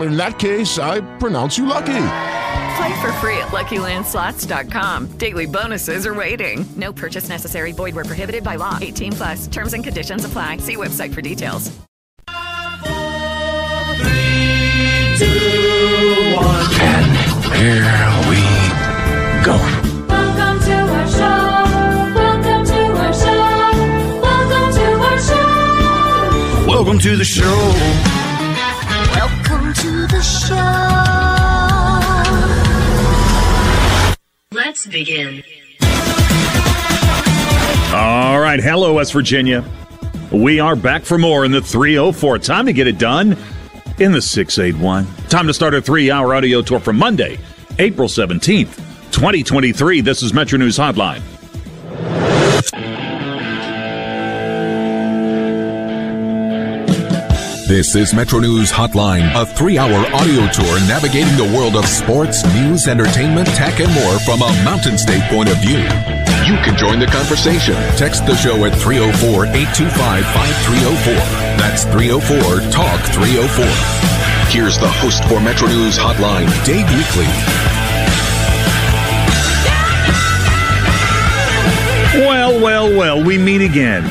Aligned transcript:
in 0.00 0.16
that 0.16 0.38
case, 0.38 0.78
I 0.78 1.00
pronounce 1.18 1.58
you 1.58 1.66
lucky. 1.66 2.06
Play 2.76 3.00
for 3.00 3.12
free 3.14 3.38
at 3.38 3.48
LuckyLandSlots.com. 3.52 5.16
Daily 5.18 5.46
bonuses 5.46 6.06
are 6.06 6.14
waiting. 6.14 6.66
No 6.76 6.92
purchase 6.92 7.28
necessary. 7.28 7.72
Void 7.72 7.94
were 7.94 8.04
prohibited 8.04 8.42
by 8.42 8.56
law. 8.56 8.78
18 8.80 9.12
plus. 9.12 9.46
Terms 9.46 9.74
and 9.74 9.84
conditions 9.84 10.24
apply. 10.24 10.56
See 10.58 10.76
website 10.76 11.14
for 11.14 11.20
details. 11.22 11.68
Three, 13.96 15.16
two, 15.18 16.34
one. 16.34 16.66
And 16.80 17.06
here 17.54 18.10
we 18.28 18.42
go. 19.44 19.56
Welcome 20.08 20.58
to 20.64 20.74
our 20.74 21.08
show. 21.08 21.40
Welcome 22.16 22.64
to 22.66 22.80
our 22.98 23.12
show. 23.14 24.20
Welcome 24.20 24.72
to 24.74 24.86
our 25.04 25.18
show. 25.20 26.66
Welcome 26.66 26.98
to 26.98 27.16
the 27.16 27.24
show 27.24 28.14
to 29.74 30.06
the 30.06 30.22
show. 30.22 30.54
Let's 34.52 34.86
begin. 34.86 35.42
All 37.94 38.40
right. 38.40 38.60
Hello, 38.60 38.94
West 38.94 39.12
Virginia. 39.12 39.64
We 40.32 40.58
are 40.60 40.74
back 40.76 41.02
for 41.04 41.18
more 41.18 41.44
in 41.44 41.52
the 41.52 41.60
304. 41.60 42.38
Time 42.40 42.66
to 42.66 42.72
get 42.72 42.86
it 42.86 42.98
done 42.98 43.36
in 43.98 44.12
the 44.12 44.22
681. 44.22 45.06
Time 45.28 45.46
to 45.46 45.54
start 45.54 45.74
our 45.74 45.80
three 45.80 46.10
hour 46.10 46.34
audio 46.34 46.62
tour 46.62 46.80
for 46.80 46.92
Monday, 46.92 47.38
April 47.78 48.08
17th, 48.08 48.76
2023. 49.12 50.00
This 50.00 50.22
is 50.22 50.32
Metro 50.32 50.58
News 50.58 50.76
Hotline. 50.76 51.22
This 57.66 57.96
is 57.96 58.12
Metro 58.12 58.40
News 58.40 58.70
Hotline, 58.70 59.32
a 59.34 59.46
three 59.46 59.78
hour 59.78 60.04
audio 60.12 60.46
tour 60.52 60.80
navigating 60.84 61.34
the 61.38 61.50
world 61.56 61.76
of 61.76 61.86
sports, 61.86 62.44
news, 62.52 62.86
entertainment, 62.88 63.48
tech, 63.48 63.80
and 63.80 63.90
more 63.94 64.18
from 64.20 64.42
a 64.42 64.52
Mountain 64.62 64.98
State 64.98 65.22
point 65.30 65.48
of 65.48 65.56
view. 65.62 65.80
You 66.44 66.60
can 66.60 66.76
join 66.76 66.98
the 66.98 67.06
conversation. 67.06 67.72
Text 67.96 68.26
the 68.26 68.36
show 68.36 68.66
at 68.66 68.76
304 68.76 69.46
825 69.46 69.96
5304. 69.96 71.14
That's 71.56 71.84
304 71.88 72.68
Talk 72.70 73.00
304. 73.16 73.64
Here's 74.52 74.76
the 74.76 74.90
host 75.00 75.24
for 75.24 75.40
Metro 75.40 75.66
News 75.66 75.96
Hotline, 75.96 76.52
Dave 76.66 76.84
Weekley. 76.84 77.32
Well, 82.28 82.60
well, 82.60 82.94
well, 82.94 83.24
we 83.24 83.38
meet 83.38 83.62
again. 83.62 84.04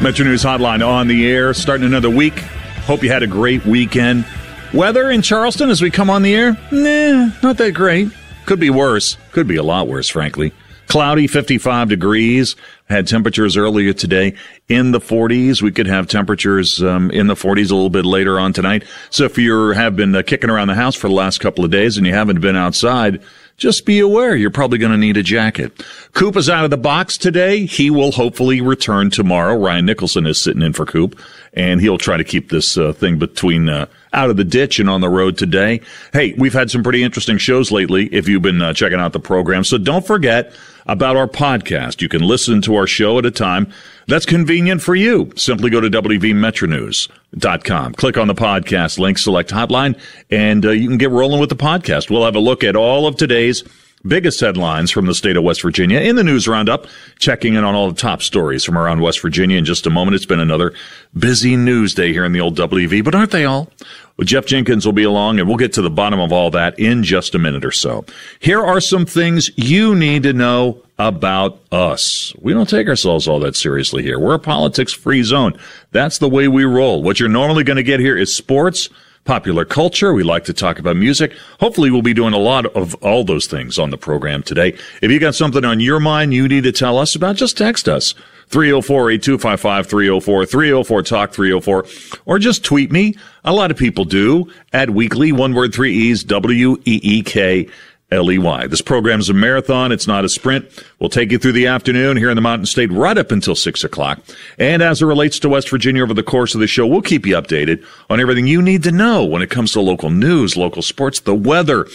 Metro 0.00 0.24
News 0.24 0.42
Hotline 0.42 0.80
on 0.80 1.08
the 1.08 1.30
air, 1.30 1.52
starting 1.52 1.84
another 1.84 2.08
week. 2.08 2.42
Hope 2.86 3.02
you 3.02 3.10
had 3.10 3.22
a 3.22 3.26
great 3.26 3.64
weekend. 3.64 4.26
Weather 4.72 5.10
in 5.10 5.22
Charleston 5.22 5.70
as 5.70 5.80
we 5.82 5.90
come 5.90 6.10
on 6.10 6.22
the 6.22 6.34
air? 6.34 6.56
Nah, 6.72 7.30
not 7.42 7.56
that 7.58 7.72
great. 7.72 8.08
Could 8.46 8.60
be 8.60 8.70
worse. 8.70 9.16
Could 9.32 9.46
be 9.46 9.56
a 9.56 9.62
lot 9.62 9.86
worse, 9.88 10.08
frankly. 10.08 10.52
Cloudy, 10.88 11.28
55 11.28 11.88
degrees. 11.88 12.56
Had 12.88 13.06
temperatures 13.06 13.56
earlier 13.56 13.92
today 13.92 14.34
in 14.68 14.90
the 14.90 14.98
40s. 14.98 15.62
We 15.62 15.70
could 15.70 15.86
have 15.86 16.08
temperatures 16.08 16.82
um, 16.82 17.12
in 17.12 17.28
the 17.28 17.34
40s 17.34 17.70
a 17.70 17.74
little 17.74 17.90
bit 17.90 18.04
later 18.04 18.40
on 18.40 18.52
tonight. 18.52 18.84
So 19.10 19.24
if 19.24 19.38
you 19.38 19.68
have 19.68 19.94
been 19.94 20.14
uh, 20.16 20.22
kicking 20.22 20.50
around 20.50 20.66
the 20.66 20.74
house 20.74 20.96
for 20.96 21.06
the 21.06 21.14
last 21.14 21.38
couple 21.38 21.64
of 21.64 21.70
days 21.70 21.96
and 21.96 22.04
you 22.06 22.12
haven't 22.12 22.40
been 22.40 22.56
outside, 22.56 23.22
just 23.60 23.84
be 23.84 24.00
aware 24.00 24.34
you're 24.34 24.50
probably 24.50 24.78
going 24.78 24.90
to 24.90 24.98
need 24.98 25.18
a 25.18 25.22
jacket. 25.22 25.84
Coop 26.14 26.34
is 26.34 26.48
out 26.48 26.64
of 26.64 26.70
the 26.70 26.78
box 26.78 27.18
today. 27.18 27.66
He 27.66 27.90
will 27.90 28.10
hopefully 28.10 28.60
return 28.60 29.10
tomorrow. 29.10 29.54
Ryan 29.54 29.84
Nicholson 29.84 30.26
is 30.26 30.42
sitting 30.42 30.62
in 30.62 30.72
for 30.72 30.86
Coop 30.86 31.20
and 31.52 31.80
he'll 31.80 31.98
try 31.98 32.16
to 32.16 32.24
keep 32.24 32.48
this 32.48 32.78
uh, 32.78 32.92
thing 32.94 33.18
between 33.18 33.68
uh, 33.68 33.86
out 34.12 34.30
of 34.30 34.36
the 34.36 34.44
ditch 34.44 34.78
and 34.78 34.90
on 34.90 35.00
the 35.00 35.08
road 35.08 35.38
today. 35.38 35.80
Hey, 36.12 36.34
we've 36.36 36.52
had 36.52 36.70
some 36.70 36.82
pretty 36.82 37.02
interesting 37.02 37.38
shows 37.38 37.70
lately. 37.70 38.06
If 38.06 38.28
you've 38.28 38.42
been 38.42 38.60
uh, 38.60 38.72
checking 38.72 38.98
out 38.98 39.12
the 39.12 39.20
program, 39.20 39.64
so 39.64 39.78
don't 39.78 40.06
forget 40.06 40.52
about 40.86 41.16
our 41.16 41.28
podcast. 41.28 42.02
You 42.02 42.08
can 42.08 42.22
listen 42.22 42.60
to 42.62 42.74
our 42.74 42.86
show 42.86 43.18
at 43.18 43.26
a 43.26 43.30
time. 43.30 43.72
That's 44.08 44.26
convenient 44.26 44.82
for 44.82 44.94
you. 44.94 45.30
Simply 45.36 45.70
go 45.70 45.80
to 45.80 45.88
wvmetronews.com. 45.88 47.94
Click 47.94 48.18
on 48.18 48.26
the 48.26 48.34
podcast 48.34 48.98
link, 48.98 49.18
select 49.18 49.50
hotline, 49.50 49.98
and 50.30 50.66
uh, 50.66 50.70
you 50.70 50.88
can 50.88 50.98
get 50.98 51.10
rolling 51.10 51.40
with 51.40 51.50
the 51.50 51.56
podcast. 51.56 52.10
We'll 52.10 52.24
have 52.24 52.36
a 52.36 52.40
look 52.40 52.64
at 52.64 52.74
all 52.74 53.06
of 53.06 53.16
today's 53.16 53.62
biggest 54.06 54.40
headlines 54.40 54.90
from 54.90 55.06
the 55.06 55.14
state 55.14 55.36
of 55.36 55.44
West 55.44 55.62
Virginia 55.62 56.00
in 56.00 56.16
the 56.16 56.24
news 56.24 56.48
roundup, 56.48 56.86
checking 57.18 57.54
in 57.54 57.64
on 57.64 57.74
all 57.74 57.90
the 57.90 58.00
top 58.00 58.22
stories 58.22 58.64
from 58.64 58.78
around 58.78 59.00
West 59.00 59.20
Virginia 59.20 59.58
in 59.58 59.64
just 59.64 59.86
a 59.86 59.90
moment. 59.90 60.14
It's 60.14 60.26
been 60.26 60.40
another 60.40 60.72
busy 61.16 61.56
news 61.56 61.94
day 61.94 62.12
here 62.12 62.24
in 62.24 62.32
the 62.32 62.40
old 62.40 62.56
WV, 62.56 63.04
but 63.04 63.14
aren't 63.14 63.30
they 63.30 63.44
all? 63.44 63.68
Well, 64.16 64.26
Jeff 64.26 64.46
Jenkins 64.46 64.84
will 64.84 64.92
be 64.92 65.04
along 65.04 65.38
and 65.38 65.48
we'll 65.48 65.56
get 65.56 65.72
to 65.74 65.82
the 65.82 65.90
bottom 65.90 66.20
of 66.20 66.32
all 66.32 66.50
that 66.50 66.78
in 66.78 67.02
just 67.02 67.34
a 67.34 67.38
minute 67.38 67.64
or 67.64 67.70
so. 67.70 68.04
Here 68.38 68.60
are 68.62 68.80
some 68.80 69.06
things 69.06 69.50
you 69.56 69.94
need 69.94 70.24
to 70.24 70.32
know 70.32 70.82
about 70.98 71.58
us. 71.72 72.34
We 72.40 72.52
don't 72.52 72.68
take 72.68 72.86
ourselves 72.88 73.26
all 73.26 73.40
that 73.40 73.56
seriously 73.56 74.02
here. 74.02 74.18
We're 74.18 74.34
a 74.34 74.38
politics 74.38 74.92
free 74.92 75.22
zone. 75.22 75.58
That's 75.92 76.18
the 76.18 76.28
way 76.28 76.48
we 76.48 76.64
roll. 76.64 77.02
What 77.02 77.18
you're 77.18 77.30
normally 77.30 77.64
going 77.64 77.78
to 77.78 77.82
get 77.82 78.00
here 78.00 78.16
is 78.16 78.36
sports 78.36 78.90
popular 79.24 79.64
culture. 79.64 80.12
We 80.12 80.22
like 80.22 80.44
to 80.44 80.52
talk 80.52 80.78
about 80.78 80.96
music. 80.96 81.32
Hopefully, 81.60 81.90
we'll 81.90 82.02
be 82.02 82.14
doing 82.14 82.34
a 82.34 82.38
lot 82.38 82.66
of 82.66 82.94
all 82.96 83.24
those 83.24 83.46
things 83.46 83.78
on 83.78 83.90
the 83.90 83.98
program 83.98 84.42
today. 84.42 84.76
If 85.02 85.10
you 85.10 85.18
got 85.18 85.34
something 85.34 85.64
on 85.64 85.80
your 85.80 86.00
mind 86.00 86.34
you 86.34 86.48
need 86.48 86.64
to 86.64 86.72
tell 86.72 86.98
us 86.98 87.14
about, 87.14 87.36
just 87.36 87.56
text 87.56 87.88
us. 87.88 88.14
304-8255, 88.50 89.86
304, 89.86 90.46
304 90.46 91.02
talk 91.04 91.32
304, 91.32 91.86
or 92.26 92.38
just 92.38 92.64
tweet 92.64 92.90
me. 92.90 93.14
A 93.44 93.52
lot 93.52 93.70
of 93.70 93.76
people 93.76 94.04
do 94.04 94.50
at 94.72 94.88
Weekley, 94.88 95.32
one 95.32 95.54
word, 95.54 95.72
three 95.72 95.94
E's, 95.94 96.24
W-E-E-K 96.24 97.68
L-E-Y. 98.12 98.66
This 98.66 98.82
program 98.82 99.20
is 99.20 99.28
a 99.28 99.34
marathon. 99.34 99.92
It's 99.92 100.06
not 100.06 100.24
a 100.24 100.28
sprint. 100.28 100.66
We'll 100.98 101.10
take 101.10 101.30
you 101.30 101.38
through 101.38 101.52
the 101.52 101.66
afternoon 101.66 102.16
here 102.16 102.30
in 102.30 102.36
the 102.36 102.42
Mountain 102.42 102.66
State 102.66 102.90
right 102.90 103.16
up 103.16 103.30
until 103.30 103.54
six 103.54 103.84
o'clock. 103.84 104.20
And 104.58 104.82
as 104.82 105.00
it 105.00 105.06
relates 105.06 105.38
to 105.40 105.48
West 105.48 105.70
Virginia 105.70 106.02
over 106.02 106.14
the 106.14 106.22
course 106.22 106.54
of 106.54 106.60
the 106.60 106.66
show, 106.66 106.86
we'll 106.86 107.02
keep 107.02 107.26
you 107.26 107.36
updated 107.36 107.84
on 108.08 108.20
everything 108.20 108.46
you 108.46 108.62
need 108.62 108.82
to 108.82 108.92
know 108.92 109.24
when 109.24 109.42
it 109.42 109.50
comes 109.50 109.72
to 109.72 109.80
local 109.80 110.10
news, 110.10 110.56
local 110.56 110.82
sports, 110.82 111.20
the 111.20 111.34
weather, 111.34 111.86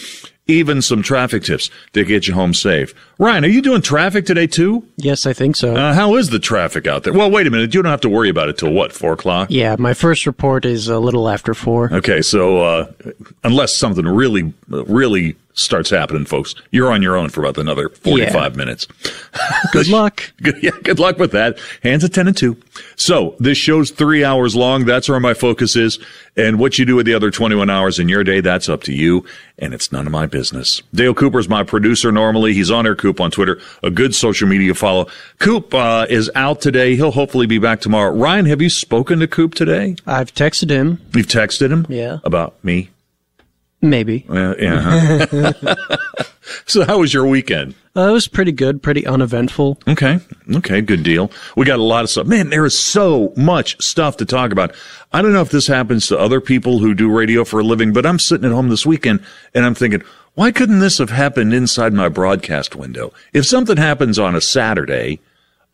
even 0.48 0.80
some 0.80 1.02
traffic 1.02 1.42
tips 1.42 1.70
to 1.92 2.04
get 2.04 2.28
you 2.28 2.34
home 2.34 2.54
safe. 2.54 2.94
Ryan, 3.18 3.44
are 3.44 3.48
you 3.48 3.60
doing 3.60 3.82
traffic 3.82 4.26
today 4.26 4.46
too? 4.46 4.86
Yes, 4.96 5.26
I 5.26 5.32
think 5.32 5.56
so. 5.56 5.74
Uh, 5.74 5.92
how 5.92 6.14
is 6.14 6.30
the 6.30 6.38
traffic 6.38 6.86
out 6.86 7.02
there? 7.02 7.12
Well, 7.12 7.30
wait 7.30 7.46
a 7.46 7.50
minute. 7.50 7.74
You 7.74 7.82
don't 7.82 7.90
have 7.90 8.00
to 8.02 8.08
worry 8.08 8.28
about 8.28 8.48
it 8.48 8.58
till 8.58 8.72
what, 8.72 8.92
four 8.92 9.12
o'clock? 9.14 9.50
Yeah, 9.50 9.76
my 9.78 9.92
first 9.92 10.26
report 10.26 10.64
is 10.64 10.88
a 10.88 10.98
little 10.98 11.28
after 11.28 11.52
four. 11.52 11.92
Okay, 11.92 12.22
so 12.22 12.60
uh, 12.62 12.92
unless 13.42 13.74
something 13.76 14.06
really, 14.06 14.54
really 14.68 15.36
starts 15.56 15.90
happening, 15.90 16.24
folks. 16.24 16.54
You're 16.70 16.92
on 16.92 17.02
your 17.02 17.16
own 17.16 17.30
for 17.30 17.40
about 17.40 17.58
another 17.58 17.88
45 17.88 18.34
yeah. 18.34 18.56
minutes. 18.56 18.86
good 19.72 19.88
luck. 19.88 20.22
Good, 20.42 20.62
yeah, 20.62 20.70
good 20.82 20.98
luck 20.98 21.18
with 21.18 21.32
that. 21.32 21.58
Hands 21.82 22.04
at 22.04 22.12
10 22.12 22.28
and 22.28 22.36
2. 22.36 22.56
So 22.96 23.34
this 23.40 23.56
show's 23.56 23.90
three 23.90 24.22
hours 24.22 24.54
long. 24.54 24.84
That's 24.84 25.08
where 25.08 25.18
my 25.18 25.34
focus 25.34 25.74
is. 25.74 25.98
And 26.36 26.58
what 26.58 26.78
you 26.78 26.84
do 26.84 26.94
with 26.94 27.06
the 27.06 27.14
other 27.14 27.30
21 27.30 27.70
hours 27.70 27.98
in 27.98 28.08
your 28.08 28.22
day, 28.22 28.40
that's 28.40 28.68
up 28.68 28.82
to 28.84 28.92
you. 28.92 29.24
And 29.58 29.72
it's 29.72 29.90
none 29.90 30.04
of 30.04 30.12
my 30.12 30.26
business. 30.26 30.82
Dale 30.92 31.14
Cooper's 31.14 31.48
my 31.48 31.62
producer 31.64 32.12
normally. 32.12 32.52
He's 32.52 32.70
on 32.70 32.86
Air 32.86 32.94
Coop 32.94 33.20
on 33.20 33.30
Twitter. 33.30 33.58
A 33.82 33.90
good 33.90 34.14
social 34.14 34.46
media 34.46 34.74
follow. 34.74 35.06
Coop 35.38 35.72
uh, 35.72 36.06
is 36.10 36.30
out 36.34 36.60
today. 36.60 36.94
He'll 36.96 37.12
hopefully 37.12 37.46
be 37.46 37.58
back 37.58 37.80
tomorrow. 37.80 38.14
Ryan, 38.14 38.44
have 38.46 38.60
you 38.60 38.68
spoken 38.68 39.20
to 39.20 39.26
Coop 39.26 39.54
today? 39.54 39.96
I've 40.06 40.34
texted 40.34 40.68
him. 40.68 41.00
You've 41.14 41.26
texted 41.26 41.70
him? 41.70 41.86
Yeah. 41.88 42.18
About 42.24 42.62
me? 42.62 42.90
Maybe. 43.82 44.24
Uh, 44.28 44.54
yeah. 44.58 45.52
so, 46.66 46.84
how 46.84 46.98
was 46.98 47.12
your 47.12 47.26
weekend? 47.26 47.74
Uh, 47.94 48.08
it 48.08 48.12
was 48.12 48.26
pretty 48.26 48.52
good, 48.52 48.82
pretty 48.82 49.06
uneventful. 49.06 49.78
Okay. 49.86 50.18
Okay. 50.54 50.80
Good 50.80 51.02
deal. 51.02 51.30
We 51.56 51.66
got 51.66 51.78
a 51.78 51.82
lot 51.82 52.04
of 52.04 52.10
stuff. 52.10 52.26
Man, 52.26 52.50
there 52.50 52.64
is 52.64 52.78
so 52.78 53.32
much 53.36 53.80
stuff 53.82 54.16
to 54.18 54.24
talk 54.24 54.52
about. 54.52 54.74
I 55.12 55.22
don't 55.22 55.32
know 55.32 55.42
if 55.42 55.50
this 55.50 55.66
happens 55.66 56.06
to 56.08 56.18
other 56.18 56.40
people 56.40 56.78
who 56.78 56.94
do 56.94 57.10
radio 57.10 57.44
for 57.44 57.60
a 57.60 57.64
living, 57.64 57.92
but 57.92 58.06
I'm 58.06 58.18
sitting 58.18 58.46
at 58.46 58.52
home 58.52 58.68
this 58.68 58.86
weekend 58.86 59.22
and 59.54 59.64
I'm 59.64 59.74
thinking, 59.74 60.02
why 60.34 60.52
couldn't 60.52 60.80
this 60.80 60.98
have 60.98 61.10
happened 61.10 61.54
inside 61.54 61.92
my 61.94 62.08
broadcast 62.08 62.76
window? 62.76 63.12
If 63.32 63.46
something 63.46 63.78
happens 63.78 64.18
on 64.18 64.34
a 64.34 64.40
Saturday, 64.40 65.20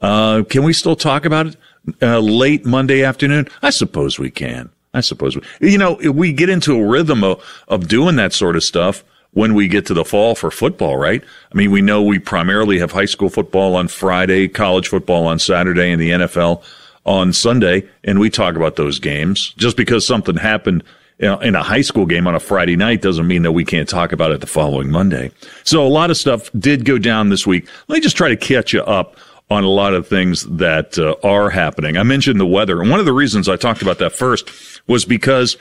uh, 0.00 0.44
can 0.48 0.62
we 0.62 0.72
still 0.72 0.96
talk 0.96 1.24
about 1.24 1.46
it 1.48 1.56
uh, 2.00 2.18
late 2.20 2.64
Monday 2.64 3.02
afternoon? 3.02 3.48
I 3.62 3.70
suppose 3.70 4.18
we 4.18 4.30
can. 4.30 4.70
I 4.94 5.00
suppose 5.00 5.36
we, 5.36 5.72
you 5.72 5.78
know, 5.78 5.94
we 5.94 6.32
get 6.32 6.48
into 6.48 6.76
a 6.76 6.86
rhythm 6.86 7.24
of, 7.24 7.42
of 7.68 7.88
doing 7.88 8.16
that 8.16 8.32
sort 8.32 8.56
of 8.56 8.62
stuff 8.62 9.04
when 9.32 9.54
we 9.54 9.66
get 9.66 9.86
to 9.86 9.94
the 9.94 10.04
fall 10.04 10.34
for 10.34 10.50
football, 10.50 10.96
right? 10.96 11.22
I 11.50 11.56
mean, 11.56 11.70
we 11.70 11.80
know 11.80 12.02
we 12.02 12.18
primarily 12.18 12.78
have 12.78 12.92
high 12.92 13.06
school 13.06 13.30
football 13.30 13.74
on 13.74 13.88
Friday, 13.88 14.48
college 14.48 14.88
football 14.88 15.26
on 15.26 15.38
Saturday, 15.38 15.90
and 15.90 16.00
the 16.00 16.10
NFL 16.10 16.62
on 17.04 17.32
Sunday, 17.32 17.88
and 18.04 18.20
we 18.20 18.30
talk 18.30 18.54
about 18.54 18.76
those 18.76 18.98
games. 18.98 19.54
Just 19.56 19.76
because 19.76 20.06
something 20.06 20.36
happened 20.36 20.84
you 21.18 21.28
know, 21.28 21.38
in 21.38 21.54
a 21.54 21.62
high 21.62 21.80
school 21.80 22.04
game 22.04 22.26
on 22.26 22.34
a 22.34 22.40
Friday 22.40 22.76
night 22.76 23.00
doesn't 23.00 23.26
mean 23.26 23.42
that 23.42 23.52
we 23.52 23.64
can't 23.64 23.88
talk 23.88 24.12
about 24.12 24.32
it 24.32 24.40
the 24.40 24.46
following 24.46 24.90
Monday. 24.90 25.30
So 25.64 25.86
a 25.86 25.88
lot 25.88 26.10
of 26.10 26.16
stuff 26.16 26.50
did 26.58 26.84
go 26.84 26.98
down 26.98 27.28
this 27.28 27.46
week. 27.46 27.68
Let 27.88 27.96
me 27.96 28.00
just 28.00 28.16
try 28.16 28.28
to 28.28 28.36
catch 28.36 28.72
you 28.72 28.82
up 28.82 29.16
on 29.52 29.64
a 29.64 29.68
lot 29.68 29.94
of 29.94 30.08
things 30.08 30.42
that 30.44 30.98
uh, 30.98 31.14
are 31.22 31.50
happening. 31.50 31.96
I 31.96 32.02
mentioned 32.02 32.40
the 32.40 32.46
weather, 32.46 32.80
and 32.80 32.90
one 32.90 33.00
of 33.00 33.06
the 33.06 33.12
reasons 33.12 33.48
I 33.48 33.56
talked 33.56 33.82
about 33.82 33.98
that 33.98 34.12
first 34.12 34.50
was 34.86 35.04
because 35.04 35.56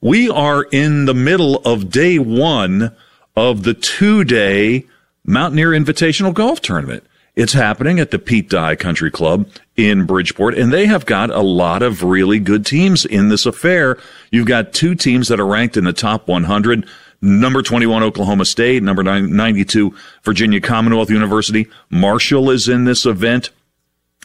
we 0.00 0.28
are 0.28 0.64
in 0.64 1.06
the 1.06 1.14
middle 1.14 1.56
of 1.64 1.90
day 1.90 2.18
one 2.18 2.94
of 3.34 3.62
the 3.62 3.74
two 3.74 4.24
day 4.24 4.86
Mountaineer 5.24 5.70
Invitational 5.70 6.34
Golf 6.34 6.60
Tournament. 6.60 7.04
It's 7.34 7.52
happening 7.52 8.00
at 8.00 8.12
the 8.12 8.18
Pete 8.18 8.48
Dye 8.48 8.76
Country 8.76 9.10
Club 9.10 9.46
in 9.76 10.06
Bridgeport, 10.06 10.56
and 10.56 10.72
they 10.72 10.86
have 10.86 11.04
got 11.04 11.28
a 11.28 11.42
lot 11.42 11.82
of 11.82 12.02
really 12.02 12.38
good 12.38 12.64
teams 12.64 13.04
in 13.04 13.28
this 13.28 13.44
affair. 13.44 13.98
You've 14.30 14.46
got 14.46 14.72
two 14.72 14.94
teams 14.94 15.28
that 15.28 15.38
are 15.38 15.46
ranked 15.46 15.76
in 15.76 15.84
the 15.84 15.92
top 15.92 16.28
100. 16.28 16.88
Number 17.20 17.62
21, 17.62 18.02
Oklahoma 18.02 18.44
State. 18.44 18.82
Number 18.82 19.02
92, 19.02 19.94
Virginia 20.22 20.60
Commonwealth 20.60 21.10
University. 21.10 21.66
Marshall 21.90 22.50
is 22.50 22.68
in 22.68 22.84
this 22.84 23.06
event. 23.06 23.50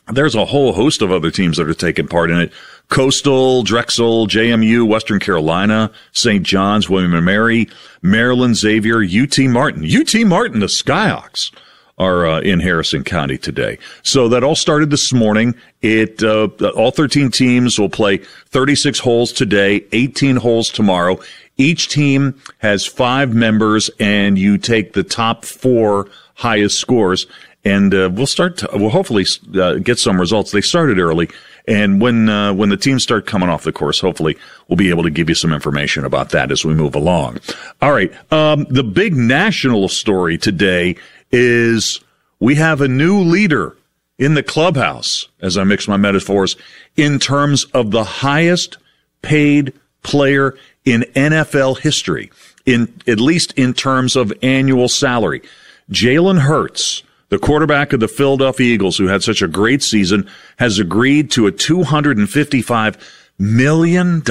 There's 0.07 0.35
a 0.35 0.45
whole 0.45 0.73
host 0.73 1.01
of 1.01 1.11
other 1.11 1.31
teams 1.31 1.57
that 1.57 1.69
are 1.69 1.73
taking 1.73 2.07
part 2.07 2.31
in 2.31 2.39
it. 2.39 2.51
Coastal, 2.89 3.63
Drexel, 3.63 4.27
JMU, 4.27 4.85
Western 4.85 5.19
Carolina, 5.19 5.91
St. 6.11 6.45
John's, 6.45 6.89
William 6.89 7.13
and 7.13 7.25
Mary, 7.25 7.69
Maryland, 8.01 8.57
Xavier, 8.57 9.01
UT 9.03 9.37
Martin. 9.39 9.85
UT 9.85 10.13
Martin, 10.27 10.59
the 10.59 10.65
Skyhawks 10.65 11.51
are 11.97 12.25
uh, 12.25 12.41
in 12.41 12.59
Harrison 12.59 13.03
County 13.03 13.37
today. 13.37 13.77
So 14.03 14.27
that 14.29 14.43
all 14.43 14.55
started 14.55 14.89
this 14.89 15.13
morning. 15.13 15.55
It 15.81 16.23
uh, 16.23 16.49
all 16.75 16.91
13 16.91 17.31
teams 17.31 17.79
will 17.79 17.89
play 17.89 18.17
36 18.17 18.99
holes 18.99 19.31
today, 19.31 19.85
18 19.91 20.37
holes 20.37 20.69
tomorrow. 20.69 21.19
Each 21.61 21.87
team 21.87 22.41
has 22.57 22.85
five 22.85 23.33
members, 23.33 23.89
and 23.99 24.37
you 24.37 24.57
take 24.57 24.93
the 24.93 25.03
top 25.03 25.45
four 25.45 26.09
highest 26.33 26.79
scores. 26.79 27.27
And 27.63 27.93
uh, 27.93 28.09
we'll 28.11 28.25
start. 28.25 28.57
To, 28.57 28.69
we'll 28.73 28.89
hopefully 28.89 29.25
uh, 29.53 29.75
get 29.75 29.99
some 29.99 30.19
results. 30.19 30.51
They 30.51 30.61
started 30.61 30.97
early, 30.97 31.29
and 31.67 32.01
when 32.01 32.27
uh, 32.27 32.53
when 32.53 32.69
the 32.69 32.77
teams 32.77 33.03
start 33.03 33.27
coming 33.27 33.49
off 33.49 33.63
the 33.63 33.71
course, 33.71 33.99
hopefully 33.99 34.35
we'll 34.67 34.77
be 34.77 34.89
able 34.89 35.03
to 35.03 35.11
give 35.11 35.29
you 35.29 35.35
some 35.35 35.53
information 35.53 36.03
about 36.03 36.31
that 36.31 36.51
as 36.51 36.65
we 36.65 36.73
move 36.73 36.95
along. 36.95 37.37
All 37.79 37.91
right. 37.91 38.11
Um, 38.33 38.65
the 38.69 38.83
big 38.83 39.15
national 39.15 39.87
story 39.89 40.39
today 40.39 40.95
is 41.31 42.01
we 42.39 42.55
have 42.55 42.81
a 42.81 42.87
new 42.87 43.19
leader 43.19 43.77
in 44.17 44.33
the 44.33 44.43
clubhouse, 44.43 45.27
as 45.39 45.55
I 45.55 45.63
mix 45.63 45.87
my 45.87 45.97
metaphors, 45.97 46.55
in 46.95 47.19
terms 47.19 47.65
of 47.65 47.91
the 47.91 48.03
highest 48.03 48.77
paid 49.21 49.73
player 50.01 50.57
in 50.85 51.01
NFL 51.15 51.79
history, 51.79 52.31
in 52.65 52.93
at 53.07 53.19
least 53.19 53.53
in 53.53 53.73
terms 53.73 54.15
of 54.15 54.33
annual 54.41 54.89
salary. 54.89 55.41
Jalen 55.91 56.39
Hurts, 56.39 57.03
the 57.29 57.39
quarterback 57.39 57.93
of 57.93 57.99
the 57.99 58.07
Philadelphia 58.07 58.73
Eagles, 58.73 58.97
who 58.97 59.07
had 59.07 59.23
such 59.23 59.41
a 59.41 59.47
great 59.47 59.83
season, 59.83 60.29
has 60.57 60.79
agreed 60.79 61.31
to 61.31 61.47
a 61.47 61.51
$255 61.51 62.97
million 63.37 64.21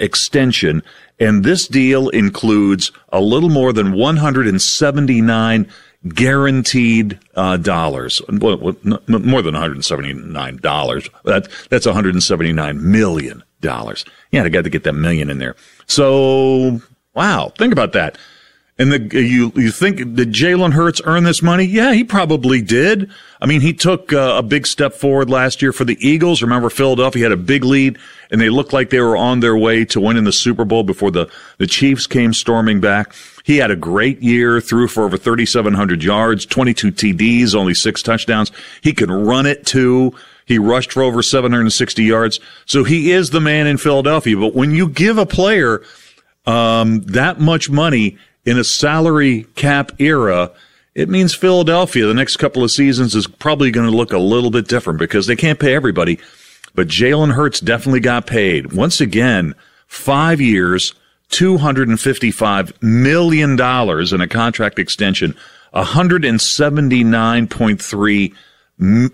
extension. 0.00 0.82
And 1.18 1.44
this 1.44 1.68
deal 1.68 2.08
includes 2.10 2.92
a 3.10 3.20
little 3.20 3.48
more 3.50 3.72
than 3.72 3.92
179 3.92 5.66
guaranteed 6.08 7.18
uh, 7.34 7.56
dollars. 7.56 8.20
Well, 8.28 8.76
more 9.08 9.42
than 9.42 9.54
179 9.54 10.56
dollars. 10.58 11.10
That 11.24 11.48
that's 11.68 11.86
179 11.86 12.90
million 12.90 13.42
dollars. 13.66 14.04
Yeah, 14.30 14.44
I 14.44 14.48
got 14.48 14.64
to 14.64 14.70
get 14.70 14.84
that 14.84 14.94
million 14.94 15.28
in 15.30 15.38
there. 15.38 15.56
So, 15.86 16.80
wow, 17.14 17.52
think 17.58 17.72
about 17.72 17.92
that. 17.92 18.16
And 18.78 18.92
the, 18.92 19.22
you 19.22 19.52
you 19.56 19.70
think 19.70 19.96
did 20.16 20.32
Jalen 20.32 20.72
Hurts 20.72 21.00
earn 21.06 21.24
this 21.24 21.42
money? 21.42 21.64
Yeah, 21.64 21.94
he 21.94 22.04
probably 22.04 22.60
did. 22.60 23.10
I 23.40 23.46
mean, 23.46 23.62
he 23.62 23.72
took 23.72 24.12
uh, 24.12 24.34
a 24.36 24.42
big 24.42 24.66
step 24.66 24.92
forward 24.92 25.30
last 25.30 25.62
year 25.62 25.72
for 25.72 25.84
the 25.84 25.96
Eagles. 26.06 26.42
Remember, 26.42 26.68
Philadelphia 26.68 27.24
had 27.24 27.32
a 27.32 27.38
big 27.38 27.64
lead, 27.64 27.98
and 28.30 28.38
they 28.38 28.50
looked 28.50 28.74
like 28.74 28.90
they 28.90 29.00
were 29.00 29.16
on 29.16 29.40
their 29.40 29.56
way 29.56 29.86
to 29.86 30.00
winning 30.00 30.24
the 30.24 30.32
Super 30.32 30.66
Bowl 30.66 30.82
before 30.82 31.10
the 31.10 31.26
the 31.56 31.66
Chiefs 31.66 32.06
came 32.06 32.34
storming 32.34 32.78
back. 32.80 33.14
He 33.44 33.56
had 33.56 33.70
a 33.70 33.76
great 33.76 34.22
year, 34.22 34.60
threw 34.60 34.88
for 34.88 35.04
over 35.04 35.16
3,700 35.16 36.02
yards, 36.02 36.44
22 36.44 36.92
TDs, 36.92 37.54
only 37.54 37.74
six 37.74 38.02
touchdowns. 38.02 38.52
He 38.82 38.92
can 38.92 39.10
run 39.10 39.46
it 39.46 39.64
too. 39.64 40.12
He 40.46 40.58
rushed 40.58 40.92
for 40.92 41.02
over 41.02 41.22
760 41.22 42.02
yards. 42.02 42.40
So 42.64 42.84
he 42.84 43.10
is 43.10 43.30
the 43.30 43.40
man 43.40 43.66
in 43.66 43.76
Philadelphia. 43.76 44.36
But 44.36 44.54
when 44.54 44.70
you 44.70 44.88
give 44.88 45.18
a 45.18 45.26
player 45.26 45.82
um, 46.46 47.02
that 47.02 47.40
much 47.40 47.68
money 47.68 48.16
in 48.44 48.56
a 48.56 48.64
salary 48.64 49.46
cap 49.56 49.90
era, 49.98 50.52
it 50.94 51.08
means 51.08 51.34
Philadelphia 51.34 52.06
the 52.06 52.14
next 52.14 52.36
couple 52.36 52.62
of 52.62 52.70
seasons 52.70 53.16
is 53.16 53.26
probably 53.26 53.72
going 53.72 53.90
to 53.90 53.96
look 53.96 54.12
a 54.12 54.18
little 54.18 54.50
bit 54.50 54.68
different 54.68 55.00
because 55.00 55.26
they 55.26 55.36
can't 55.36 55.58
pay 55.58 55.74
everybody. 55.74 56.18
But 56.74 56.88
Jalen 56.88 57.34
Hurts 57.34 57.60
definitely 57.60 58.00
got 58.00 58.26
paid. 58.26 58.72
Once 58.72 59.00
again, 59.00 59.54
five 59.88 60.40
years, 60.40 60.94
$255 61.30 62.82
million 62.82 63.52
in 64.14 64.20
a 64.20 64.28
contract 64.28 64.78
extension, 64.78 65.34
$179.3 65.74 68.32
uh, 68.78 69.08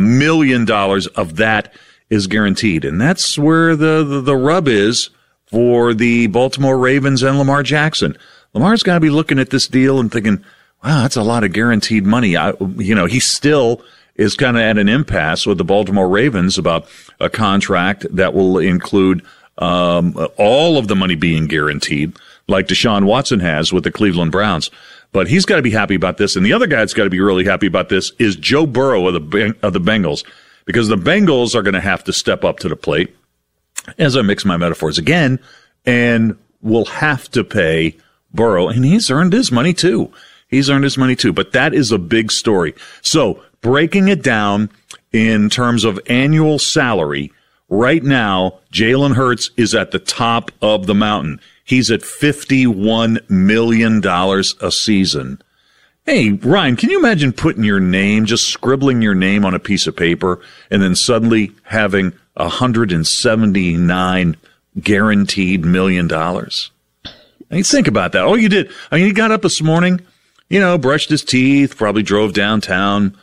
million 0.00 0.64
dollars 0.64 1.06
of 1.08 1.36
that 1.36 1.72
is 2.10 2.26
guaranteed. 2.26 2.84
And 2.84 3.00
that's 3.00 3.38
where 3.38 3.74
the, 3.74 4.04
the, 4.04 4.20
the 4.20 4.36
rub 4.36 4.68
is 4.68 5.10
for 5.46 5.94
the 5.94 6.26
Baltimore 6.28 6.78
Ravens 6.78 7.22
and 7.22 7.38
Lamar 7.38 7.62
Jackson. 7.62 8.16
Lamar's 8.54 8.82
got 8.82 8.94
to 8.94 9.00
be 9.00 9.10
looking 9.10 9.38
at 9.38 9.50
this 9.50 9.66
deal 9.66 9.98
and 9.98 10.12
thinking, 10.12 10.44
wow, 10.84 11.02
that's 11.02 11.16
a 11.16 11.22
lot 11.22 11.44
of 11.44 11.52
guaranteed 11.52 12.04
money. 12.04 12.36
I, 12.36 12.52
you 12.76 12.94
know, 12.94 13.06
he 13.06 13.20
still 13.20 13.82
is 14.16 14.36
kind 14.36 14.56
of 14.56 14.62
at 14.62 14.78
an 14.78 14.88
impasse 14.88 15.46
with 15.46 15.58
the 15.58 15.64
Baltimore 15.64 16.08
Ravens 16.08 16.58
about 16.58 16.86
a 17.18 17.30
contract 17.30 18.04
that 18.14 18.34
will 18.34 18.58
include 18.58 19.22
um, 19.58 20.16
all 20.36 20.76
of 20.76 20.88
the 20.88 20.96
money 20.96 21.14
being 21.14 21.46
guaranteed, 21.46 22.14
like 22.46 22.66
Deshaun 22.66 23.04
Watson 23.04 23.40
has 23.40 23.72
with 23.72 23.84
the 23.84 23.92
Cleveland 23.92 24.32
Browns. 24.32 24.70
But 25.12 25.28
he's 25.28 25.44
got 25.44 25.56
to 25.56 25.62
be 25.62 25.70
happy 25.70 25.94
about 25.94 26.16
this, 26.16 26.36
and 26.36 26.44
the 26.44 26.54
other 26.54 26.66
guy 26.66 26.78
that's 26.78 26.94
got 26.94 27.04
to 27.04 27.10
be 27.10 27.20
really 27.20 27.44
happy 27.44 27.66
about 27.66 27.90
this 27.90 28.12
is 28.18 28.34
Joe 28.34 28.66
Burrow 28.66 29.06
of 29.06 29.14
the 29.14 29.54
of 29.62 29.74
the 29.74 29.80
Bengals, 29.80 30.24
because 30.64 30.88
the 30.88 30.96
Bengals 30.96 31.54
are 31.54 31.62
going 31.62 31.74
to 31.74 31.80
have 31.80 32.02
to 32.04 32.12
step 32.12 32.44
up 32.44 32.58
to 32.60 32.68
the 32.68 32.76
plate, 32.76 33.14
as 33.98 34.16
I 34.16 34.22
mix 34.22 34.44
my 34.44 34.56
metaphors 34.56 34.96
again, 34.96 35.38
and 35.84 36.36
will 36.62 36.86
have 36.86 37.30
to 37.32 37.44
pay 37.44 37.96
Burrow, 38.32 38.68
and 38.68 38.84
he's 38.84 39.10
earned 39.10 39.34
his 39.34 39.52
money 39.52 39.74
too. 39.74 40.10
He's 40.48 40.70
earned 40.70 40.84
his 40.84 40.98
money 40.98 41.16
too, 41.16 41.32
but 41.32 41.52
that 41.52 41.74
is 41.74 41.92
a 41.92 41.98
big 41.98 42.32
story. 42.32 42.74
So 43.02 43.42
breaking 43.60 44.08
it 44.08 44.22
down 44.22 44.70
in 45.12 45.50
terms 45.50 45.84
of 45.84 46.00
annual 46.06 46.58
salary, 46.58 47.32
right 47.68 48.02
now, 48.02 48.60
Jalen 48.72 49.14
Hurts 49.14 49.50
is 49.56 49.74
at 49.74 49.90
the 49.90 49.98
top 49.98 50.50
of 50.62 50.86
the 50.86 50.94
mountain. 50.94 51.40
He's 51.64 51.90
at 51.90 52.00
$51 52.00 53.30
million 53.30 54.02
a 54.04 54.72
season. 54.72 55.40
Hey, 56.04 56.32
Ryan, 56.32 56.76
can 56.76 56.90
you 56.90 56.98
imagine 56.98 57.32
putting 57.32 57.62
your 57.62 57.78
name, 57.78 58.26
just 58.26 58.48
scribbling 58.48 59.02
your 59.02 59.14
name 59.14 59.44
on 59.44 59.54
a 59.54 59.60
piece 59.60 59.86
of 59.86 59.94
paper 59.94 60.40
and 60.68 60.82
then 60.82 60.96
suddenly 60.96 61.52
having 61.62 62.12
179 62.34 64.36
guaranteed 64.80 65.64
million 65.64 66.08
dollars? 66.08 66.72
I 67.04 67.56
mean, 67.56 67.64
think 67.64 67.86
about 67.86 68.12
that. 68.12 68.24
Oh, 68.24 68.34
you 68.34 68.48
did, 68.48 68.72
I 68.90 68.96
mean, 68.96 69.06
he 69.06 69.12
got 69.12 69.30
up 69.30 69.42
this 69.42 69.62
morning, 69.62 70.00
you 70.48 70.58
know, 70.58 70.76
brushed 70.76 71.10
his 71.10 71.22
teeth, 71.22 71.76
probably 71.76 72.02
drove 72.02 72.32
downtown, 72.32 73.16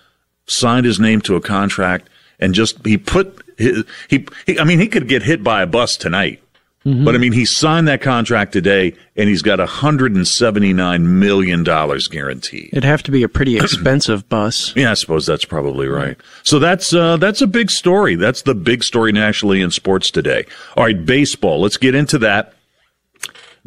signed 0.46 0.86
his 0.86 1.02
name 1.02 1.20
to 1.22 1.36
a 1.36 1.42
contract, 1.42 2.08
and 2.40 2.54
just, 2.54 2.86
he 2.86 2.98
put 2.98 3.44
his, 3.58 3.84
he, 4.10 4.26
he 4.46 4.58
I 4.58 4.64
mean, 4.64 4.80
he 4.80 4.88
could 4.88 5.10
get 5.10 5.24
hit 5.24 5.44
by 5.44 5.64
a 5.64 5.68
bus 5.68 5.98
tonight 5.98 6.42
But 6.86 7.14
I 7.14 7.18
mean, 7.18 7.34
he 7.34 7.46
signed 7.46 7.88
that 7.90 8.02
contract 8.02 8.54
today, 8.54 8.96
and 9.18 9.30
he's 9.30 9.42
got 9.42 9.60
179 9.60 11.20
million 11.20 11.64
dollars 11.64 12.08
guaranteed. 12.08 12.70
It'd 12.72 12.84
have 12.86 13.04
to 13.04 13.12
be 13.12 13.22
a 13.22 13.30
pretty 13.30 13.58
expensive 13.60 14.28
bus. 14.30 14.74
Yeah, 14.76 14.92
I 14.92 14.94
suppose 14.96 15.26
that's 15.26 15.46
probably 15.46 15.88
right. 15.88 16.18
So 16.44 16.58
that's 16.58 16.94
uh, 16.94 17.18
that's 17.18 17.42
a 17.42 17.48
big 17.48 17.70
story. 17.70 18.16
That's 18.16 18.44
the 18.44 18.56
big 18.56 18.84
story 18.84 19.12
nationally 19.12 19.62
in 19.62 19.72
sports 19.72 20.10
today. 20.10 20.46
All 20.78 20.86
right, 20.86 21.06
baseball. 21.06 21.60
Let's 21.62 21.78
get 21.78 21.96
into 21.96 22.18
that. 22.20 22.54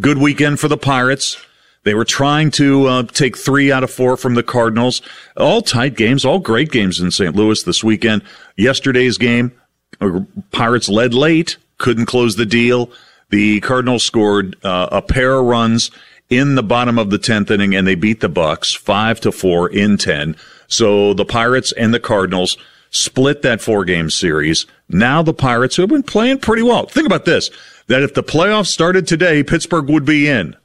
Good 0.01 0.19
weekend 0.19 0.59
for 0.59 0.69
the 0.69 0.79
Pirates. 0.79 1.37
They 1.85 1.95
were 1.95 2.05
trying 2.05 2.51
to 2.53 2.87
uh, 2.87 3.03
take 3.05 3.37
three 3.37 3.71
out 3.71 3.85
of 3.85 3.91
four 3.91 4.17
from 4.17 4.35
the 4.35 4.43
Cardinals. 4.43 5.03
All 5.37 5.63
tight 5.63 5.97
games, 5.97 6.25
all 6.25 6.39
great 6.39 6.71
games 6.71 7.01
in 7.01 7.11
St. 7.11 7.35
Louis 7.35 7.63
this 7.63 7.83
weekend. 7.85 8.23
Yesterday's 8.57 9.19
game, 9.19 9.53
uh, 10.01 10.21
Pirates 10.53 10.89
led 10.89 11.13
late, 11.13 11.57
couldn't 11.83 12.07
close 12.07 12.37
the 12.37 12.47
deal. 12.47 12.91
The 13.29 13.61
Cardinals 13.61 14.05
scored 14.05 14.57
uh, 14.65 14.89
a 14.91 15.03
pair 15.03 15.35
of 15.35 15.45
runs 15.45 15.91
in 16.31 16.55
the 16.55 16.63
bottom 16.63 16.99
of 16.99 17.11
the 17.11 17.19
tenth 17.19 17.51
inning, 17.51 17.75
and 17.75 17.87
they 17.87 17.95
beat 17.95 18.21
the 18.21 18.29
Bucks 18.29 18.75
five 18.75 19.21
to 19.21 19.33
four 19.33 19.69
in 19.69 19.99
ten. 19.99 20.37
So 20.69 21.13
the 21.13 21.27
Pirates 21.27 21.73
and 21.73 21.93
the 21.93 22.01
Cardinals 22.01 22.57
split 22.91 23.43
that 23.43 23.61
four 23.61 23.85
game 23.85 24.09
series. 24.09 24.65
Now 24.89 25.23
the 25.23 25.35
Pirates, 25.35 25.77
who 25.77 25.83
have 25.83 25.91
been 25.91 26.03
playing 26.03 26.39
pretty 26.39 26.63
well. 26.63 26.87
Think 26.87 27.07
about 27.07 27.27
this: 27.27 27.51
that 27.89 28.03
if 28.03 28.15
the 28.15 28.23
playoffs 28.23 28.69
started 28.69 29.07
today, 29.07 29.43
Pittsburgh 29.43 29.89
would 29.89 30.07
be 30.07 30.29
in. 30.29 30.57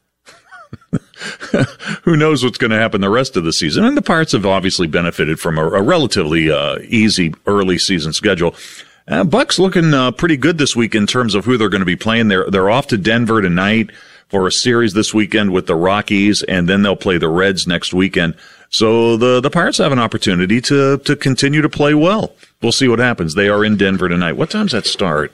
Who 2.03 2.15
knows 2.15 2.43
what's 2.43 2.57
going 2.57 2.71
to 2.71 2.77
happen 2.77 3.01
the 3.01 3.09
rest 3.09 3.35
of 3.35 3.43
the 3.43 3.53
season? 3.53 3.83
And 3.83 3.97
the 3.97 4.01
Pirates 4.01 4.33
have 4.33 4.45
obviously 4.45 4.87
benefited 4.87 5.39
from 5.39 5.57
a, 5.57 5.63
a 5.63 5.81
relatively 5.81 6.51
uh, 6.51 6.77
easy 6.83 7.33
early 7.45 7.77
season 7.77 8.13
schedule. 8.13 8.55
Uh, 9.07 9.23
Bucks 9.23 9.57
looking 9.57 9.93
uh, 9.93 10.11
pretty 10.11 10.35
good 10.35 10.57
this 10.57 10.75
week 10.75 10.93
in 10.93 11.07
terms 11.07 11.33
of 11.33 11.45
who 11.45 11.57
they're 11.57 11.69
going 11.69 11.81
to 11.81 11.85
be 11.85 11.95
playing. 11.95 12.27
They're 12.27 12.49
they're 12.49 12.69
off 12.69 12.87
to 12.87 12.97
Denver 12.97 13.41
tonight 13.41 13.89
for 14.27 14.45
a 14.45 14.51
series 14.51 14.93
this 14.93 15.13
weekend 15.13 15.53
with 15.53 15.67
the 15.67 15.75
Rockies, 15.75 16.43
and 16.43 16.67
then 16.67 16.81
they'll 16.81 16.97
play 16.97 17.17
the 17.17 17.29
Reds 17.29 17.65
next 17.65 17.93
weekend. 17.93 18.35
So 18.69 19.15
the 19.15 19.39
the 19.39 19.49
Pirates 19.49 19.77
have 19.77 19.93
an 19.93 19.99
opportunity 19.99 20.59
to 20.61 20.97
to 20.97 21.15
continue 21.15 21.61
to 21.61 21.69
play 21.69 21.93
well. 21.93 22.35
We'll 22.61 22.73
see 22.73 22.89
what 22.89 22.99
happens. 22.99 23.35
They 23.35 23.47
are 23.47 23.63
in 23.63 23.77
Denver 23.77 24.09
tonight. 24.09 24.33
What 24.33 24.49
time's 24.49 24.73
that 24.73 24.85
start? 24.85 25.33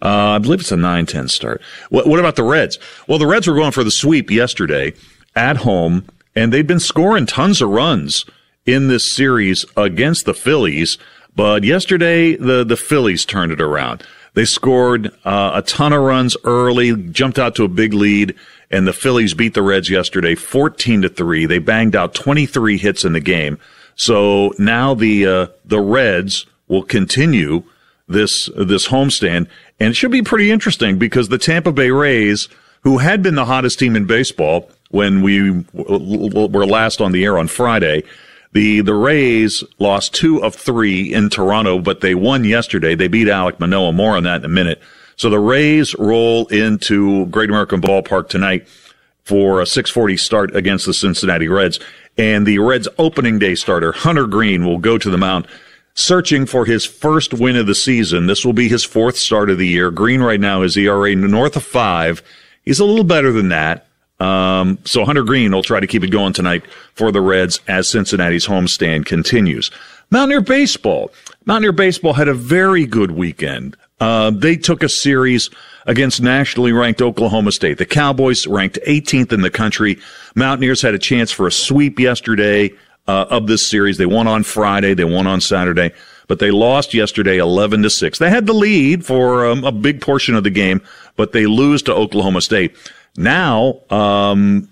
Uh, 0.00 0.34
I 0.34 0.38
believe 0.38 0.58
it's 0.58 0.72
a 0.72 0.76
9-10 0.76 1.30
start. 1.30 1.62
What, 1.88 2.08
what 2.08 2.18
about 2.18 2.34
the 2.34 2.42
Reds? 2.42 2.76
Well, 3.06 3.20
the 3.20 3.26
Reds 3.26 3.46
were 3.46 3.54
going 3.54 3.70
for 3.70 3.84
the 3.84 3.90
sweep 3.92 4.32
yesterday 4.32 4.94
at 5.36 5.58
home, 5.58 6.06
and 6.34 6.52
they've 6.52 6.66
been 6.66 6.80
scoring 6.80 7.24
tons 7.24 7.62
of 7.62 7.68
runs 7.68 8.26
in 8.66 8.88
this 8.88 9.14
series 9.14 9.64
against 9.76 10.24
the 10.24 10.34
Phillies. 10.34 10.98
But 11.34 11.64
yesterday, 11.64 12.36
the, 12.36 12.64
the 12.64 12.76
Phillies 12.76 13.24
turned 13.24 13.52
it 13.52 13.60
around. 13.60 14.04
They 14.34 14.44
scored 14.44 15.12
uh, 15.24 15.52
a 15.54 15.62
ton 15.62 15.92
of 15.92 16.02
runs 16.02 16.36
early, 16.44 16.94
jumped 16.96 17.38
out 17.38 17.54
to 17.56 17.64
a 17.64 17.68
big 17.68 17.92
lead, 17.92 18.34
and 18.70 18.86
the 18.86 18.92
Phillies 18.92 19.34
beat 19.34 19.54
the 19.54 19.62
Reds 19.62 19.90
yesterday 19.90 20.34
14 20.34 21.02
to 21.02 21.08
3. 21.08 21.46
They 21.46 21.58
banged 21.58 21.94
out 21.94 22.14
23 22.14 22.78
hits 22.78 23.04
in 23.04 23.12
the 23.12 23.20
game. 23.20 23.58
So 23.94 24.54
now 24.58 24.94
the 24.94 25.26
uh, 25.26 25.46
the 25.66 25.80
Reds 25.80 26.46
will 26.68 26.82
continue 26.82 27.62
this 28.08 28.48
this 28.56 28.88
homestand, 28.88 29.48
and 29.78 29.90
it 29.90 29.96
should 29.96 30.10
be 30.10 30.22
pretty 30.22 30.50
interesting 30.50 30.98
because 30.98 31.28
the 31.28 31.38
Tampa 31.38 31.72
Bay 31.72 31.90
Rays, 31.90 32.48
who 32.82 32.98
had 32.98 33.22
been 33.22 33.34
the 33.34 33.44
hottest 33.44 33.78
team 33.78 33.96
in 33.96 34.06
baseball 34.06 34.70
when 34.90 35.22
we 35.22 35.50
were 35.72 36.66
last 36.66 37.02
on 37.02 37.12
the 37.12 37.24
air 37.24 37.38
on 37.38 37.48
Friday, 37.48 38.02
the 38.52 38.80
the 38.80 38.94
Rays 38.94 39.64
lost 39.78 40.14
two 40.14 40.42
of 40.42 40.54
three 40.54 41.12
in 41.12 41.30
Toronto, 41.30 41.78
but 41.78 42.00
they 42.00 42.14
won 42.14 42.44
yesterday. 42.44 42.94
They 42.94 43.08
beat 43.08 43.28
Alek 43.28 43.58
Manoah. 43.58 43.92
More 43.92 44.16
on 44.16 44.24
that 44.24 44.40
in 44.40 44.44
a 44.44 44.48
minute. 44.48 44.80
So 45.16 45.30
the 45.30 45.38
Rays 45.38 45.94
roll 45.98 46.46
into 46.46 47.26
Great 47.26 47.50
American 47.50 47.80
Ballpark 47.80 48.28
tonight 48.28 48.66
for 49.24 49.60
a 49.60 49.66
6:40 49.66 50.16
start 50.18 50.54
against 50.54 50.86
the 50.86 50.94
Cincinnati 50.94 51.48
Reds, 51.48 51.80
and 52.18 52.46
the 52.46 52.58
Reds' 52.58 52.88
opening 52.98 53.38
day 53.38 53.54
starter 53.54 53.92
Hunter 53.92 54.26
Greene 54.26 54.66
will 54.66 54.78
go 54.78 54.98
to 54.98 55.10
the 55.10 55.18
mound 55.18 55.46
searching 55.94 56.46
for 56.46 56.64
his 56.64 56.84
first 56.84 57.34
win 57.34 57.56
of 57.56 57.66
the 57.66 57.74
season. 57.74 58.26
This 58.26 58.44
will 58.44 58.52
be 58.52 58.68
his 58.68 58.84
fourth 58.84 59.16
start 59.16 59.50
of 59.50 59.58
the 59.58 59.66
year. 59.66 59.90
Greene 59.90 60.22
right 60.22 60.40
now 60.40 60.62
is 60.62 60.76
ERA 60.76 61.14
north 61.14 61.56
of 61.56 61.64
five. 61.64 62.22
He's 62.64 62.80
a 62.80 62.84
little 62.84 63.04
better 63.04 63.32
than 63.32 63.48
that. 63.50 63.86
Um, 64.22 64.78
so 64.84 65.04
Hunter 65.04 65.24
Greene 65.24 65.50
will 65.50 65.64
try 65.64 65.80
to 65.80 65.86
keep 65.86 66.04
it 66.04 66.10
going 66.10 66.32
tonight 66.32 66.64
for 66.94 67.10
the 67.10 67.20
Reds 67.20 67.60
as 67.66 67.88
Cincinnati's 67.88 68.46
homestand 68.46 69.04
continues. 69.04 69.72
Mountaineer 70.10 70.42
baseball. 70.42 71.10
Mountaineer 71.44 71.72
baseball 71.72 72.12
had 72.12 72.28
a 72.28 72.34
very 72.34 72.86
good 72.86 73.10
weekend. 73.10 73.76
Uh, 74.00 74.30
they 74.30 74.56
took 74.56 74.84
a 74.84 74.88
series 74.88 75.50
against 75.86 76.22
nationally 76.22 76.72
ranked 76.72 77.02
Oklahoma 77.02 77.50
State. 77.50 77.78
The 77.78 77.86
Cowboys 77.86 78.46
ranked 78.46 78.78
18th 78.86 79.32
in 79.32 79.40
the 79.40 79.50
country. 79.50 79.98
Mountaineers 80.36 80.82
had 80.82 80.94
a 80.94 81.00
chance 81.00 81.32
for 81.32 81.48
a 81.48 81.52
sweep 81.52 81.98
yesterday 81.98 82.70
uh, 83.08 83.26
of 83.28 83.48
this 83.48 83.68
series. 83.68 83.98
They 83.98 84.06
won 84.06 84.28
on 84.28 84.44
Friday. 84.44 84.94
They 84.94 85.04
won 85.04 85.26
on 85.26 85.40
Saturday, 85.40 85.92
but 86.28 86.38
they 86.38 86.52
lost 86.52 86.94
yesterday 86.94 87.38
11 87.38 87.82
to 87.82 87.90
6. 87.90 88.18
They 88.20 88.30
had 88.30 88.46
the 88.46 88.52
lead 88.52 89.04
for 89.04 89.46
um, 89.46 89.64
a 89.64 89.72
big 89.72 90.00
portion 90.00 90.36
of 90.36 90.44
the 90.44 90.50
game, 90.50 90.80
but 91.16 91.32
they 91.32 91.46
lose 91.46 91.82
to 91.82 91.94
Oklahoma 91.94 92.40
State. 92.40 92.76
Now, 93.16 93.80
um, 93.90 94.68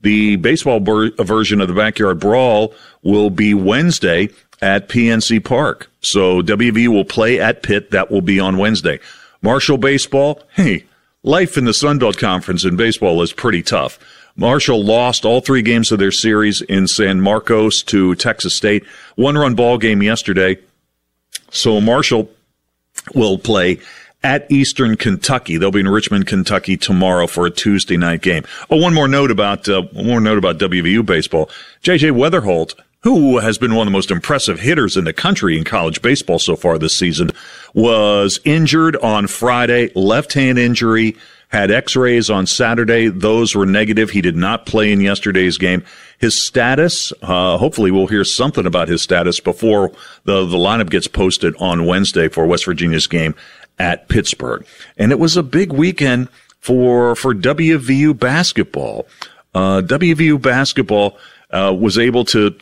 the 0.00 0.36
baseball 0.36 0.80
ber- 0.80 1.10
version 1.10 1.60
of 1.60 1.68
the 1.68 1.74
backyard 1.74 2.20
brawl 2.20 2.74
will 3.02 3.30
be 3.30 3.54
Wednesday 3.54 4.30
at 4.60 4.88
PNC 4.88 5.44
Park. 5.44 5.90
So 6.00 6.42
WV 6.42 6.88
will 6.88 7.04
play 7.04 7.40
at 7.40 7.62
Pitt. 7.62 7.90
That 7.90 8.10
will 8.10 8.20
be 8.22 8.40
on 8.40 8.56
Wednesday. 8.56 9.00
Marshall 9.42 9.78
baseball. 9.78 10.42
Hey, 10.54 10.84
life 11.22 11.56
in 11.56 11.64
the 11.64 11.74
Sun 11.74 11.98
Belt 11.98 12.18
Conference 12.18 12.64
in 12.64 12.76
baseball 12.76 13.20
is 13.22 13.32
pretty 13.32 13.62
tough. 13.62 13.98
Marshall 14.36 14.84
lost 14.84 15.24
all 15.24 15.40
three 15.40 15.62
games 15.62 15.90
of 15.90 15.98
their 15.98 16.12
series 16.12 16.60
in 16.60 16.86
San 16.86 17.20
Marcos 17.20 17.82
to 17.84 18.14
Texas 18.14 18.56
State. 18.56 18.84
One 19.14 19.36
run 19.36 19.54
ball 19.54 19.78
game 19.78 20.02
yesterday. 20.02 20.58
So 21.50 21.80
Marshall 21.80 22.30
will 23.14 23.38
play 23.38 23.80
at 24.26 24.50
Eastern 24.50 24.96
Kentucky. 24.96 25.56
They'll 25.56 25.70
be 25.70 25.78
in 25.78 25.88
Richmond, 25.88 26.26
Kentucky 26.26 26.76
tomorrow 26.76 27.28
for 27.28 27.46
a 27.46 27.50
Tuesday 27.50 27.96
night 27.96 28.22
game. 28.22 28.42
Oh, 28.68 28.76
one 28.76 28.92
more 28.92 29.06
note 29.06 29.30
about 29.30 29.68
uh, 29.68 29.82
one 29.92 30.06
more 30.06 30.20
note 30.20 30.36
about 30.36 30.58
WVU 30.58 31.06
baseball. 31.06 31.48
JJ 31.84 32.10
Wetherholt, 32.10 32.74
who 33.02 33.38
has 33.38 33.56
been 33.56 33.76
one 33.76 33.86
of 33.86 33.92
the 33.92 33.96
most 33.96 34.10
impressive 34.10 34.58
hitters 34.58 34.96
in 34.96 35.04
the 35.04 35.12
country 35.12 35.56
in 35.56 35.62
college 35.62 36.02
baseball 36.02 36.40
so 36.40 36.56
far 36.56 36.76
this 36.76 36.98
season, 36.98 37.30
was 37.72 38.40
injured 38.44 38.96
on 38.96 39.28
Friday, 39.28 39.92
left 39.94 40.32
hand 40.32 40.58
injury. 40.58 41.16
Had 41.50 41.70
X-rays 41.70 42.28
on 42.28 42.46
Saturday; 42.46 43.06
those 43.06 43.54
were 43.54 43.64
negative. 43.64 44.10
He 44.10 44.20
did 44.20 44.34
not 44.34 44.66
play 44.66 44.90
in 44.90 45.00
yesterday's 45.00 45.56
game. 45.56 45.84
His 46.18 46.44
status, 46.44 47.12
uh, 47.22 47.56
hopefully, 47.58 47.92
we'll 47.92 48.08
hear 48.08 48.24
something 48.24 48.66
about 48.66 48.88
his 48.88 49.02
status 49.02 49.38
before 49.38 49.92
the 50.24 50.44
the 50.44 50.56
lineup 50.56 50.90
gets 50.90 51.06
posted 51.06 51.54
on 51.60 51.86
Wednesday 51.86 52.28
for 52.28 52.44
West 52.46 52.64
Virginia's 52.64 53.06
game 53.06 53.36
at 53.78 54.08
Pittsburgh. 54.08 54.66
And 54.96 55.12
it 55.12 55.18
was 55.18 55.36
a 55.36 55.42
big 55.42 55.72
weekend 55.72 56.28
for 56.60 57.14
for 57.16 57.34
WVU 57.34 58.18
basketball. 58.18 59.06
Uh, 59.54 59.80
WVU 59.82 60.40
basketball 60.40 61.16
uh, 61.50 61.74
was 61.78 61.98
able 61.98 62.24
to 62.26 62.54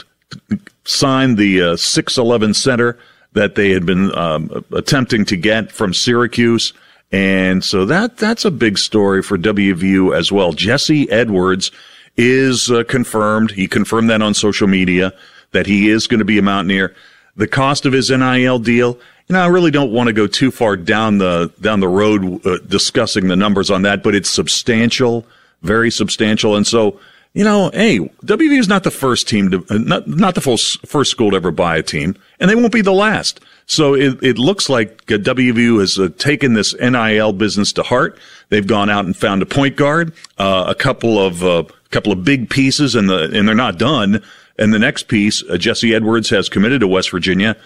sign 0.84 1.36
the 1.36 1.60
uh, 1.60 1.66
6'11 1.74 2.54
center 2.54 2.98
that 3.32 3.54
they 3.54 3.70
had 3.70 3.84
been 3.84 4.16
um, 4.16 4.64
attempting 4.72 5.24
to 5.24 5.36
get 5.36 5.72
from 5.72 5.92
Syracuse. 5.92 6.72
And 7.10 7.64
so 7.64 7.84
that 7.86 8.16
that's 8.16 8.44
a 8.44 8.50
big 8.50 8.78
story 8.78 9.22
for 9.22 9.38
WVU 9.38 10.16
as 10.16 10.32
well. 10.32 10.52
Jesse 10.52 11.10
Edwards 11.10 11.70
is 12.16 12.70
uh, 12.70 12.84
confirmed. 12.84 13.52
He 13.52 13.66
confirmed 13.66 14.10
that 14.10 14.22
on 14.22 14.34
social 14.34 14.68
media 14.68 15.12
that 15.52 15.66
he 15.66 15.88
is 15.88 16.06
going 16.06 16.18
to 16.18 16.24
be 16.24 16.38
a 16.38 16.42
Mountaineer. 16.42 16.94
The 17.36 17.48
cost 17.48 17.86
of 17.86 17.92
his 17.92 18.10
NIL 18.10 18.58
deal, 18.58 18.98
you 19.28 19.32
know, 19.34 19.40
I 19.40 19.46
really 19.46 19.70
don't 19.70 19.90
want 19.90 20.08
to 20.08 20.12
go 20.12 20.26
too 20.26 20.50
far 20.50 20.76
down 20.76 21.18
the 21.18 21.50
down 21.60 21.80
the 21.80 21.88
road 21.88 22.44
uh, 22.46 22.58
discussing 22.66 23.28
the 23.28 23.36
numbers 23.36 23.70
on 23.70 23.82
that, 23.82 24.02
but 24.02 24.14
it's 24.14 24.28
substantial, 24.28 25.26
very 25.62 25.90
substantial. 25.90 26.56
And 26.56 26.66
so, 26.66 27.00
you 27.32 27.42
know, 27.42 27.70
hey, 27.72 28.00
WVU 28.00 28.58
is 28.58 28.68
not 28.68 28.84
the 28.84 28.90
first 28.90 29.26
team 29.26 29.50
to 29.50 29.64
uh, 29.70 29.78
not 29.78 30.06
not 30.06 30.34
the 30.34 30.42
first 30.42 30.86
first 30.86 31.10
school 31.10 31.30
to 31.30 31.36
ever 31.36 31.50
buy 31.50 31.78
a 31.78 31.82
team, 31.82 32.16
and 32.38 32.50
they 32.50 32.54
won't 32.54 32.72
be 32.72 32.82
the 32.82 32.92
last. 32.92 33.40
So 33.66 33.94
it, 33.94 34.22
it 34.22 34.36
looks 34.36 34.68
like 34.68 35.10
uh, 35.10 35.16
WVU 35.16 35.80
has 35.80 35.98
uh, 35.98 36.10
taken 36.18 36.52
this 36.52 36.74
NIL 36.78 37.32
business 37.32 37.72
to 37.72 37.82
heart. 37.82 38.18
They've 38.50 38.66
gone 38.66 38.90
out 38.90 39.06
and 39.06 39.16
found 39.16 39.40
a 39.40 39.46
point 39.46 39.76
guard, 39.76 40.12
uh, 40.36 40.66
a 40.68 40.74
couple 40.74 41.18
of 41.18 41.42
a 41.42 41.64
couple 41.90 42.12
of 42.12 42.24
big 42.24 42.50
pieces, 42.50 42.94
and 42.94 43.08
the 43.08 43.30
and 43.32 43.48
they're 43.48 43.54
not 43.54 43.78
done. 43.78 44.22
And 44.58 44.72
the 44.72 44.78
next 44.78 45.08
piece, 45.08 45.42
uh, 45.48 45.56
Jesse 45.56 45.94
Edwards 45.94 46.28
has 46.28 46.50
committed 46.50 46.80
to 46.80 46.88
West 46.88 47.10
Virginia. 47.10 47.56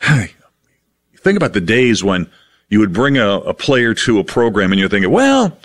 Think 1.20 1.36
about 1.36 1.52
the 1.52 1.60
days 1.60 2.02
when 2.02 2.30
you 2.68 2.80
would 2.80 2.92
bring 2.92 3.18
a, 3.18 3.28
a 3.40 3.54
player 3.54 3.94
to 3.94 4.18
a 4.18 4.24
program 4.24 4.72
and 4.72 4.78
you're 4.78 4.88
thinking, 4.88 5.10
well, 5.10 5.56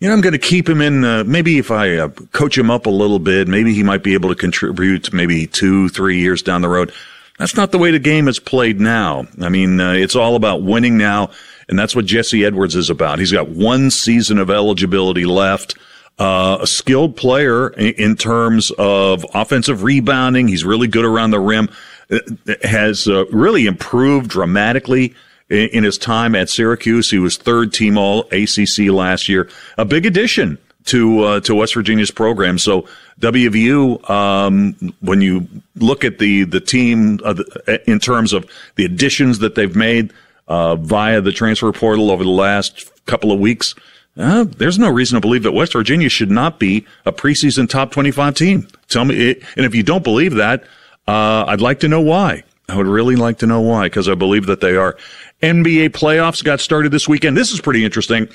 you 0.00 0.06
know, 0.08 0.14
I'm 0.14 0.20
going 0.20 0.32
to 0.32 0.38
keep 0.38 0.68
him 0.68 0.80
in. 0.80 1.04
Uh, 1.04 1.24
maybe 1.24 1.58
if 1.58 1.70
I 1.70 1.96
uh, 1.96 2.08
coach 2.32 2.56
him 2.56 2.70
up 2.70 2.86
a 2.86 2.90
little 2.90 3.18
bit, 3.18 3.48
maybe 3.48 3.74
he 3.74 3.82
might 3.82 4.02
be 4.02 4.14
able 4.14 4.28
to 4.28 4.36
contribute 4.36 5.12
maybe 5.12 5.46
two, 5.46 5.88
three 5.88 6.18
years 6.18 6.42
down 6.42 6.62
the 6.62 6.68
road. 6.68 6.92
That's 7.38 7.56
not 7.56 7.72
the 7.72 7.78
way 7.78 7.90
the 7.90 7.98
game 7.98 8.28
is 8.28 8.38
played 8.38 8.80
now. 8.80 9.26
I 9.40 9.48
mean, 9.48 9.80
uh, 9.80 9.92
it's 9.92 10.16
all 10.16 10.36
about 10.36 10.62
winning 10.62 10.96
now. 10.96 11.30
and 11.68 11.78
that's 11.78 11.94
what 11.94 12.06
Jesse 12.06 12.44
Edwards 12.44 12.74
is 12.74 12.90
about. 12.90 13.18
He's 13.18 13.32
got 13.32 13.48
one 13.48 13.90
season 13.90 14.38
of 14.38 14.50
eligibility 14.50 15.26
left. 15.26 15.76
Uh, 16.18 16.58
a 16.62 16.66
skilled 16.66 17.16
player 17.16 17.68
in, 17.68 17.94
in 17.94 18.16
terms 18.16 18.72
of 18.72 19.24
offensive 19.34 19.84
rebounding. 19.84 20.48
He's 20.48 20.64
really 20.64 20.88
good 20.88 21.04
around 21.04 21.30
the 21.30 21.38
rim. 21.38 21.70
Uh, 22.10 22.18
Has 22.62 23.06
uh, 23.06 23.26
really 23.26 23.66
improved 23.66 24.30
dramatically 24.30 25.14
in, 25.48 25.68
in 25.68 25.84
his 25.84 25.98
time 25.98 26.34
at 26.34 26.48
Syracuse. 26.48 27.10
He 27.10 27.18
was 27.18 27.36
third 27.36 27.72
team 27.72 27.98
All 27.98 28.28
ACC 28.32 28.90
last 28.90 29.28
year. 29.28 29.48
A 29.76 29.84
big 29.84 30.06
addition 30.06 30.58
to 30.86 31.20
uh, 31.22 31.40
to 31.40 31.54
West 31.54 31.74
Virginia's 31.74 32.10
program. 32.10 32.58
So 32.58 32.86
WVU, 33.20 34.08
um, 34.08 34.74
when 35.00 35.20
you 35.20 35.46
look 35.76 36.04
at 36.04 36.18
the 36.18 36.44
the 36.44 36.60
team 36.60 37.20
uh, 37.24 37.34
the, 37.34 37.82
in 37.86 37.98
terms 37.98 38.32
of 38.32 38.48
the 38.76 38.84
additions 38.84 39.40
that 39.40 39.54
they've 39.54 39.76
made 39.76 40.12
uh, 40.48 40.76
via 40.76 41.20
the 41.20 41.32
transfer 41.32 41.70
portal 41.72 42.10
over 42.10 42.24
the 42.24 42.30
last 42.30 42.90
couple 43.06 43.32
of 43.32 43.38
weeks, 43.38 43.74
uh, 44.16 44.44
there's 44.44 44.78
no 44.78 44.90
reason 44.90 45.16
to 45.16 45.20
believe 45.20 45.42
that 45.42 45.52
West 45.52 45.74
Virginia 45.74 46.08
should 46.08 46.30
not 46.30 46.58
be 46.58 46.86
a 47.04 47.12
preseason 47.12 47.68
top 47.68 47.90
25 47.90 48.34
team. 48.34 48.68
Tell 48.88 49.04
me, 49.04 49.32
and 49.56 49.66
if 49.66 49.74
you 49.74 49.82
don't 49.82 50.04
believe 50.04 50.34
that, 50.34 50.64
uh, 51.08 51.46
I'd 51.48 51.62
like 51.62 51.80
to 51.80 51.88
know 51.88 52.02
why. 52.02 52.44
I 52.68 52.76
would 52.76 52.86
really 52.86 53.16
like 53.16 53.38
to 53.38 53.46
know 53.46 53.62
why, 53.62 53.86
because 53.86 54.08
I 54.08 54.14
believe 54.14 54.46
that 54.46 54.60
they 54.60 54.76
are. 54.76 54.96
NBA 55.42 55.90
playoffs 55.90 56.44
got 56.44 56.60
started 56.60 56.92
this 56.92 57.08
weekend. 57.08 57.34
This 57.36 57.50
is 57.50 57.62
pretty 57.62 57.82
interesting. 57.84 58.28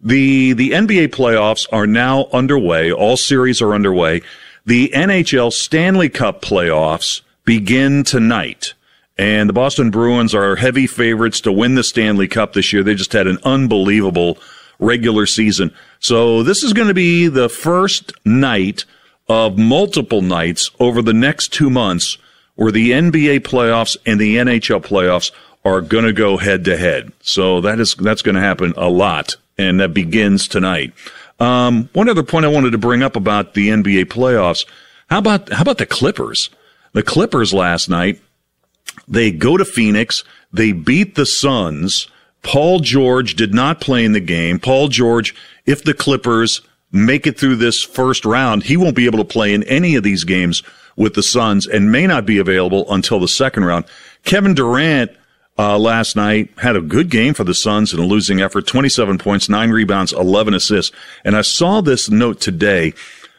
The, 0.00 0.52
the 0.52 0.70
NBA 0.70 1.08
playoffs 1.08 1.66
are 1.72 1.86
now 1.86 2.26
underway. 2.32 2.92
All 2.92 3.16
series 3.16 3.60
are 3.60 3.74
underway. 3.74 4.22
The 4.66 4.90
NHL 4.94 5.52
Stanley 5.52 6.08
Cup 6.08 6.42
playoffs 6.42 7.22
begin 7.44 8.04
tonight. 8.04 8.74
And 9.18 9.48
the 9.48 9.54
Boston 9.54 9.90
Bruins 9.90 10.32
are 10.32 10.56
heavy 10.56 10.86
favorites 10.86 11.40
to 11.40 11.52
win 11.52 11.74
the 11.74 11.82
Stanley 11.82 12.28
Cup 12.28 12.52
this 12.52 12.72
year. 12.72 12.84
They 12.84 12.94
just 12.94 13.12
had 13.12 13.26
an 13.26 13.38
unbelievable 13.44 14.38
regular 14.78 15.26
season. 15.26 15.74
So 15.98 16.44
this 16.44 16.62
is 16.62 16.72
going 16.72 16.88
to 16.88 16.94
be 16.94 17.26
the 17.26 17.48
first 17.48 18.12
night 18.24 18.84
of 19.28 19.58
multiple 19.58 20.22
nights 20.22 20.70
over 20.80 21.02
the 21.02 21.12
next 21.12 21.52
two 21.52 21.70
months 21.70 22.18
where 22.54 22.72
the 22.72 22.90
NBA 22.90 23.40
playoffs 23.40 23.96
and 24.04 24.20
the 24.20 24.36
NHL 24.36 24.84
playoffs 24.84 25.30
are 25.64 25.80
going 25.80 26.04
to 26.04 26.12
go 26.12 26.36
head 26.36 26.64
to 26.64 26.76
head. 26.76 27.12
So 27.20 27.60
that 27.60 27.80
is, 27.80 27.94
that's 27.94 28.22
going 28.22 28.34
to 28.34 28.40
happen 28.40 28.74
a 28.76 28.88
lot. 28.88 29.36
And 29.58 29.80
that 29.80 29.94
begins 29.94 30.48
tonight. 30.48 30.92
Um, 31.38 31.88
one 31.92 32.08
other 32.08 32.22
point 32.22 32.44
I 32.44 32.48
wanted 32.48 32.70
to 32.72 32.78
bring 32.78 33.02
up 33.02 33.16
about 33.16 33.54
the 33.54 33.68
NBA 33.68 34.04
playoffs. 34.06 34.66
How 35.08 35.18
about, 35.18 35.52
how 35.52 35.62
about 35.62 35.78
the 35.78 35.86
Clippers? 35.86 36.50
The 36.92 37.02
Clippers 37.02 37.52
last 37.52 37.88
night, 37.88 38.20
they 39.08 39.30
go 39.30 39.56
to 39.56 39.64
Phoenix. 39.64 40.24
They 40.52 40.72
beat 40.72 41.14
the 41.14 41.26
Suns. 41.26 42.08
Paul 42.42 42.80
George 42.80 43.34
did 43.34 43.54
not 43.54 43.80
play 43.80 44.04
in 44.04 44.12
the 44.12 44.20
game. 44.20 44.58
Paul 44.58 44.88
George, 44.88 45.34
if 45.64 45.84
the 45.84 45.94
Clippers 45.94 46.60
make 46.92 47.26
it 47.26 47.38
through 47.38 47.56
this 47.56 47.82
first 47.82 48.24
round, 48.24 48.62
he 48.64 48.76
won't 48.76 48.96
be 48.96 49.06
able 49.06 49.18
to 49.18 49.24
play 49.24 49.54
in 49.54 49.62
any 49.64 49.96
of 49.96 50.02
these 50.02 50.24
games 50.24 50.62
with 50.96 51.14
the 51.14 51.22
Suns 51.22 51.66
and 51.66 51.90
may 51.90 52.06
not 52.06 52.26
be 52.26 52.38
available 52.38 52.90
until 52.92 53.18
the 53.18 53.28
second 53.28 53.64
round. 53.64 53.86
Kevin 54.24 54.54
Durant 54.54 55.10
uh, 55.58 55.78
last 55.78 56.16
night 56.16 56.50
had 56.58 56.76
a 56.76 56.80
good 56.80 57.10
game 57.10 57.34
for 57.34 57.44
the 57.44 57.54
Suns 57.54 57.92
in 57.92 57.98
a 57.98 58.04
losing 58.04 58.40
effort 58.40 58.66
27 58.66 59.18
points, 59.18 59.48
nine 59.48 59.70
rebounds, 59.70 60.12
11 60.12 60.54
assists. 60.54 60.94
And 61.24 61.36
I 61.36 61.42
saw 61.42 61.80
this 61.80 62.10
note 62.10 62.40
today 62.40 62.94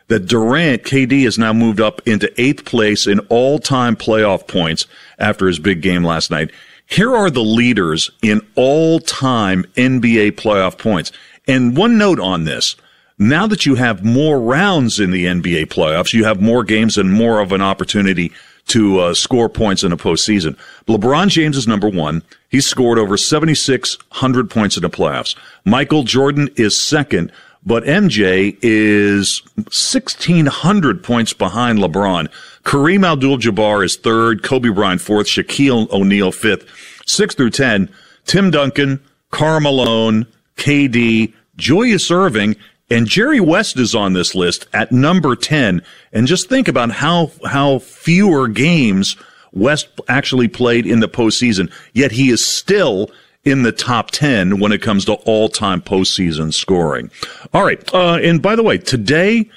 that 0.08 0.28
Durant, 0.28 0.84
KD, 0.84 1.24
has 1.24 1.38
now 1.38 1.54
moved 1.54 1.80
up 1.80 2.02
into 2.08 2.34
eighth 2.42 2.66
place 2.66 3.08
in 3.08 3.20
all 3.30 3.60
time 3.60 3.96
playoff 3.96 4.48
points 4.48 4.86
after 5.18 5.48
his 5.48 5.60
big 5.60 5.82
game 5.82 6.04
last 6.04 6.30
night. 6.30 6.52
Here 6.86 7.16
are 7.16 7.30
the 7.30 7.44
leaders 7.44 8.12
in 8.22 8.42
all 8.56 9.00
time 9.00 9.64
NBA 9.76 10.34
playoff 10.34 10.78
points. 10.78 11.12
And 11.48 11.76
one 11.76 11.98
note 11.98 12.20
on 12.20 12.44
this. 12.44 12.76
Now 13.24 13.48
that 13.48 13.66
you 13.66 13.76
have 13.76 14.04
more 14.04 14.38
rounds 14.38 15.00
in 15.00 15.12
the 15.12 15.26
NBA 15.26 15.68
playoffs, 15.68 16.12
you 16.12 16.26
have 16.26 16.42
more 16.42 16.66
games 16.66 16.98
and 16.98 17.10
more 17.10 17.40
of 17.40 17.54
an 17.54 17.62
opportunity 17.62 18.34
to 18.68 19.00
uh, 19.00 19.14
score 19.14 19.48
points 19.48 19.82
in 19.82 19.94
a 19.94 19.98
postseason. 19.98 20.58
LeBron 20.88 21.30
James 21.30 21.56
is 21.56 21.66
number 21.66 21.88
one. 21.88 22.22
He's 22.50 22.68
scored 22.68 23.00
over 23.00 23.16
7,600 23.16 24.50
points 24.50 24.76
in 24.76 24.82
the 24.82 24.90
playoffs. 24.90 25.38
Michael 25.64 26.04
Jordan 26.04 26.50
is 26.58 26.82
second, 26.86 27.32
but 27.66 27.86
MJ 27.86 28.58
is 28.62 29.42
1,600 29.56 31.02
points 31.02 31.32
behind 31.32 31.80
LeBron. 31.80 32.30
Kareem 32.64 33.10
Abdul-Jabbar 33.10 33.86
is 33.86 33.96
third, 33.96 34.44
Kobe 34.44 34.68
Bryant 34.68 35.00
fourth, 35.00 35.28
Shaquille 35.28 35.90
O'Neal 35.92 36.34
fifth, 36.34 36.66
six 37.06 37.36
through 37.36 37.52
10, 37.52 37.90
Tim 38.26 38.52
Duncan, 38.52 39.02
Karl 39.32 39.62
Malone, 39.62 40.28
KD, 40.58 41.34
Julius 41.56 42.10
Erving, 42.10 42.58
and 42.90 43.08
Jerry 43.08 43.40
West 43.40 43.78
is 43.80 43.96
on 43.96 44.14
this 44.14 44.36
list 44.36 44.68
at 44.74 44.92
number 44.92 45.36
10. 45.36 45.82
And 46.12 46.28
just 46.28 46.50
think 46.50 46.68
about 46.68 46.92
how, 46.92 47.32
how 47.46 47.80
fewer 47.80 48.48
games 48.48 49.16
West 49.52 49.88
actually 50.08 50.48
played 50.48 50.86
in 50.86 51.00
the 51.00 51.08
postseason, 51.08 51.72
yet 51.94 52.12
he 52.12 52.30
is 52.30 52.46
still 52.46 53.10
in 53.44 53.64
the 53.64 53.72
top 53.72 54.12
10 54.12 54.60
when 54.60 54.72
it 54.72 54.82
comes 54.82 55.06
to 55.06 55.14
all 55.14 55.50
time 55.50 55.82
postseason 55.82 56.54
scoring. 56.54 57.12
All 57.54 57.64
right. 57.64 57.94
Uh, 57.94 58.16
and 58.16 58.42
by 58.42 58.56
the 58.56 58.64
way, 58.64 58.78
today, 58.78 59.50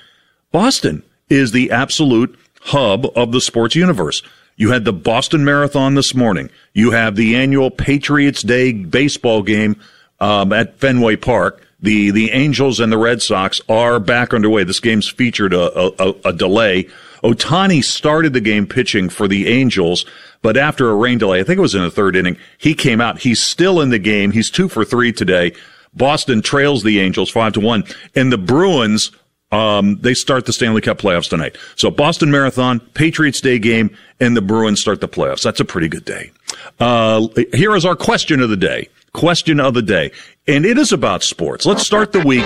Boston 0.52 1.02
is 1.28 1.52
the 1.52 1.70
absolute 1.70 2.38
hub 2.60 3.06
of 3.16 3.32
the 3.32 3.40
sports 3.40 3.74
universe. 3.74 4.22
You 4.56 4.70
had 4.70 4.84
the 4.84 4.92
Boston 4.92 5.44
Marathon 5.44 5.94
this 5.94 6.14
morning. 6.14 6.50
You 6.72 6.92
have 6.92 7.16
the 7.16 7.36
annual 7.36 7.70
Patriots 7.70 8.42
Day 8.42 8.72
baseball 8.72 9.42
game 9.42 9.80
um, 10.18 10.52
at 10.52 10.78
Fenway 10.78 11.16
Park. 11.16 11.65
The 11.80 12.10
the 12.10 12.30
Angels 12.30 12.80
and 12.80 12.90
the 12.90 12.98
Red 12.98 13.22
Sox 13.22 13.60
are 13.68 14.00
back 14.00 14.32
underway. 14.32 14.64
This 14.64 14.80
game's 14.80 15.08
featured 15.08 15.52
a, 15.52 16.02
a, 16.02 16.14
a 16.24 16.32
delay. 16.32 16.88
Ohtani 17.22 17.82
started 17.82 18.32
the 18.32 18.40
game 18.40 18.66
pitching 18.66 19.08
for 19.08 19.26
the 19.28 19.48
Angels, 19.48 20.06
but 20.42 20.56
after 20.56 20.90
a 20.90 20.94
rain 20.94 21.18
delay, 21.18 21.40
I 21.40 21.44
think 21.44 21.58
it 21.58 21.62
was 21.62 21.74
in 21.74 21.82
the 21.82 21.90
third 21.90 22.16
inning, 22.16 22.36
he 22.58 22.74
came 22.74 23.00
out. 23.00 23.18
He's 23.18 23.42
still 23.42 23.80
in 23.80 23.90
the 23.90 23.98
game. 23.98 24.30
He's 24.30 24.50
two 24.50 24.68
for 24.68 24.84
three 24.84 25.12
today. 25.12 25.54
Boston 25.94 26.42
trails 26.42 26.82
the 26.82 27.00
Angels 27.00 27.30
five 27.30 27.52
to 27.54 27.60
one, 27.60 27.84
and 28.14 28.32
the 28.32 28.38
Bruins 28.38 29.10
um, 29.52 29.98
they 30.00 30.14
start 30.14 30.46
the 30.46 30.52
Stanley 30.52 30.80
Cup 30.80 30.98
playoffs 30.98 31.28
tonight. 31.28 31.56
So 31.76 31.90
Boston 31.90 32.30
Marathon, 32.30 32.80
Patriots 32.80 33.40
Day 33.40 33.58
game, 33.58 33.96
and 34.18 34.36
the 34.36 34.42
Bruins 34.42 34.80
start 34.80 35.00
the 35.00 35.08
playoffs. 35.08 35.42
That's 35.42 35.60
a 35.60 35.64
pretty 35.64 35.88
good 35.88 36.04
day. 36.04 36.32
Uh, 36.80 37.28
here 37.54 37.76
is 37.76 37.84
our 37.84 37.96
question 37.96 38.40
of 38.40 38.50
the 38.50 38.56
day. 38.56 38.88
Question 39.16 39.60
of 39.60 39.72
the 39.72 39.80
day. 39.80 40.12
And 40.46 40.66
it 40.66 40.76
is 40.76 40.92
about 40.92 41.22
sports. 41.22 41.64
Let's 41.64 41.86
start 41.86 42.12
the 42.12 42.20
week 42.20 42.44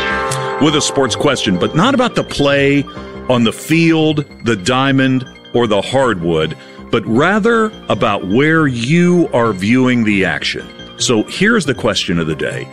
with 0.62 0.76
a 0.76 0.80
sports 0.80 1.16
question, 1.16 1.58
but 1.58 1.74
not 1.74 1.94
about 1.94 2.14
the 2.14 2.22
play 2.22 2.84
on 3.28 3.42
the 3.42 3.52
field, 3.52 4.24
the 4.44 4.54
diamond, 4.54 5.28
or 5.52 5.66
the 5.66 5.82
hardwood, 5.82 6.56
but 6.92 7.04
rather 7.06 7.72
about 7.88 8.28
where 8.28 8.68
you 8.68 9.28
are 9.32 9.52
viewing 9.52 10.04
the 10.04 10.24
action. 10.24 10.64
So 10.96 11.24
here's 11.24 11.66
the 11.66 11.74
question 11.74 12.20
of 12.20 12.28
the 12.28 12.36
day. 12.36 12.68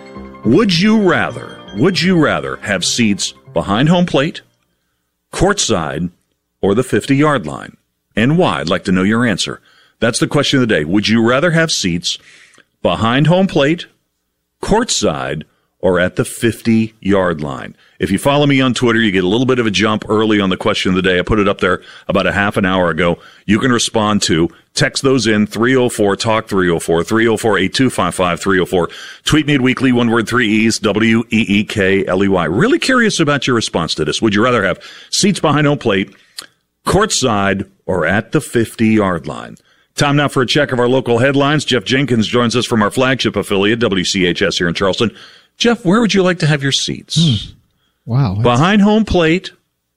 Would 0.46 0.80
you 0.80 1.02
rather, 1.02 1.60
would 1.78 2.00
you 2.00 2.24
rather 2.24 2.58
have 2.58 2.86
seats 2.86 3.34
behind 3.52 3.90
home 3.90 4.06
plate, 4.06 4.44
courtside, 5.34 6.12
or 6.62 6.76
the 6.76 6.84
50 6.84 7.16
yard 7.16 7.48
line? 7.48 7.76
And 8.16 8.38
why? 8.38 8.60
I'd 8.60 8.70
like 8.70 8.84
to 8.84 8.92
know 8.92 9.02
your 9.02 9.26
answer. 9.26 9.60
That's 10.00 10.20
the 10.20 10.28
question 10.28 10.62
of 10.62 10.68
the 10.68 10.76
day. 10.76 10.86
Would 10.86 11.08
you 11.08 11.28
rather 11.28 11.50
have 11.50 11.72
seats 11.72 12.20
behind 12.88 13.28
home 13.28 13.48
plate, 13.48 13.86
courtside, 14.62 15.44
or 15.80 16.00
at 16.00 16.16
the 16.16 16.24
50 16.24 16.94
yard 17.02 17.42
line? 17.42 17.76
If 18.00 18.10
you 18.12 18.18
follow 18.18 18.46
me 18.46 18.62
on 18.62 18.74
Twitter, 18.74 19.02
you 19.02 19.12
get 19.12 19.26
a 19.26 19.28
little 19.28 19.46
bit 19.46 19.60
of 19.60 19.66
a 19.66 19.72
jump 19.72 20.06
early 20.08 20.40
on 20.40 20.50
the 20.50 20.56
question 20.56 20.92
of 20.92 20.96
the 20.96 21.02
day. 21.02 21.20
I 21.20 21.22
put 21.24 21.38
it 21.38 21.50
up 21.50 21.60
there 21.60 21.82
about 22.08 22.28
a 22.28 22.32
half 22.32 22.56
an 22.56 22.64
hour 22.64 22.90
ago. 22.90 23.20
You 23.46 23.60
can 23.60 23.74
respond 23.74 24.22
to, 24.22 24.48
text 24.74 25.04
those 25.04 25.28
in 25.28 25.48
304 25.48 26.16
talk 26.16 26.48
304 26.48 27.04
304 27.04 27.58
8255 27.58 28.40
304. 28.40 28.90
Tweet 29.26 29.48
me 29.48 29.56
at 29.56 29.60
Weekley, 29.60 29.92
one 29.92 30.10
word, 30.10 30.30
three 30.30 30.48
E's, 30.48 30.80
W 30.80 31.26
E 31.30 31.46
E 31.60 31.66
K 31.66 32.06
L 32.06 32.24
E 32.24 32.30
Y. 32.30 32.46
Really 32.46 32.80
curious 32.80 33.20
about 33.20 33.48
your 33.48 33.56
response 33.58 33.96
to 33.96 34.06
this. 34.06 34.22
Would 34.22 34.34
you 34.34 34.42
rather 34.42 34.64
have 34.64 34.80
seats 35.10 35.42
behind 35.42 35.68
home 35.68 35.78
plate, 35.78 36.16
courtside, 36.86 37.70
or 37.86 38.06
at 38.06 38.32
the 38.32 38.40
50 38.40 38.88
yard 38.88 39.28
line? 39.28 39.58
Time 39.98 40.16
now 40.16 40.28
for 40.28 40.42
a 40.44 40.46
check 40.46 40.72
of 40.72 40.80
our 40.80 40.88
local 40.88 41.18
headlines. 41.18 41.66
Jeff 41.66 41.84
Jenkins 41.84 42.28
joins 42.28 42.56
us 42.56 42.66
from 42.66 42.82
our 42.84 42.92
flagship 42.92 43.36
affiliate, 43.36 43.80
WCHS 43.80 44.58
here 44.58 44.68
in 44.68 44.74
Charleston. 44.76 45.16
Jeff, 45.58 45.84
where 45.84 46.00
would 46.02 46.14
you 46.14 46.22
like 46.22 46.38
to 46.40 46.46
have 46.48 46.62
your 46.62 46.72
seats? 46.72 47.16
Hmm. 47.20 47.54
Wow. 48.06 48.36
that's- 48.36 48.44
Behind 48.44 48.82
home 48.84 49.06
plate, 49.06 49.52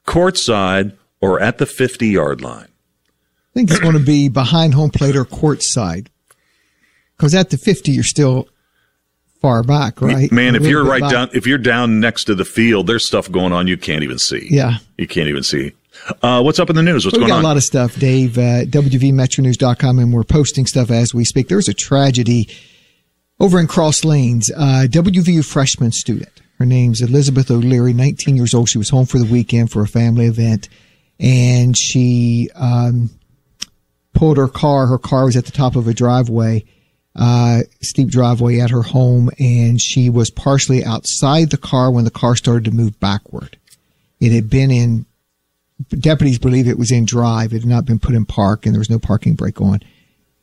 courtside, 0.06 0.92
or 1.20 1.38
at 1.40 1.58
the 1.58 1.66
50 1.66 2.08
yard 2.08 2.40
line? 2.40 2.64
I 2.66 3.52
think 3.54 3.70
it's 3.70 3.80
going 3.80 3.92
to 3.98 4.04
be 4.04 4.28
behind 4.28 4.74
home 4.74 4.90
plate 4.90 5.16
or 5.16 5.24
court 5.24 5.62
side. 5.62 6.08
Because 7.16 7.34
at 7.34 7.50
the 7.50 7.58
50, 7.58 7.92
you're 7.92 8.02
still 8.04 8.48
far 9.42 9.62
back, 9.62 10.00
right? 10.00 10.30
Man, 10.32 10.54
if 10.54 10.62
you're 10.62 10.84
right 10.84 11.02
back. 11.02 11.10
down, 11.10 11.30
if 11.34 11.46
you're 11.46 11.58
down 11.58 12.00
next 12.00 12.24
to 12.24 12.34
the 12.34 12.44
field, 12.46 12.86
there's 12.86 13.04
stuff 13.04 13.30
going 13.30 13.52
on 13.52 13.66
you 13.66 13.76
can't 13.76 14.02
even 14.02 14.18
see. 14.18 14.46
Yeah. 14.50 14.78
You 14.96 15.06
can't 15.06 15.28
even 15.28 15.42
see. 15.42 15.72
Uh, 16.22 16.42
what's 16.42 16.58
up 16.58 16.70
in 16.70 16.76
the 16.76 16.82
news? 16.82 17.04
What's 17.04 17.16
we 17.16 17.20
going 17.20 17.30
got 17.30 17.42
a 17.42 17.46
lot 17.46 17.56
of 17.56 17.62
stuff, 17.64 17.98
Dave, 17.98 18.38
uh, 18.38 18.64
WVMetronews.com, 18.64 19.98
and 19.98 20.12
we're 20.12 20.24
posting 20.24 20.66
stuff 20.66 20.90
as 20.90 21.12
we 21.14 21.24
speak. 21.24 21.48
There's 21.48 21.68
a 21.68 21.74
tragedy 21.74 22.48
Over 23.38 23.58
in 23.58 23.66
Cross 23.66 24.04
Lanes, 24.04 24.50
uh, 24.54 24.86
WVU 24.88 25.44
freshman 25.44 25.92
student. 25.92 26.42
Her 26.58 26.66
name's 26.66 27.00
Elizabeth 27.00 27.50
O'Leary, 27.50 27.94
19 27.94 28.36
years 28.36 28.52
old. 28.52 28.68
She 28.68 28.76
was 28.76 28.90
home 28.90 29.06
for 29.06 29.18
the 29.18 29.24
weekend 29.24 29.70
for 29.70 29.80
a 29.82 29.88
family 29.88 30.26
event, 30.26 30.68
and 31.18 31.76
she 31.76 32.50
um, 32.54 33.08
pulled 34.12 34.36
her 34.36 34.48
car. 34.48 34.86
Her 34.86 34.98
car 34.98 35.24
was 35.24 35.36
at 35.36 35.46
the 35.46 35.52
top 35.52 35.74
of 35.74 35.88
a 35.88 35.94
driveway, 35.94 36.64
uh, 37.16 37.60
steep 37.80 38.08
driveway 38.08 38.60
at 38.60 38.68
her 38.70 38.82
home, 38.82 39.30
and 39.38 39.80
she 39.80 40.10
was 40.10 40.30
partially 40.30 40.84
outside 40.84 41.48
the 41.50 41.56
car 41.56 41.90
when 41.90 42.04
the 42.04 42.10
car 42.10 42.36
started 42.36 42.66
to 42.66 42.70
move 42.70 43.00
backward. 43.00 43.56
It 44.20 44.32
had 44.32 44.50
been 44.50 44.70
in, 44.70 45.06
deputies 45.88 46.38
believe 46.38 46.68
it 46.68 46.78
was 46.78 46.90
in 46.90 47.04
drive. 47.04 47.52
It 47.52 47.60
had 47.60 47.66
not 47.66 47.84
been 47.84 47.98
put 47.98 48.14
in 48.14 48.24
park, 48.24 48.66
and 48.66 48.74
there 48.74 48.80
was 48.80 48.90
no 48.90 48.98
parking 48.98 49.34
brake 49.34 49.60
on. 49.60 49.80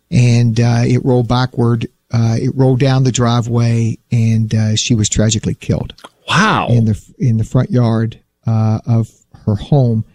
And 0.09 0.59
uh, 0.59 0.83
it 0.85 1.03
rolled 1.03 1.27
backward. 1.27 1.87
Uh, 2.11 2.37
it 2.39 2.51
rolled 2.55 2.79
down 2.79 3.03
the 3.03 3.11
driveway, 3.11 3.97
and 4.11 4.53
uh, 4.55 4.75
she 4.75 4.95
was 4.95 5.09
tragically 5.09 5.53
killed. 5.53 5.93
Wow! 6.27 6.67
In 6.69 6.85
the 6.85 7.13
in 7.17 7.37
the 7.37 7.43
front 7.43 7.69
yard 7.69 8.19
uh, 8.45 8.79
of 8.85 9.09
her 9.45 9.55
home. 9.55 10.05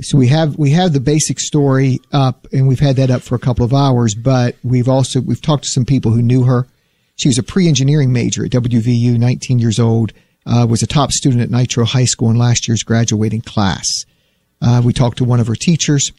So 0.00 0.16
we 0.16 0.28
have 0.28 0.56
we 0.56 0.70
have 0.70 0.92
the 0.92 1.00
basic 1.00 1.40
story 1.40 1.98
up, 2.12 2.46
and 2.52 2.68
we've 2.68 2.78
had 2.78 2.96
that 2.96 3.10
up 3.10 3.22
for 3.22 3.34
a 3.34 3.40
couple 3.40 3.64
of 3.64 3.74
hours. 3.74 4.14
But 4.14 4.56
we've 4.62 4.88
also 4.88 5.20
we've 5.20 5.42
talked 5.42 5.64
to 5.64 5.70
some 5.70 5.84
people 5.84 6.12
who 6.12 6.22
knew 6.22 6.44
her. 6.44 6.68
She 7.16 7.28
was 7.28 7.38
a 7.38 7.42
pre-engineering 7.42 8.12
major 8.12 8.44
at 8.44 8.52
WVU, 8.52 9.18
19 9.18 9.58
years 9.58 9.80
old. 9.80 10.12
Uh, 10.46 10.66
was 10.70 10.84
a 10.84 10.86
top 10.86 11.10
student 11.10 11.42
at 11.42 11.50
Nitro 11.50 11.84
High 11.84 12.04
School 12.04 12.30
in 12.30 12.38
last 12.38 12.68
year's 12.68 12.84
graduating 12.84 13.42
class. 13.42 14.06
Uh, 14.60 14.82
we 14.84 14.92
talked 14.92 15.18
to 15.18 15.24
one 15.24 15.40
of 15.40 15.46
her 15.46 15.54
teachers 15.54 16.12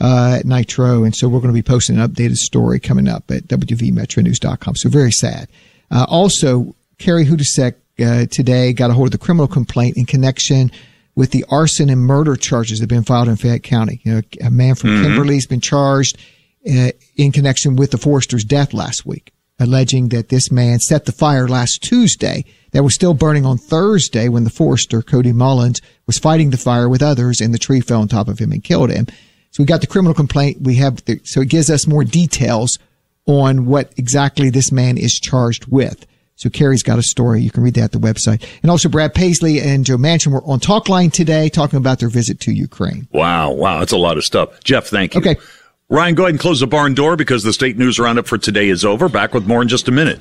uh, 0.00 0.36
at 0.38 0.46
Nitro, 0.46 1.04
and 1.04 1.14
so 1.14 1.28
we're 1.28 1.40
going 1.40 1.52
to 1.52 1.58
be 1.58 1.62
posting 1.62 1.98
an 1.98 2.08
updated 2.08 2.36
story 2.36 2.78
coming 2.80 3.08
up 3.08 3.30
at 3.30 3.44
WVMetroNews.com. 3.48 4.76
So 4.76 4.88
very 4.88 5.12
sad. 5.12 5.48
Uh, 5.90 6.06
also, 6.08 6.74
Carrie 6.98 7.26
Hodousek 7.26 7.74
uh, 8.00 8.26
today 8.26 8.72
got 8.72 8.90
a 8.90 8.94
hold 8.94 9.08
of 9.08 9.12
the 9.12 9.18
criminal 9.18 9.48
complaint 9.48 9.96
in 9.96 10.06
connection 10.06 10.70
with 11.14 11.30
the 11.30 11.44
arson 11.50 11.90
and 11.90 12.00
murder 12.00 12.36
charges 12.36 12.78
that 12.78 12.84
have 12.84 12.88
been 12.88 13.04
filed 13.04 13.28
in 13.28 13.36
Fayette 13.36 13.62
County. 13.62 14.00
You 14.04 14.14
know, 14.14 14.20
a 14.40 14.50
man 14.50 14.74
from 14.74 14.90
Mhm. 14.90 15.02
Kimberly 15.02 15.34
has 15.34 15.46
been 15.46 15.60
charged 15.60 16.16
uh, 16.66 16.92
in 17.16 17.32
connection 17.32 17.76
with 17.76 17.90
the 17.90 17.98
Forrester's 17.98 18.44
death 18.44 18.72
last 18.72 19.04
week, 19.04 19.32
alleging 19.58 20.08
that 20.08 20.30
this 20.30 20.50
man 20.50 20.78
set 20.78 21.04
the 21.04 21.12
fire 21.12 21.48
last 21.48 21.82
Tuesday 21.82 22.44
that 22.72 22.82
was 22.82 22.94
still 22.94 23.14
burning 23.14 23.46
on 23.46 23.58
Thursday 23.58 24.28
when 24.28 24.44
the 24.44 24.50
forester, 24.50 25.02
Cody 25.02 25.32
Mullins, 25.32 25.80
was 26.06 26.18
fighting 26.18 26.50
the 26.50 26.56
fire 26.56 26.88
with 26.88 27.02
others 27.02 27.40
and 27.40 27.54
the 27.54 27.58
tree 27.58 27.80
fell 27.80 28.00
on 28.00 28.08
top 28.08 28.28
of 28.28 28.38
him 28.38 28.52
and 28.52 28.64
killed 28.64 28.90
him. 28.90 29.06
So 29.50 29.62
we 29.62 29.66
got 29.66 29.82
the 29.82 29.86
criminal 29.86 30.14
complaint. 30.14 30.62
We 30.62 30.76
have 30.76 31.04
the, 31.04 31.20
so 31.24 31.40
it 31.42 31.50
gives 31.50 31.70
us 31.70 31.86
more 31.86 32.04
details 32.04 32.78
on 33.26 33.66
what 33.66 33.92
exactly 33.96 34.50
this 34.50 34.72
man 34.72 34.98
is 34.98 35.20
charged 35.20 35.66
with. 35.66 36.06
So 36.34 36.48
Carrie's 36.48 36.82
got 36.82 36.98
a 36.98 37.02
story. 37.02 37.42
You 37.42 37.50
can 37.50 37.62
read 37.62 37.74
that 37.74 37.84
at 37.84 37.92
the 37.92 37.98
website. 37.98 38.44
And 38.62 38.70
also 38.70 38.88
Brad 38.88 39.14
Paisley 39.14 39.60
and 39.60 39.84
Joe 39.84 39.96
Manchin 39.96 40.32
were 40.32 40.42
on 40.44 40.58
Talkline 40.58 41.12
today 41.12 41.48
talking 41.48 41.76
about 41.76 42.00
their 42.00 42.08
visit 42.08 42.40
to 42.40 42.52
Ukraine. 42.52 43.06
Wow, 43.12 43.52
wow, 43.52 43.78
that's 43.78 43.92
a 43.92 43.98
lot 43.98 44.16
of 44.16 44.24
stuff. 44.24 44.64
Jeff, 44.64 44.86
thank 44.86 45.14
you. 45.14 45.20
Okay. 45.20 45.36
Ryan, 45.88 46.14
go 46.14 46.22
ahead 46.24 46.30
and 46.30 46.40
close 46.40 46.60
the 46.60 46.66
barn 46.66 46.94
door 46.94 47.16
because 47.16 47.42
the 47.42 47.52
state 47.52 47.76
news 47.76 47.98
roundup 47.98 48.26
for 48.26 48.38
today 48.38 48.70
is 48.70 48.84
over. 48.84 49.10
Back 49.10 49.34
with 49.34 49.46
more 49.46 49.60
in 49.60 49.68
just 49.68 49.88
a 49.88 49.92
minute. 49.92 50.20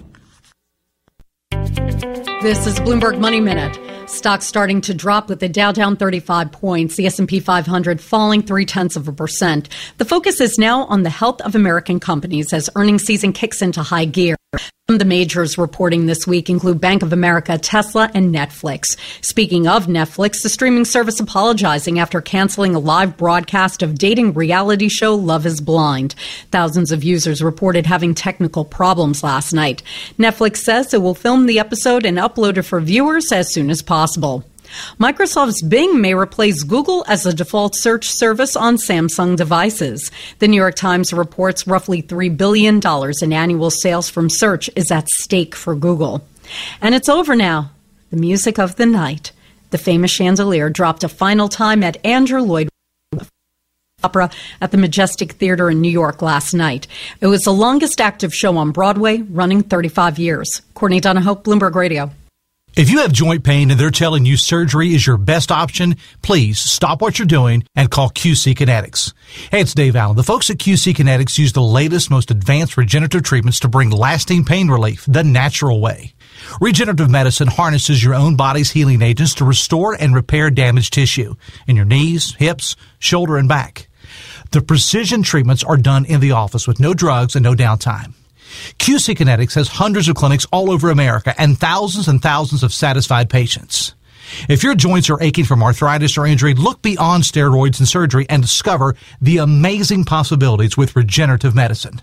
This 2.41 2.65
is 2.65 2.79
Bloomberg 2.79 3.19
Money 3.19 3.41
Minute. 3.41 3.77
Stocks 4.09 4.45
starting 4.45 4.81
to 4.81 4.93
drop 4.93 5.29
with 5.29 5.39
the 5.39 5.49
Dow 5.49 5.71
down 5.71 5.95
35 5.95 6.51
points, 6.51 6.95
the 6.95 7.05
S&P 7.05 7.39
500 7.39 8.01
falling 8.01 8.41
three 8.41 8.65
tenths 8.65 8.95
of 8.95 9.07
a 9.07 9.13
percent. 9.13 9.69
The 9.97 10.05
focus 10.05 10.39
is 10.41 10.57
now 10.57 10.85
on 10.85 11.03
the 11.03 11.09
health 11.09 11.41
of 11.41 11.53
American 11.53 11.99
companies 11.99 12.53
as 12.53 12.69
earnings 12.75 13.03
season 13.03 13.33
kicks 13.33 13.61
into 13.61 13.83
high 13.83 14.05
gear. 14.05 14.35
Some 14.91 14.95
of 14.95 14.99
the 14.99 15.05
majors 15.05 15.57
reporting 15.57 16.05
this 16.05 16.27
week 16.27 16.49
include 16.49 16.81
Bank 16.81 17.01
of 17.01 17.13
America, 17.13 17.57
Tesla, 17.57 18.11
and 18.13 18.35
Netflix. 18.35 18.97
Speaking 19.23 19.65
of 19.65 19.85
Netflix, 19.85 20.43
the 20.43 20.49
streaming 20.49 20.83
service 20.83 21.21
apologizing 21.21 21.97
after 21.99 22.19
canceling 22.19 22.75
a 22.75 22.79
live 22.79 23.15
broadcast 23.15 23.83
of 23.83 23.97
dating 23.97 24.33
reality 24.33 24.89
show 24.89 25.15
Love 25.15 25.45
is 25.45 25.61
Blind. 25.61 26.15
Thousands 26.51 26.91
of 26.91 27.05
users 27.05 27.41
reported 27.41 27.85
having 27.85 28.13
technical 28.13 28.65
problems 28.65 29.23
last 29.23 29.53
night. 29.53 29.81
Netflix 30.19 30.57
says 30.57 30.93
it 30.93 31.01
will 31.01 31.15
film 31.15 31.45
the 31.45 31.59
episode 31.59 31.80
and 31.85 32.17
upload 32.17 32.57
it 32.57 32.63
for 32.63 32.79
viewers 32.79 33.31
as 33.31 33.53
soon 33.53 33.69
as 33.69 33.81
possible. 33.81 34.43
Microsoft's 34.99 35.61
Bing 35.61 36.01
may 36.01 36.13
replace 36.13 36.63
Google 36.63 37.03
as 37.07 37.23
the 37.23 37.33
default 37.33 37.75
search 37.75 38.09
service 38.09 38.55
on 38.55 38.77
Samsung 38.77 39.35
devices. 39.35 40.11
The 40.39 40.47
New 40.47 40.57
York 40.57 40.75
Times 40.75 41.11
reports 41.11 41.67
roughly 41.67 42.01
$3 42.01 42.35
billion 42.35 42.79
in 43.21 43.33
annual 43.33 43.69
sales 43.69 44.09
from 44.09 44.29
search 44.29 44.69
is 44.75 44.91
at 44.91 45.09
stake 45.09 45.55
for 45.55 45.75
Google. 45.75 46.25
And 46.81 46.95
it's 46.95 47.09
over 47.09 47.35
now. 47.35 47.71
The 48.11 48.17
music 48.17 48.59
of 48.59 48.75
the 48.75 48.85
night. 48.85 49.31
The 49.71 49.77
famous 49.77 50.11
chandelier 50.11 50.69
dropped 50.69 51.03
a 51.03 51.09
final 51.09 51.47
time 51.47 51.83
at 51.83 52.03
Andrew 52.05 52.41
Lloyd 52.41 52.70
Opera 54.03 54.29
at 54.59 54.71
the 54.71 54.77
Majestic 54.77 55.33
Theater 55.33 55.69
in 55.69 55.81
New 55.81 55.91
York 55.91 56.21
last 56.21 56.53
night. 56.53 56.87
It 57.19 57.27
was 57.27 57.43
the 57.43 57.53
longest 57.53 58.01
active 58.01 58.33
show 58.33 58.57
on 58.57 58.71
Broadway, 58.71 59.21
running 59.21 59.63
35 59.63 60.19
years. 60.19 60.61
Courtney 60.73 60.99
Donohoe, 60.99 61.35
Bloomberg 61.35 61.75
Radio. 61.75 62.11
If 62.73 62.89
you 62.89 62.99
have 62.99 63.11
joint 63.11 63.43
pain 63.43 63.69
and 63.69 63.77
they're 63.77 63.91
telling 63.91 64.25
you 64.25 64.37
surgery 64.37 64.93
is 64.93 65.05
your 65.05 65.17
best 65.17 65.51
option, 65.51 65.97
please 66.21 66.57
stop 66.57 67.01
what 67.01 67.19
you're 67.19 67.25
doing 67.25 67.65
and 67.75 67.91
call 67.91 68.09
QC 68.09 68.55
Kinetics. 68.55 69.11
Hey, 69.51 69.59
it's 69.59 69.73
Dave 69.73 69.97
Allen. 69.97 70.15
The 70.15 70.23
folks 70.23 70.49
at 70.49 70.57
QC 70.57 70.95
Kinetics 70.95 71.37
use 71.37 71.51
the 71.51 71.61
latest, 71.61 72.09
most 72.09 72.31
advanced 72.31 72.77
regenerative 72.77 73.23
treatments 73.23 73.59
to 73.59 73.67
bring 73.67 73.89
lasting 73.89 74.45
pain 74.45 74.69
relief 74.69 75.05
the 75.05 75.21
natural 75.21 75.81
way. 75.81 76.13
Regenerative 76.61 77.09
medicine 77.09 77.49
harnesses 77.49 78.01
your 78.01 78.15
own 78.15 78.37
body's 78.37 78.71
healing 78.71 79.01
agents 79.01 79.35
to 79.35 79.45
restore 79.45 79.93
and 79.93 80.15
repair 80.15 80.49
damaged 80.49 80.93
tissue 80.93 81.35
in 81.67 81.75
your 81.75 81.83
knees, 81.83 82.35
hips, 82.35 82.77
shoulder, 82.99 83.35
and 83.35 83.49
back. 83.49 83.89
The 84.51 84.61
precision 84.61 85.23
treatments 85.23 85.63
are 85.63 85.77
done 85.77 86.03
in 86.03 86.19
the 86.19 86.31
office 86.31 86.67
with 86.67 86.79
no 86.79 86.93
drugs 86.93 87.37
and 87.37 87.43
no 87.43 87.55
downtime. 87.55 88.13
QC 88.79 89.15
Kinetics 89.15 89.55
has 89.55 89.69
hundreds 89.69 90.09
of 90.09 90.15
clinics 90.17 90.45
all 90.51 90.69
over 90.69 90.89
America 90.89 91.33
and 91.37 91.57
thousands 91.57 92.09
and 92.09 92.21
thousands 92.21 92.61
of 92.61 92.73
satisfied 92.73 93.29
patients. 93.29 93.95
If 94.49 94.61
your 94.61 94.75
joints 94.75 95.09
are 95.09 95.21
aching 95.21 95.45
from 95.45 95.63
arthritis 95.63 96.17
or 96.17 96.25
injury, 96.25 96.53
look 96.53 96.81
beyond 96.81 97.23
steroids 97.23 97.79
and 97.79 97.87
surgery 97.87 98.25
and 98.29 98.41
discover 98.41 98.95
the 99.21 99.37
amazing 99.37 100.03
possibilities 100.03 100.75
with 100.75 100.97
regenerative 100.97 101.55
medicine. 101.55 102.01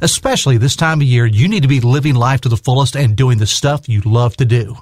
Especially 0.00 0.56
this 0.56 0.76
time 0.76 1.02
of 1.02 1.06
year, 1.06 1.26
you 1.26 1.48
need 1.48 1.62
to 1.62 1.68
be 1.68 1.80
living 1.80 2.14
life 2.14 2.40
to 2.42 2.48
the 2.48 2.56
fullest 2.56 2.96
and 2.96 3.14
doing 3.14 3.36
the 3.36 3.46
stuff 3.46 3.90
you 3.90 4.00
love 4.00 4.36
to 4.38 4.46
do. 4.46 4.76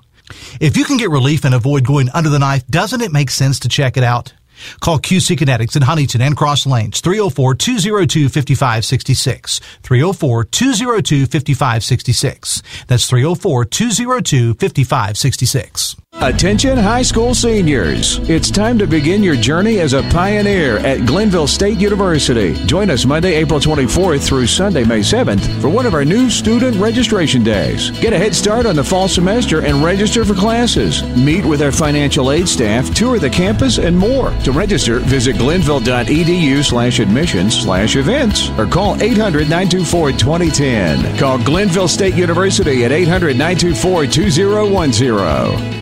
If 0.61 0.77
you 0.77 0.85
can 0.85 0.99
get 0.99 1.11
relief 1.11 1.45
and 1.45 1.55
avoid 1.55 1.85
going 1.85 2.11
under 2.11 2.31
the 2.31 2.39
knife, 2.39 2.65
doesn't 2.69 3.01
it 3.01 3.13
make 3.13 3.31
sense 3.31 3.59
to 3.61 3.69
check 3.69 3.97
it 3.97 4.05
out? 4.05 4.35
Call 4.81 4.99
QC 4.99 5.37
Kinetics 5.37 5.77
in 5.77 5.83
Huntington 5.83 6.23
and 6.23 6.37
Cross 6.37 6.67
Lanes, 6.67 7.01
304-202-5566. 7.03 9.61
304-202-5566. 9.83 12.63
That's 12.87 13.11
304-202-5566. 13.11 15.97
Attention 16.21 16.77
high 16.77 17.03
school 17.03 17.33
seniors. 17.33 18.19
It's 18.29 18.51
time 18.51 18.77
to 18.79 18.89
begin 18.89 19.23
your 19.23 19.37
journey 19.37 19.79
as 19.79 19.93
a 19.93 20.03
pioneer 20.11 20.79
at 20.79 21.07
Glenville 21.07 21.47
State 21.47 21.79
University. 21.79 22.55
Join 22.67 22.91
us 22.91 23.07
Monday, 23.07 23.37
April 23.37 23.61
24th 23.61 24.27
through 24.27 24.49
Sunday, 24.49 24.83
May 24.83 24.99
7th 24.99 25.61
for 25.61 25.69
one 25.69 25.87
of 25.87 25.95
our 25.95 26.05
new 26.05 26.29
student 26.29 26.77
registration 26.79 27.45
days. 27.45 27.93
Get 28.01 28.13
a 28.13 28.19
head 28.19 28.35
start 28.35 28.67
on 28.67 28.75
the 28.75 28.83
fall 28.83 29.07
semester 29.07 29.61
and 29.61 29.85
register 29.85 30.25
for 30.25 30.35
classes. 30.35 31.05
Meet 31.17 31.45
with 31.45 31.63
our 31.63 31.71
financial 31.71 32.33
aid 32.33 32.49
staff, 32.49 32.93
tour 32.95 33.21
the 33.21 33.31
campus, 33.31 33.79
and 33.79 33.97
more. 33.97 34.33
To 34.43 34.51
register, 34.51 34.99
visit 34.99 35.39
glenville.edu 35.39 36.65
slash 36.65 36.99
admissions 36.99 37.63
slash 37.63 37.95
events 37.95 38.51
or 38.59 38.67
call 38.67 38.97
800-924-2010. 38.97 41.17
Call 41.17 41.39
Glenville 41.39 41.87
State 41.87 42.17
University 42.17 42.85
at 42.85 42.91
800-924-2010. 42.91 45.78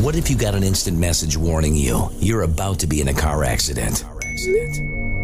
What 0.00 0.16
if 0.16 0.30
you 0.30 0.36
got 0.36 0.54
an 0.54 0.62
instant 0.62 0.96
message 0.96 1.36
warning 1.36 1.76
you 1.76 2.08
you're 2.20 2.40
about 2.40 2.78
to 2.78 2.86
be 2.86 3.02
in 3.02 3.08
a 3.08 3.12
car 3.12 3.44
accident? 3.44 4.02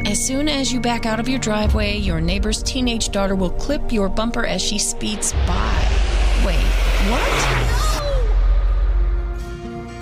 As 0.05 0.23
soon 0.23 0.49
as 0.49 0.71
you 0.71 0.81
back 0.81 1.07
out 1.07 1.19
of 1.19 1.31
your 1.31 1.39
driveway, 1.39 1.97
your 1.97 2.21
neighbor's 2.21 2.63
teenage 2.63 3.09
daughter 3.09 3.35
will 3.35 3.53
clip 3.53 3.91
your 3.91 4.11
bumper 4.11 4.45
as 4.45 4.61
she 4.61 4.79
speeds 4.79 5.33
by. 5.47 5.89
Wait, 6.45 6.61
what? 7.09 7.23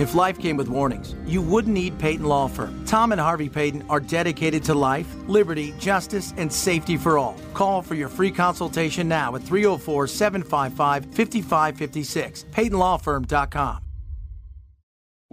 If 0.01 0.17
life 0.17 0.41
came 0.41 0.57
with 0.57 0.69
warnings, 0.69 1.15
you 1.25 1.41
wouldn't 1.41 1.73
need 1.73 1.97
Peyton 2.01 2.27
Law 2.27 2.49
Firm. 2.49 2.85
Tom 2.85 3.13
and 3.13 3.21
Harvey 3.21 3.49
Peyton 3.49 3.85
are 3.89 4.01
dedicated 4.01 4.65
to 4.65 4.75
life, 4.75 5.07
liberty, 5.29 5.73
justice, 5.79 6.35
and 6.37 6.53
safety 6.53 6.97
for 6.97 7.17
all. 7.17 7.37
Call 7.55 7.81
for 7.81 7.95
your 7.95 8.09
free 8.09 8.33
consultation 8.33 9.07
now 9.07 9.37
at 9.37 9.43
304 9.43 10.09
755 10.09 11.05
5556. 11.15 12.47
PeytonLawFirm.com. 12.51 13.79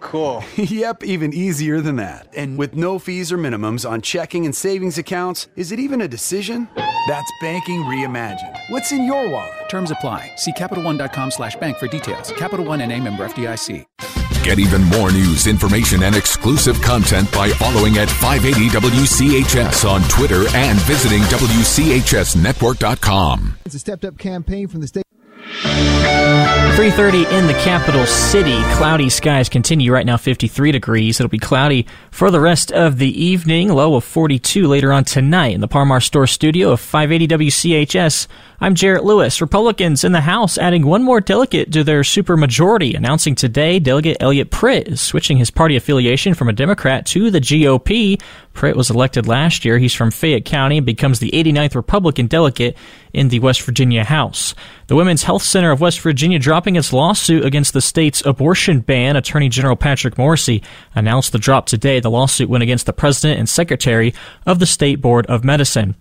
Cool. 0.00 0.42
yep, 0.56 1.04
even 1.04 1.34
easier 1.34 1.80
than 1.80 1.96
that. 1.96 2.28
And 2.36 2.58
with 2.58 2.76
no 2.76 2.98
fees 2.98 3.32
or 3.32 3.38
minimums 3.38 3.88
on 3.88 4.00
checking 4.00 4.44
and 4.44 4.54
savings 4.54 4.98
accounts, 4.98 5.48
is 5.56 5.72
it 5.72 5.78
even 5.78 6.00
a 6.00 6.08
decision? 6.08 6.68
That's 7.08 7.30
banking 7.40 7.82
reimagined. 7.82 8.56
What's 8.70 8.92
in 8.92 9.04
your 9.04 9.28
wallet? 9.28 9.68
Terms 9.68 9.90
apply. 9.90 10.32
See 10.36 10.52
CapitalOne.com 10.52 11.30
slash 11.30 11.56
bank 11.56 11.76
for 11.78 11.88
details. 11.88 12.32
Capital 12.32 12.64
One 12.64 12.80
and 12.80 12.92
a 12.92 13.00
member 13.00 13.26
FDIC. 13.26 13.84
Get 14.44 14.58
even 14.58 14.82
more 14.84 15.12
news, 15.12 15.46
information, 15.46 16.02
and 16.04 16.16
exclusive 16.16 16.80
content 16.80 17.30
by 17.32 17.50
following 17.50 17.98
at 17.98 18.08
580 18.08 18.70
WCHS 18.70 19.84
on 19.86 20.00
Twitter 20.08 20.44
and 20.54 20.78
visiting 20.80 21.20
WCHSNetwork.com. 21.24 23.58
It's 23.66 23.74
a 23.74 23.78
stepped 23.78 24.06
up 24.06 24.16
campaign 24.16 24.68
from 24.68 24.80
the 24.80 24.86
state. 24.86 25.02
3:30 25.48 27.24
in 27.32 27.46
the 27.46 27.54
capital 27.54 28.04
city. 28.06 28.60
Cloudy 28.74 29.08
skies 29.08 29.48
continue 29.48 29.92
right 29.92 30.04
now 30.04 30.16
53 30.16 30.72
degrees. 30.72 31.18
It'll 31.18 31.30
be 31.30 31.38
cloudy 31.38 31.86
for 32.10 32.30
the 32.30 32.40
rest 32.40 32.70
of 32.70 32.98
the 32.98 33.24
evening, 33.24 33.72
low 33.72 33.94
of 33.94 34.04
42 34.04 34.66
later 34.66 34.92
on 34.92 35.04
tonight 35.04 35.54
in 35.54 35.60
the 35.60 35.68
Parmar 35.68 36.02
Store 36.02 36.26
studio 36.26 36.70
of 36.70 36.80
580 36.80 37.26
WCHS. 37.28 38.26
I'm 38.60 38.74
Jarrett 38.74 39.04
Lewis. 39.04 39.40
Republicans 39.40 40.02
in 40.02 40.10
the 40.10 40.20
House 40.20 40.58
adding 40.58 40.84
one 40.84 41.04
more 41.04 41.20
delegate 41.20 41.70
to 41.70 41.84
their 41.84 42.00
supermajority, 42.00 42.96
announcing 42.96 43.36
today 43.36 43.78
Delegate 43.78 44.16
Elliot 44.18 44.50
Pritt 44.50 44.88
is 44.88 45.00
switching 45.00 45.36
his 45.36 45.52
party 45.52 45.76
affiliation 45.76 46.34
from 46.34 46.48
a 46.48 46.52
Democrat 46.52 47.06
to 47.06 47.30
the 47.30 47.38
GOP. 47.40 48.20
Pritt 48.54 48.74
was 48.74 48.90
elected 48.90 49.28
last 49.28 49.64
year. 49.64 49.78
He's 49.78 49.94
from 49.94 50.10
Fayette 50.10 50.44
County 50.44 50.78
and 50.78 50.84
becomes 50.84 51.20
the 51.20 51.30
89th 51.30 51.76
Republican 51.76 52.26
delegate 52.26 52.76
in 53.12 53.28
the 53.28 53.38
West 53.38 53.62
Virginia 53.62 54.02
House. 54.02 54.56
The 54.88 54.96
Women's 54.96 55.22
Health 55.22 55.44
Center 55.44 55.70
of 55.70 55.80
West 55.80 56.00
Virginia 56.00 56.40
dropping 56.40 56.74
its 56.74 56.92
lawsuit 56.92 57.44
against 57.44 57.74
the 57.74 57.80
state's 57.80 58.26
abortion 58.26 58.80
ban. 58.80 59.14
Attorney 59.14 59.50
General 59.50 59.76
Patrick 59.76 60.16
Morrisey 60.16 60.64
announced 60.96 61.30
the 61.30 61.38
drop 61.38 61.66
today. 61.66 62.00
The 62.00 62.10
lawsuit 62.10 62.50
went 62.50 62.64
against 62.64 62.86
the 62.86 62.92
president 62.92 63.38
and 63.38 63.48
secretary 63.48 64.14
of 64.46 64.58
the 64.58 64.66
State 64.66 65.00
Board 65.00 65.26
of 65.26 65.44
Medicine. 65.44 65.94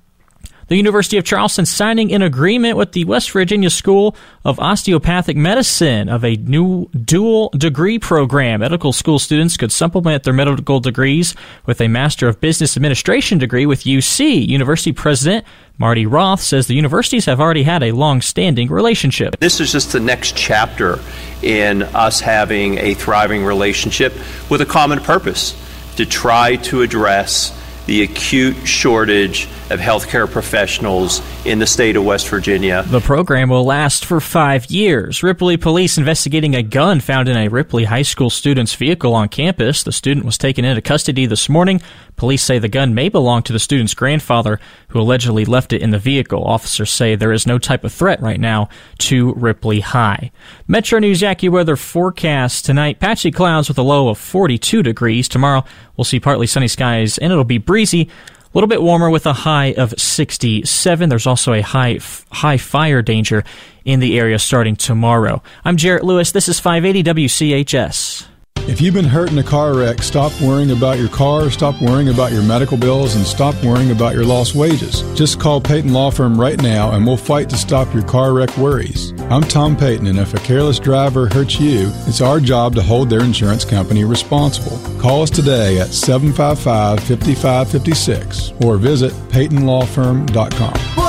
The 0.67 0.75
University 0.75 1.17
of 1.17 1.23
Charleston 1.23 1.65
signing 1.65 2.11
an 2.11 2.21
agreement 2.21 2.75
with 2.75 2.91
the 2.91 3.05
West 3.05 3.31
Virginia 3.31 3.69
School 3.69 4.17
of 4.43 4.59
Osteopathic 4.59 5.37
Medicine 5.37 6.09
of 6.09 6.25
a 6.25 6.35
new 6.35 6.89
dual 6.89 7.49
degree 7.51 7.97
program. 7.97 8.59
Medical 8.59 8.91
school 8.91 9.17
students 9.17 9.55
could 9.55 9.71
supplement 9.71 10.23
their 10.23 10.33
medical 10.33 10.81
degrees 10.81 11.35
with 11.65 11.79
a 11.79 11.87
Master 11.87 12.27
of 12.27 12.41
Business 12.41 12.75
Administration 12.75 13.37
degree 13.37 13.65
with 13.65 13.83
UC. 13.83 14.45
University 14.45 14.91
President 14.91 15.45
Marty 15.77 16.05
Roth 16.05 16.41
says 16.41 16.67
the 16.67 16.75
universities 16.75 17.23
have 17.25 17.39
already 17.39 17.63
had 17.63 17.81
a 17.81 17.93
long 17.93 18.19
standing 18.19 18.67
relationship. 18.67 19.39
This 19.39 19.61
is 19.61 19.71
just 19.71 19.93
the 19.93 20.01
next 20.01 20.35
chapter 20.35 20.99
in 21.41 21.83
us 21.83 22.19
having 22.19 22.77
a 22.79 22.93
thriving 22.93 23.45
relationship 23.45 24.13
with 24.49 24.59
a 24.59 24.65
common 24.65 24.99
purpose 24.99 25.55
to 25.95 26.05
try 26.05 26.57
to 26.57 26.81
address 26.81 27.53
the 27.87 28.03
acute 28.03 28.55
shortage 28.67 29.45
of 29.71 29.79
healthcare 29.79 30.29
professionals 30.29 31.21
in 31.45 31.59
the 31.59 31.67
state 31.67 31.95
of 31.95 32.05
West 32.05 32.27
Virginia. 32.29 32.83
The 32.87 32.99
program 32.99 33.49
will 33.49 33.65
last 33.65 34.05
for 34.05 34.19
five 34.19 34.65
years. 34.67 35.23
Ripley 35.23 35.57
police 35.57 35.97
investigating 35.97 36.55
a 36.55 36.63
gun 36.63 36.99
found 36.99 37.27
in 37.27 37.35
a 37.35 37.47
Ripley 37.47 37.85
high 37.85 38.03
school 38.03 38.29
student's 38.29 38.75
vehicle 38.75 39.13
on 39.13 39.29
campus. 39.29 39.83
The 39.83 39.91
student 39.91 40.25
was 40.25 40.37
taken 40.37 40.63
into 40.63 40.81
custody 40.81 41.25
this 41.25 41.49
morning. 41.49 41.81
Police 42.17 42.43
say 42.43 42.59
the 42.59 42.67
gun 42.67 42.93
may 42.93 43.09
belong 43.09 43.43
to 43.43 43.53
the 43.53 43.59
student's 43.59 43.93
grandfather, 43.93 44.59
who 44.89 44.99
allegedly 44.99 45.45
left 45.45 45.71
it 45.71 45.81
in 45.81 45.91
the 45.91 45.99
vehicle. 45.99 46.43
Officers 46.43 46.89
say 46.89 47.15
there 47.15 47.33
is 47.33 47.47
no 47.47 47.57
type 47.57 47.83
of 47.83 47.93
threat 47.93 48.21
right 48.21 48.39
now 48.39 48.69
to 48.99 49.33
Ripley 49.33 49.81
High. 49.81 50.31
Metro 50.67 50.99
News 50.99 51.21
AccuWeather 51.21 51.77
forecast 51.77 52.65
tonight 52.65 52.99
patchy 52.99 53.31
clouds 53.31 53.67
with 53.67 53.77
a 53.77 53.83
low 53.83 54.09
of 54.09 54.17
42 54.17 54.81
degrees. 54.81 55.27
Tomorrow 55.27 55.63
we'll 55.95 56.05
see 56.05 56.19
partly 56.19 56.47
sunny 56.47 56.67
skies 56.67 57.17
and 57.17 57.31
it'll 57.31 57.43
be 57.43 57.57
breezy. 57.57 57.76
A 57.77 58.07
little 58.53 58.67
bit 58.67 58.81
warmer 58.81 59.09
with 59.09 59.27
a 59.27 59.33
high 59.33 59.73
of 59.73 59.93
67. 59.99 61.09
There's 61.09 61.27
also 61.27 61.53
a 61.53 61.61
high 61.61 61.99
high 62.31 62.57
fire 62.57 63.03
danger 63.03 63.43
in 63.85 63.99
the 63.99 64.17
area 64.17 64.39
starting 64.39 64.75
tomorrow. 64.75 65.43
I'm 65.63 65.77
Jarrett 65.77 66.03
Lewis. 66.03 66.31
This 66.31 66.49
is 66.49 66.59
580 66.59 67.03
WCHS. 67.27 68.25
If 68.67 68.81
you've 68.81 68.93
been 68.93 69.05
hurt 69.05 69.31
in 69.31 69.37
a 69.37 69.43
car 69.43 69.73
wreck, 69.73 70.03
stop 70.03 70.33
worrying 70.41 70.71
about 70.71 70.99
your 70.99 71.07
car, 71.07 71.49
stop 71.49 71.81
worrying 71.81 72.09
about 72.09 72.33
your 72.33 72.43
medical 72.43 72.75
bills, 72.75 73.15
and 73.15 73.25
stop 73.25 73.55
worrying 73.63 73.91
about 73.91 74.13
your 74.13 74.25
lost 74.25 74.55
wages. 74.55 75.03
Just 75.15 75.39
call 75.39 75.61
Peyton 75.61 75.93
Law 75.93 76.11
Firm 76.11 76.37
right 76.37 76.61
now 76.61 76.91
and 76.91 77.07
we'll 77.07 77.15
fight 77.15 77.49
to 77.51 77.55
stop 77.55 77.93
your 77.93 78.03
car 78.03 78.33
wreck 78.33 78.55
worries. 78.57 79.13
I'm 79.29 79.43
Tom 79.43 79.77
Peyton, 79.77 80.07
and 80.07 80.19
if 80.19 80.33
a 80.33 80.39
careless 80.39 80.79
driver 80.79 81.29
hurts 81.29 81.61
you, 81.61 81.89
it's 82.07 82.19
our 82.19 82.41
job 82.41 82.75
to 82.75 82.81
hold 82.81 83.09
their 83.09 83.23
insurance 83.23 83.63
company 83.63 84.03
responsible. 84.03 84.77
Call 84.99 85.21
us 85.21 85.29
today 85.29 85.79
at 85.79 85.93
755 85.93 86.99
5556 86.99 88.51
or 88.65 88.75
visit 88.75 89.13
PeytonLawFirm.com. 89.29 91.06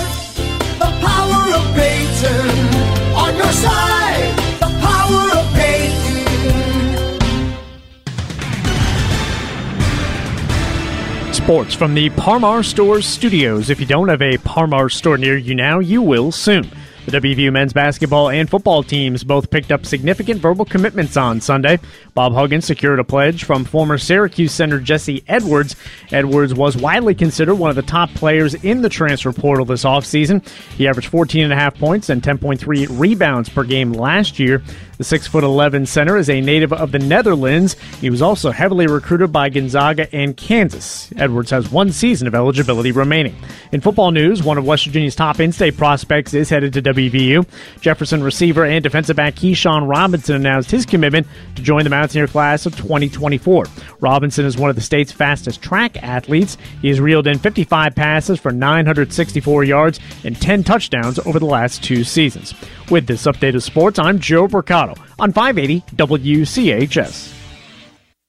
Sports 11.49 11.75
from 11.75 11.95
the 11.95 12.11
Parmar 12.11 12.63
Stores 12.63 13.07
studios. 13.07 13.71
If 13.71 13.81
you 13.81 13.87
don't 13.87 14.09
have 14.09 14.21
a 14.21 14.37
Parmar 14.37 14.93
store 14.93 15.17
near 15.17 15.39
you 15.39 15.55
now, 15.55 15.79
you 15.79 16.03
will 16.03 16.31
soon. 16.31 16.71
The 17.07 17.19
WVU 17.19 17.51
men's 17.51 17.73
basketball 17.73 18.29
and 18.29 18.51
football 18.51 18.83
teams 18.83 19.25
both 19.25 19.49
picked 19.49 19.73
up 19.73 19.87
significant 19.87 20.43
verbal 20.43 20.67
commitments 20.67 21.17
on 21.17 21.41
Sunday. 21.41 21.79
Bob 22.13 22.35
Huggins 22.35 22.67
secured 22.67 23.01
a 23.01 23.05
pledge 23.05 23.45
from 23.45 23.65
former 23.65 23.97
Syracuse 23.97 24.53
center 24.53 24.79
Jesse 24.79 25.25
Edwards. 25.27 25.75
Edwards 26.13 26.53
was 26.53 26.77
widely 26.77 27.15
considered 27.15 27.55
one 27.55 27.71
of 27.71 27.77
the 27.77 27.83
top 27.83 28.11
players 28.11 28.53
in 28.53 28.83
the 28.83 28.91
transfer 28.91 29.33
portal 29.33 29.65
this 29.65 29.85
offseason. 29.85 30.47
He 30.77 30.87
averaged 30.87 31.11
14.5 31.11 31.79
points 31.79 32.11
and 32.11 32.23
10.3 32.23 32.89
rebounds 32.91 33.49
per 33.49 33.65
game 33.65 33.95
last 33.95 34.39
year. 34.39 34.63
The 34.99 35.05
6'11 35.05 35.87
center 35.87 36.17
is 36.17 36.29
a 36.29 36.41
native 36.41 36.73
of 36.73 36.91
the 36.91 36.99
Netherlands. 36.99 37.77
He 38.01 38.11
was 38.11 38.21
also 38.21 38.51
heavily 38.51 38.89
recruited 38.89 39.31
by 39.31 39.49
Gonzaga 39.49 40.13
and 40.13 40.37
Kansas. 40.37 41.13
Edwards 41.17 41.51
has 41.53 41.71
one 41.71 41.93
season 41.93 42.27
of 42.27 42.35
eligibility 42.35 42.91
remaining. 42.91 43.37
In 43.71 43.81
football 43.81 44.11
news, 44.11 44.43
one 44.43 44.59
of 44.59 44.67
West 44.67 44.87
Virginia's 44.87 45.15
top 45.15 45.39
in 45.39 45.53
state 45.53 45.77
prospects 45.77 46.35
is 46.35 46.51
headed 46.51 46.73
to 46.73 46.83
WVU. 46.83 47.47
Jefferson 47.81 48.25
receiver 48.25 48.65
and 48.65 48.83
defensive 48.83 49.15
back 49.15 49.37
Keyshawn 49.37 49.89
Robinson 49.89 50.35
announced 50.35 50.73
his 50.73 50.85
commitment 50.85 51.29
to 51.55 51.63
join 51.63 51.85
the 51.85 51.91
Mountaineer 51.91 52.27
class 52.27 52.67
of 52.67 52.77
2024. 52.77 53.67
Robinson 54.01 54.47
is 54.47 54.59
one 54.59 54.69
of 54.69 54.75
the 54.75 54.83
state's 54.83 55.13
fastest 55.13 55.63
track 55.63 56.03
athletes. 56.03 56.59
He 56.83 56.89
has 56.89 56.99
reeled 56.99 57.29
in 57.29 57.39
55 57.39 57.95
passes 57.95 58.41
for 58.41 58.51
964 58.51 59.63
yards 59.63 60.01
and 60.25 60.41
10 60.41 60.65
touchdowns 60.65 61.21
over 61.21 61.39
the 61.39 61.47
last 61.47 61.85
two 61.85 62.03
seasons. 62.03 62.53
With 62.91 63.07
this 63.07 63.27
update 63.27 63.55
of 63.55 63.63
sports, 63.63 63.99
I'm 63.99 64.19
Joe 64.19 64.49
Mercado 64.89 65.15
on 65.19 65.33
580 65.33 65.81
WCHS. 65.97 67.35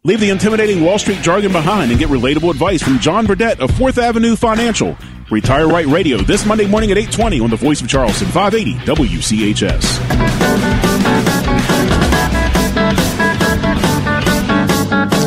Leave 0.06 0.22
the 0.22 0.30
intimidating 0.30 0.84
Wall 0.84 0.98
Street 0.98 1.22
jargon 1.22 1.52
behind 1.52 1.92
and 1.92 2.00
get 2.00 2.10
relatable 2.10 2.50
advice 2.50 2.82
from 2.82 3.00
John 3.00 3.26
Burdett 3.26 3.60
of 3.60 3.70
Fourth 3.72 3.98
Avenue 3.98 4.36
Financial. 4.38 4.98
Retire 5.30 5.68
Right 5.68 5.86
Radio 5.86 6.18
this 6.18 6.46
Monday 6.46 6.66
morning 6.66 6.90
at 6.92 6.98
820 6.98 7.42
on 7.42 7.50
the 7.50 7.58
Voice 7.58 7.82
of 7.82 7.90
Charleston, 7.90 8.28
580 8.30 8.76
WCHS. 8.86 10.00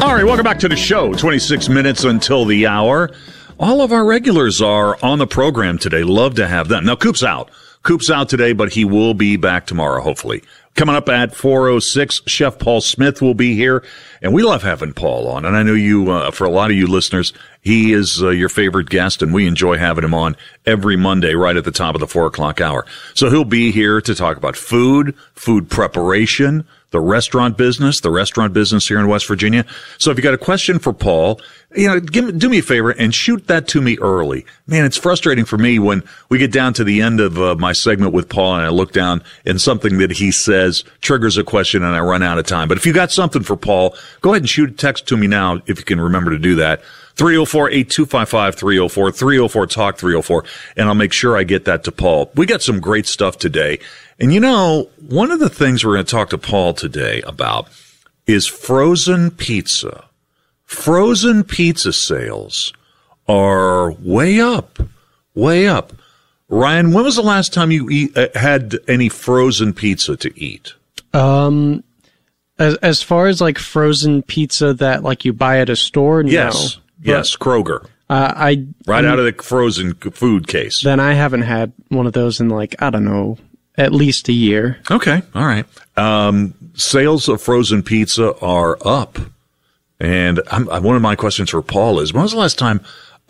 All 0.03 0.15
right, 0.15 0.25
welcome 0.25 0.45
back 0.45 0.59
to 0.61 0.69
the 0.69 0.77
show. 0.77 1.13
26 1.13 1.69
minutes 1.69 2.05
until 2.05 2.45
the 2.47 2.67
hour. 2.67 3.11
All 3.61 3.83
of 3.83 3.93
our 3.93 4.05
regulars 4.05 4.61
are 4.61 4.99
on 5.05 5.19
the 5.19 5.27
program 5.27 5.79
today. 5.79 6.03
Love 6.03 6.35
to 6.37 6.49
have 6.49 6.69
them. 6.69 6.87
Now, 6.87 6.97
Coop's 6.97 7.23
out. 7.23 7.51
Coop's 7.83 8.11
out 8.11 8.29
today, 8.29 8.53
but 8.53 8.73
he 8.73 8.85
will 8.85 9.13
be 9.13 9.37
back 9.37 9.67
tomorrow, 9.67 10.01
hopefully. 10.01 10.43
Coming 10.75 10.95
up 10.95 11.11
at 11.11 11.35
406, 11.35 12.23
Chef 12.27 12.59
Paul 12.59 12.81
Smith 12.81 13.21
will 13.21 13.35
be 13.35 13.55
here. 13.55 13.85
And 14.23 14.33
we 14.33 14.43
love 14.43 14.63
having 14.63 14.95
Paul 14.95 15.29
on. 15.29 15.45
And 15.45 15.55
I 15.55 15.63
know 15.63 15.75
you, 15.75 16.11
uh, 16.11 16.31
for 16.31 16.45
a 16.45 16.51
lot 16.51 16.71
of 16.71 16.77
you 16.77 16.87
listeners, 16.87 17.35
he 17.61 17.93
is 17.93 18.23
uh, 18.23 18.31
your 18.31 18.49
favorite 18.49 18.89
guest 18.89 19.23
and 19.23 19.35
we 19.35 19.47
enjoy 19.47 19.77
having 19.77 20.03
him 20.03 20.15
on 20.15 20.35
every 20.65 20.97
Monday 20.97 21.35
right 21.35 21.57
at 21.57 21.65
the 21.65 21.73
top 21.73 21.95
of 21.95 22.01
the 22.01 22.07
four 22.07 22.27
o'clock 22.27 22.61
hour. 22.61 22.87
So 23.15 23.29
he'll 23.29 23.45
be 23.45 23.71
here 23.71 24.01
to 24.01 24.15
talk 24.15 24.39
about 24.39 24.57
food, 24.57 25.15
food 25.35 25.69
preparation, 25.69 26.67
the 26.93 27.01
restaurant 27.01 27.57
business, 27.57 28.01
the 28.01 28.11
restaurant 28.11 28.53
business 28.53 28.87
here 28.87 29.01
in 29.01 29.09
West 29.09 29.27
Virginia. 29.27 29.67
So 29.99 30.11
if 30.11 30.17
you 30.17 30.23
got 30.23 30.35
a 30.35 30.39
question 30.39 30.79
for 30.79 30.93
Paul, 30.93 31.41
you 31.75 31.89
know, 31.89 32.01
give, 32.01 32.39
do 32.39 32.49
me 32.49 32.59
a 32.59 32.63
favor 32.63 32.91
and 32.91 33.15
shoot 33.15 33.47
that 33.49 33.67
to 33.69 33.81
me 33.81 33.99
early. 33.99 34.47
Man, 34.67 34.85
it's 34.85 34.99
frustrating 34.99 35.45
for 35.45 35.59
me 35.59 35.79
when 35.79 36.05
we 36.29 36.39
get 36.39 36.53
down 36.53 36.75
to 36.75 36.85
the 36.85 37.01
end 37.01 37.19
of 37.19 37.39
uh, 37.39 37.57
my 37.57 37.73
segment 37.73 38.13
with 38.13 38.29
Paul 38.29 38.57
and 38.57 38.67
I 38.67 38.69
look 38.69 38.93
down 38.93 39.23
and 39.47 39.61
something 39.61 39.99
that 39.99 40.13
he 40.13 40.31
says 40.31 40.85
triggers 41.01 41.39
a 41.39 41.45
question 41.45 41.83
and 41.83 41.97
I 41.97 42.01
run 42.01 42.23
out 42.23 42.39
of 42.39 42.47
time. 42.47 42.69
But 42.69 42.77
if 42.77 42.87
you 42.87 42.93
got 42.93 43.11
something 43.11 43.43
for 43.43 43.57
Paul, 43.57 43.97
go 44.21 44.31
ahead 44.31 44.43
and 44.43 44.49
shoot 44.49 44.71
a 44.71 44.75
text 44.75 45.09
to 45.09 45.17
me 45.17 45.27
now 45.27 45.63
if 45.67 45.79
you 45.79 45.85
can 45.85 46.01
remember 46.01 46.31
to 46.31 46.39
do 46.39 46.55
that. 46.57 46.83
304 47.17 47.71
8255 47.71 48.55
304 48.55 49.13
304 49.13 49.67
Talk 49.67 49.99
304. 49.99 50.45
And 50.77 50.89
I'll 50.89 50.95
make 50.95 51.13
sure 51.13 51.37
I 51.37 51.45
get 51.45 51.65
that 51.67 51.85
to 51.85 51.93
Paul. 51.93 52.31
We 52.35 52.47
got 52.47 52.63
some 52.63 52.81
great 52.81 53.07
stuff 53.07 53.39
today. 53.39 53.79
And 54.19 54.33
you 54.33 54.41
know, 54.41 54.89
one 55.09 55.31
of 55.31 55.41
the 55.41 55.51
things 55.51 55.85
we're 55.85 55.95
going 55.95 56.05
to 56.07 56.11
talk 56.11 56.31
to 56.31 56.39
Paul 56.39 56.75
today 56.75 57.23
about 57.23 57.69
is 58.27 58.47
frozen 58.47 59.31
pizza. 59.31 60.05
Frozen 60.65 61.45
pizza 61.45 61.93
sales 61.93 62.73
are 63.29 63.93
way 63.93 64.41
up, 64.41 64.79
way 65.35 65.67
up. 65.67 65.93
Ryan, 66.49 66.93
when 66.93 67.05
was 67.05 67.17
the 67.17 67.23
last 67.23 67.53
time 67.53 67.71
you 67.71 67.89
eat, 67.91 68.17
uh, 68.17 68.29
had 68.35 68.77
any 68.87 69.09
frozen 69.09 69.73
pizza 69.73 70.17
to 70.17 70.39
eat? 70.39 70.75
Um, 71.15 71.83
as 72.59 72.77
as 72.77 73.03
far 73.03 73.27
as 73.27 73.41
like 73.41 73.59
frozen 73.59 74.23
pizza 74.23 74.75
that 74.75 75.03
like 75.03 75.25
you 75.25 75.33
buy 75.33 75.61
at 75.61 75.71
a 75.71 75.77
store. 75.77 76.23
Yes, 76.23 76.77
But, 76.77 76.82
yes, 77.03 77.37
Kroger, 77.37 77.85
Uh, 78.11 78.33
I 78.37 78.67
right 78.87 79.05
I'm- 79.05 79.13
out 79.13 79.19
of 79.19 79.25
the 79.25 79.43
frozen 79.43 79.95
food 79.95 80.47
case. 80.47 80.83
Then 80.83 81.01
I 81.01 81.15
haven't 81.15 81.43
had 81.43 81.73
one 81.89 82.07
of 82.07 82.13
those 82.13 82.41
in 82.41 82.49
like 82.49 82.75
I 82.81 82.91
don't 82.91 83.05
know, 83.05 83.39
at 83.77 83.93
least 83.93 84.29
a 84.29 84.33
year. 84.33 84.79
Okay, 84.91 85.23
all 85.35 85.45
right. 85.47 85.65
Um, 85.97 86.55
sales 86.75 87.29
of 87.29 87.41
frozen 87.43 87.83
pizza 87.83 88.35
are 88.41 88.77
up, 88.87 89.19
and 90.01 90.41
I'm, 90.51 90.69
I, 90.71 90.79
one 90.79 90.97
of 90.97 91.03
my 91.03 91.17
questions 91.17 91.51
for 91.51 91.63
Paul 91.63 92.01
is: 92.01 92.13
When 92.13 92.23
was 92.23 92.33
the 92.33 92.39
last 92.39 92.59
time 92.59 92.81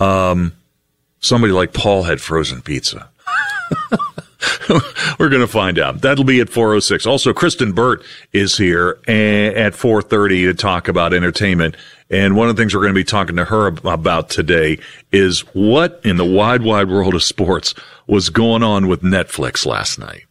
um, 0.01 0.53
somebody 1.21 1.53
like 1.53 1.73
Paul 1.73 2.03
had 2.05 2.21
frozen 2.21 2.61
pizza? 2.63 3.09
We're 5.19 5.29
going 5.29 5.41
to 5.41 5.47
find 5.47 5.79
out. 5.79 6.01
That'll 6.01 6.25
be 6.25 6.41
at 6.41 6.51
406. 6.51 7.07
Also, 7.07 7.33
Kristen 7.33 7.73
Burt 7.73 8.03
is 8.33 8.57
here 8.57 8.99
at 9.07 9.75
430 9.75 10.47
to 10.47 10.55
talk 10.55 10.89
about 10.89 11.15
entertainment. 11.15 11.77
And 12.11 12.37
one 12.37 12.49
of 12.49 12.57
the 12.57 12.63
things 12.63 12.75
we're 12.75 12.83
going 12.83 12.95
to 12.95 13.01
be 13.01 13.05
talking 13.05 13.37
to 13.37 13.45
her 13.47 13.69
about 13.69 14.29
today 14.29 14.79
is 15.13 15.41
what 15.55 16.01
in 16.05 16.17
the 16.17 16.25
wide, 16.25 16.63
wide 16.63 16.89
world 16.89 17.15
of 17.15 17.23
sports 17.23 17.75
was 18.07 18.29
going 18.29 18.63
on 18.63 18.87
with 18.87 19.03
Netflix 19.03 19.65
last 19.65 19.99
night. 19.99 20.25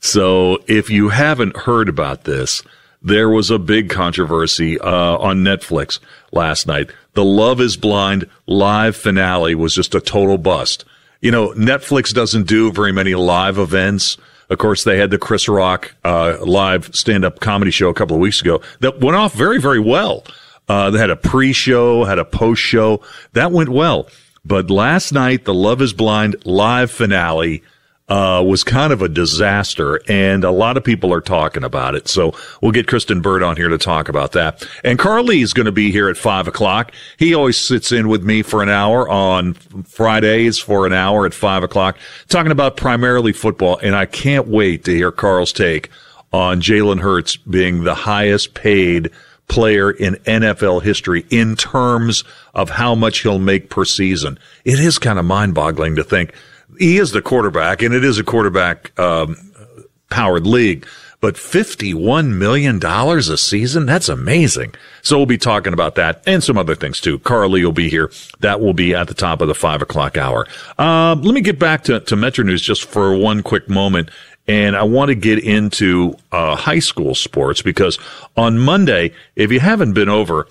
So 0.00 0.62
if 0.66 0.90
you 0.90 1.10
haven't 1.10 1.56
heard 1.56 1.88
about 1.88 2.24
this, 2.24 2.62
there 3.02 3.28
was 3.28 3.50
a 3.50 3.58
big 3.58 3.90
controversy 3.90 4.78
uh, 4.78 5.16
on 5.18 5.38
Netflix 5.38 6.00
last 6.32 6.66
night. 6.66 6.90
The 7.14 7.24
Love 7.24 7.60
is 7.60 7.76
Blind 7.76 8.28
live 8.46 8.96
finale 8.96 9.54
was 9.54 9.74
just 9.74 9.94
a 9.94 10.00
total 10.00 10.38
bust. 10.38 10.84
You 11.20 11.30
know, 11.30 11.50
Netflix 11.50 12.14
doesn't 12.14 12.46
do 12.46 12.72
very 12.72 12.92
many 12.92 13.14
live 13.14 13.58
events. 13.58 14.16
Of 14.48 14.58
course, 14.58 14.84
they 14.84 14.98
had 14.98 15.10
the 15.10 15.18
Chris 15.18 15.48
Rock 15.48 15.94
uh, 16.02 16.38
live 16.40 16.94
stand-up 16.94 17.40
comedy 17.40 17.70
show 17.70 17.88
a 17.88 17.94
couple 17.94 18.16
of 18.16 18.20
weeks 18.20 18.40
ago 18.40 18.62
that 18.80 19.00
went 19.00 19.16
off 19.16 19.34
very, 19.34 19.60
very 19.60 19.80
well. 19.80 20.24
Uh, 20.68 20.90
they 20.90 20.98
had 20.98 21.10
a 21.10 21.16
pre-show, 21.16 22.04
had 22.04 22.18
a 22.18 22.24
post-show 22.24 23.02
that 23.34 23.52
went 23.52 23.68
well. 23.68 24.08
But 24.44 24.70
last 24.70 25.12
night, 25.12 25.44
the 25.44 25.52
Love 25.52 25.82
is 25.82 25.92
Blind 25.92 26.36
live 26.46 26.90
finale 26.90 27.62
uh, 28.10 28.42
was 28.44 28.64
kind 28.64 28.92
of 28.92 29.02
a 29.02 29.08
disaster, 29.08 30.00
and 30.08 30.42
a 30.42 30.50
lot 30.50 30.76
of 30.76 30.82
people 30.82 31.12
are 31.12 31.20
talking 31.20 31.62
about 31.62 31.94
it. 31.94 32.08
So 32.08 32.34
we'll 32.60 32.72
get 32.72 32.88
Kristen 32.88 33.20
Bird 33.20 33.44
on 33.44 33.56
here 33.56 33.68
to 33.68 33.78
talk 33.78 34.08
about 34.08 34.32
that. 34.32 34.66
And 34.82 34.98
Carl 34.98 35.24
Lee 35.24 35.42
is 35.42 35.52
going 35.52 35.66
to 35.66 35.72
be 35.72 35.92
here 35.92 36.08
at 36.08 36.16
five 36.16 36.48
o'clock. 36.48 36.92
He 37.18 37.34
always 37.34 37.56
sits 37.64 37.92
in 37.92 38.08
with 38.08 38.24
me 38.24 38.42
for 38.42 38.64
an 38.64 38.68
hour 38.68 39.08
on 39.08 39.54
Fridays 39.54 40.58
for 40.58 40.86
an 40.86 40.92
hour 40.92 41.24
at 41.24 41.32
five 41.32 41.62
o'clock, 41.62 41.96
talking 42.28 42.50
about 42.50 42.76
primarily 42.76 43.32
football. 43.32 43.78
And 43.78 43.94
I 43.94 44.06
can't 44.06 44.48
wait 44.48 44.84
to 44.84 44.94
hear 44.94 45.12
Carl's 45.12 45.52
take 45.52 45.88
on 46.32 46.60
Jalen 46.60 47.00
Hurts 47.00 47.36
being 47.36 47.84
the 47.84 47.94
highest 47.94 48.54
paid 48.54 49.10
player 49.46 49.90
in 49.90 50.14
NFL 50.14 50.82
history 50.82 51.26
in 51.30 51.54
terms 51.54 52.24
of 52.54 52.70
how 52.70 52.94
much 52.94 53.20
he'll 53.20 53.38
make 53.38 53.70
per 53.70 53.84
season. 53.84 54.38
It 54.64 54.80
is 54.80 54.98
kind 54.98 55.18
of 55.18 55.24
mind 55.24 55.54
boggling 55.54 55.96
to 55.96 56.04
think 56.04 56.32
he 56.78 56.98
is 56.98 57.12
the 57.12 57.22
quarterback 57.22 57.82
and 57.82 57.94
it 57.94 58.04
is 58.04 58.18
a 58.18 58.24
quarterback, 58.24 58.98
um, 58.98 59.36
powered 60.10 60.46
league, 60.46 60.86
but 61.20 61.34
$51 61.34 62.36
million 62.36 62.84
a 62.84 63.36
season? 63.36 63.86
That's 63.86 64.08
amazing. 64.08 64.74
So 65.02 65.16
we'll 65.16 65.26
be 65.26 65.38
talking 65.38 65.72
about 65.72 65.94
that 65.96 66.22
and 66.26 66.42
some 66.42 66.58
other 66.58 66.74
things 66.74 67.00
too. 67.00 67.18
Carl 67.20 67.50
Lee 67.50 67.64
will 67.64 67.72
be 67.72 67.90
here. 67.90 68.10
That 68.40 68.60
will 68.60 68.74
be 68.74 68.94
at 68.94 69.08
the 69.08 69.14
top 69.14 69.40
of 69.40 69.48
the 69.48 69.54
five 69.54 69.82
o'clock 69.82 70.16
hour. 70.16 70.46
Um, 70.78 71.22
let 71.22 71.34
me 71.34 71.40
get 71.40 71.58
back 71.58 71.84
to, 71.84 72.00
to 72.00 72.16
Metro 72.16 72.44
News 72.44 72.62
just 72.62 72.84
for 72.84 73.14
one 73.16 73.42
quick 73.42 73.68
moment. 73.68 74.10
And 74.48 74.74
I 74.74 74.82
want 74.82 75.10
to 75.10 75.14
get 75.14 75.38
into 75.38 76.16
uh, 76.32 76.56
high 76.56 76.80
school 76.80 77.14
sports 77.14 77.62
because 77.62 77.98
on 78.36 78.58
Monday, 78.58 79.12
if 79.36 79.52
you 79.52 79.60
haven't 79.60 79.92
been 79.92 80.08
over 80.08 80.48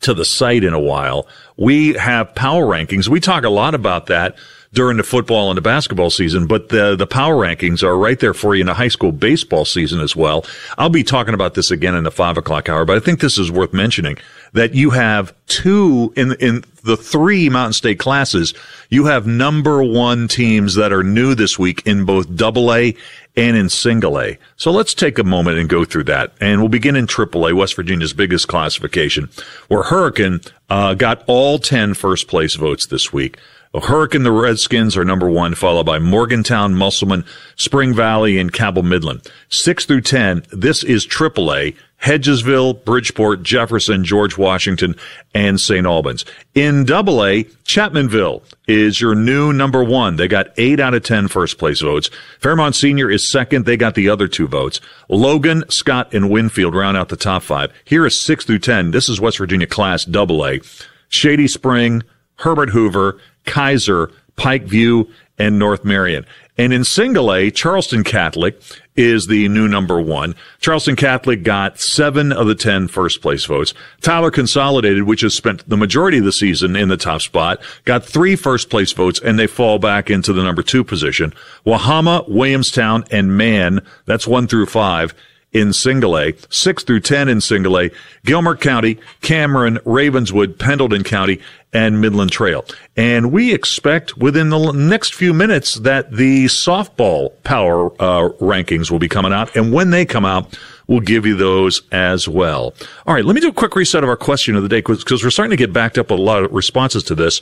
to 0.00 0.12
the 0.12 0.24
site 0.24 0.64
in 0.64 0.74
a 0.74 0.80
while, 0.80 1.26
we 1.56 1.94
have 1.94 2.34
power 2.34 2.64
rankings. 2.64 3.08
We 3.08 3.20
talk 3.20 3.44
a 3.44 3.48
lot 3.48 3.74
about 3.74 4.06
that 4.06 4.36
during 4.76 4.98
the 4.98 5.02
football 5.02 5.50
and 5.50 5.56
the 5.56 5.62
basketball 5.62 6.10
season, 6.10 6.46
but 6.46 6.68
the, 6.68 6.94
the 6.94 7.06
power 7.06 7.34
rankings 7.34 7.82
are 7.82 7.96
right 7.96 8.20
there 8.20 8.34
for 8.34 8.54
you 8.54 8.60
in 8.60 8.66
the 8.66 8.74
high 8.74 8.88
school 8.88 9.10
baseball 9.10 9.64
season 9.64 10.00
as 10.00 10.14
well. 10.14 10.44
I'll 10.76 10.90
be 10.90 11.02
talking 11.02 11.32
about 11.32 11.54
this 11.54 11.70
again 11.70 11.94
in 11.94 12.04
the 12.04 12.10
five 12.10 12.36
o'clock 12.36 12.68
hour, 12.68 12.84
but 12.84 12.94
I 12.94 13.00
think 13.00 13.20
this 13.20 13.38
is 13.38 13.50
worth 13.50 13.72
mentioning 13.72 14.18
that 14.52 14.74
you 14.74 14.90
have 14.90 15.34
two 15.46 16.12
in, 16.14 16.32
in 16.40 16.62
the 16.84 16.96
three 16.96 17.48
Mountain 17.48 17.72
State 17.72 17.98
classes. 17.98 18.52
You 18.90 19.06
have 19.06 19.26
number 19.26 19.82
one 19.82 20.28
teams 20.28 20.74
that 20.74 20.92
are 20.92 21.02
new 21.02 21.34
this 21.34 21.58
week 21.58 21.82
in 21.86 22.04
both 22.04 22.36
double 22.36 22.70
A 22.74 22.94
and 23.34 23.56
in 23.56 23.70
single 23.70 24.20
A. 24.20 24.36
So 24.56 24.70
let's 24.70 24.92
take 24.92 25.18
a 25.18 25.24
moment 25.24 25.56
and 25.56 25.70
go 25.70 25.86
through 25.86 26.04
that. 26.04 26.34
And 26.38 26.60
we'll 26.60 26.68
begin 26.68 26.96
in 26.96 27.06
triple 27.06 27.46
A, 27.46 27.54
West 27.54 27.76
Virginia's 27.76 28.12
biggest 28.12 28.46
classification, 28.46 29.30
where 29.68 29.84
Hurricane 29.84 30.40
uh, 30.68 30.92
got 30.92 31.24
all 31.26 31.58
10 31.58 31.94
first 31.94 32.28
place 32.28 32.56
votes 32.56 32.86
this 32.86 33.10
week. 33.10 33.38
Hurricane, 33.80 34.22
the 34.22 34.32
Redskins 34.32 34.96
are 34.96 35.04
number 35.04 35.28
one, 35.28 35.54
followed 35.54 35.86
by 35.86 35.98
Morgantown, 35.98 36.74
Musselman, 36.74 37.24
Spring 37.56 37.94
Valley, 37.94 38.38
and 38.38 38.52
Cabell 38.52 38.82
Midland. 38.82 39.28
Six 39.48 39.84
through 39.84 40.02
10, 40.02 40.44
this 40.52 40.82
is 40.82 41.04
triple 41.04 41.52
A. 41.54 41.74
Hedgesville, 42.02 42.84
Bridgeport, 42.84 43.42
Jefferson, 43.42 44.04
George 44.04 44.36
Washington, 44.36 44.94
and 45.34 45.60
St. 45.60 45.86
Albans. 45.86 46.24
In 46.54 46.84
double 46.84 47.24
A, 47.24 47.44
Chapmanville 47.64 48.42
is 48.68 49.00
your 49.00 49.14
new 49.14 49.52
number 49.52 49.82
one. 49.82 50.16
They 50.16 50.28
got 50.28 50.48
eight 50.58 50.78
out 50.78 50.94
of 50.94 51.02
ten 51.02 51.26
first 51.26 51.58
place 51.58 51.80
votes. 51.80 52.10
Fairmont 52.38 52.74
Senior 52.74 53.10
is 53.10 53.26
second. 53.26 53.64
They 53.64 53.76
got 53.76 53.94
the 53.94 54.08
other 54.08 54.28
two 54.28 54.46
votes. 54.46 54.80
Logan, 55.08 55.64
Scott, 55.70 56.12
and 56.12 56.30
Winfield 56.30 56.74
round 56.74 56.96
out 56.96 57.08
the 57.08 57.16
top 57.16 57.42
five. 57.42 57.72
Here 57.84 58.06
is 58.06 58.20
six 58.20 58.44
through 58.44 58.60
ten. 58.60 58.90
This 58.90 59.08
is 59.08 59.20
West 59.20 59.38
Virginia 59.38 59.66
Class 59.66 60.04
double 60.04 60.46
A. 60.46 60.60
Shady 61.08 61.48
Spring, 61.48 62.02
Herbert 62.36 62.70
Hoover, 62.70 63.18
Keyser, 63.46 64.12
Pike 64.36 64.64
View, 64.64 65.08
and 65.38 65.58
North 65.58 65.84
Marion. 65.84 66.26
And 66.58 66.72
in 66.72 66.84
single 66.84 67.32
A, 67.32 67.50
Charleston 67.50 68.02
Catholic 68.02 68.60
is 68.96 69.26
the 69.26 69.46
new 69.48 69.68
number 69.68 70.00
one. 70.00 70.34
Charleston 70.58 70.96
Catholic 70.96 71.42
got 71.42 71.78
seven 71.78 72.32
of 72.32 72.46
the 72.46 72.54
ten 72.54 72.88
first 72.88 73.20
place 73.20 73.44
votes. 73.44 73.74
Tyler 74.00 74.30
Consolidated, 74.30 75.02
which 75.02 75.20
has 75.20 75.34
spent 75.34 75.68
the 75.68 75.76
majority 75.76 76.18
of 76.18 76.24
the 76.24 76.32
season 76.32 76.74
in 76.74 76.88
the 76.88 76.96
top 76.96 77.20
spot, 77.20 77.60
got 77.84 78.04
three 78.04 78.36
first 78.36 78.70
place 78.70 78.92
votes 78.92 79.20
and 79.20 79.38
they 79.38 79.46
fall 79.46 79.78
back 79.78 80.10
into 80.10 80.32
the 80.32 80.42
number 80.42 80.62
two 80.62 80.82
position. 80.82 81.34
Wahama, 81.66 82.26
Williamstown, 82.26 83.04
and 83.10 83.36
Man, 83.36 83.80
that's 84.06 84.26
one 84.26 84.46
through 84.46 84.66
five 84.66 85.14
in 85.56 85.72
single 85.72 86.18
A, 86.18 86.34
six 86.50 86.84
through 86.84 87.00
10 87.00 87.28
in 87.28 87.40
single 87.40 87.78
A, 87.78 87.90
Gilmer 88.24 88.56
County, 88.56 88.98
Cameron, 89.22 89.78
Ravenswood, 89.84 90.58
Pendleton 90.58 91.02
County, 91.02 91.40
and 91.72 92.00
Midland 92.00 92.30
Trail. 92.30 92.64
And 92.96 93.32
we 93.32 93.52
expect 93.52 94.16
within 94.16 94.50
the 94.50 94.72
next 94.72 95.14
few 95.14 95.32
minutes 95.32 95.76
that 95.76 96.12
the 96.12 96.46
softball 96.46 97.32
power 97.42 97.90
uh, 98.00 98.30
rankings 98.40 98.90
will 98.90 98.98
be 98.98 99.08
coming 99.08 99.32
out. 99.32 99.54
And 99.56 99.72
when 99.72 99.90
they 99.90 100.04
come 100.04 100.24
out, 100.24 100.58
we'll 100.86 101.00
give 101.00 101.26
you 101.26 101.36
those 101.36 101.82
as 101.92 102.28
well. 102.28 102.74
All 103.06 103.14
right, 103.14 103.24
let 103.24 103.34
me 103.34 103.40
do 103.40 103.48
a 103.48 103.52
quick 103.52 103.74
reset 103.76 104.02
of 104.02 104.08
our 104.08 104.16
question 104.16 104.56
of 104.56 104.62
the 104.62 104.68
day 104.68 104.80
because 104.80 105.22
we're 105.22 105.30
starting 105.30 105.50
to 105.50 105.56
get 105.56 105.72
backed 105.72 105.98
up 105.98 106.10
with 106.10 106.20
a 106.20 106.22
lot 106.22 106.44
of 106.44 106.52
responses 106.52 107.02
to 107.04 107.14
this. 107.14 107.40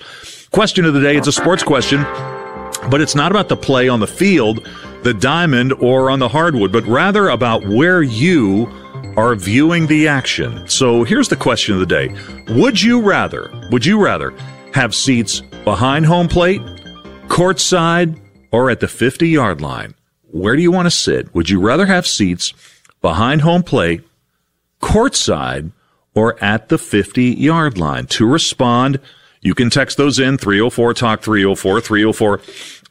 Question 0.50 0.84
of 0.84 0.94
the 0.94 1.00
day, 1.00 1.16
it's 1.16 1.28
a 1.28 1.32
sports 1.32 1.62
question, 1.62 2.02
but 2.90 3.00
it's 3.00 3.14
not 3.14 3.30
about 3.30 3.48
the 3.48 3.56
play 3.56 3.88
on 3.88 4.00
the 4.00 4.06
field, 4.06 4.68
the 5.04 5.14
diamond, 5.14 5.72
or 5.74 6.10
on 6.10 6.18
the 6.18 6.28
hardwood, 6.28 6.72
but 6.72 6.84
rather 6.86 7.28
about 7.28 7.64
where 7.66 8.02
you 8.02 8.66
are 9.16 9.34
viewing 9.34 9.86
the 9.86 10.08
action. 10.08 10.66
So 10.66 11.04
here's 11.04 11.28
the 11.28 11.36
question 11.36 11.74
of 11.74 11.80
the 11.80 11.86
day. 11.86 12.08
Would 12.48 12.82
you 12.82 13.00
rather, 13.00 13.52
would 13.70 13.86
you 13.86 14.02
rather 14.02 14.32
have 14.72 14.94
seats 14.94 15.40
behind 15.64 16.06
home 16.06 16.26
plate, 16.26 16.62
courtside, 17.28 18.18
or 18.50 18.70
at 18.70 18.80
the 18.80 18.88
50 18.88 19.28
yard 19.28 19.60
line? 19.60 19.94
Where 20.30 20.56
do 20.56 20.62
you 20.62 20.72
want 20.72 20.86
to 20.86 20.90
sit? 20.90 21.32
Would 21.34 21.50
you 21.50 21.60
rather 21.60 21.86
have 21.86 22.06
seats 22.06 22.52
behind 23.00 23.42
home 23.42 23.62
plate, 23.62 24.02
courtside, 24.80 25.70
or 26.14 26.42
at 26.42 26.70
the 26.70 26.78
50 26.78 27.24
yard 27.24 27.78
line? 27.78 28.06
To 28.06 28.26
respond, 28.26 28.98
you 29.42 29.54
can 29.54 29.70
text 29.70 29.96
those 29.96 30.18
in 30.18 30.38
304 30.38 30.94
Talk 30.94 31.22
304 31.22 31.80
304 31.80 32.40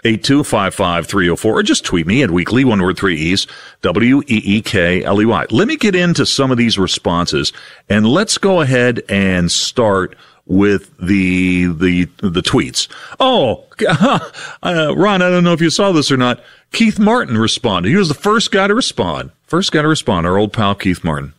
8255 0.05 1.07
304 1.07 1.59
or 1.59 1.63
just 1.63 1.85
tweet 1.85 2.07
me 2.07 2.23
at 2.23 2.29
Weekley, 2.29 2.65
one 2.65 2.81
word, 2.81 2.97
three 2.97 3.15
E's, 3.15 3.47
W 3.81 4.21
E 4.21 4.41
E 4.43 4.61
K 4.61 5.03
L 5.03 5.21
E 5.21 5.25
Y. 5.25 5.45
Let 5.51 5.67
me 5.67 5.77
get 5.77 5.95
into 5.95 6.25
some 6.25 6.51
of 6.51 6.57
these 6.57 6.77
responses 6.77 7.53
and 7.89 8.07
let's 8.07 8.37
go 8.37 8.61
ahead 8.61 9.03
and 9.09 9.51
start 9.51 10.15
with 10.45 10.95
the 10.97 11.67
the 11.67 12.05
the 12.17 12.41
tweets. 12.41 12.87
Oh, 13.19 13.65
uh, 14.63 14.93
Ron, 14.95 15.21
I 15.21 15.29
don't 15.29 15.43
know 15.43 15.53
if 15.53 15.61
you 15.61 15.69
saw 15.69 15.91
this 15.91 16.11
or 16.11 16.17
not. 16.17 16.43
Keith 16.71 16.99
Martin 16.99 17.37
responded. 17.37 17.89
He 17.89 17.95
was 17.95 18.09
the 18.09 18.13
first 18.13 18.51
guy 18.51 18.67
to 18.67 18.75
respond. 18.75 19.31
First 19.45 19.71
guy 19.71 19.83
to 19.83 19.87
respond. 19.87 20.25
Our 20.27 20.37
old 20.37 20.51
pal 20.51 20.75
Keith 20.75 21.03
Martin 21.03 21.33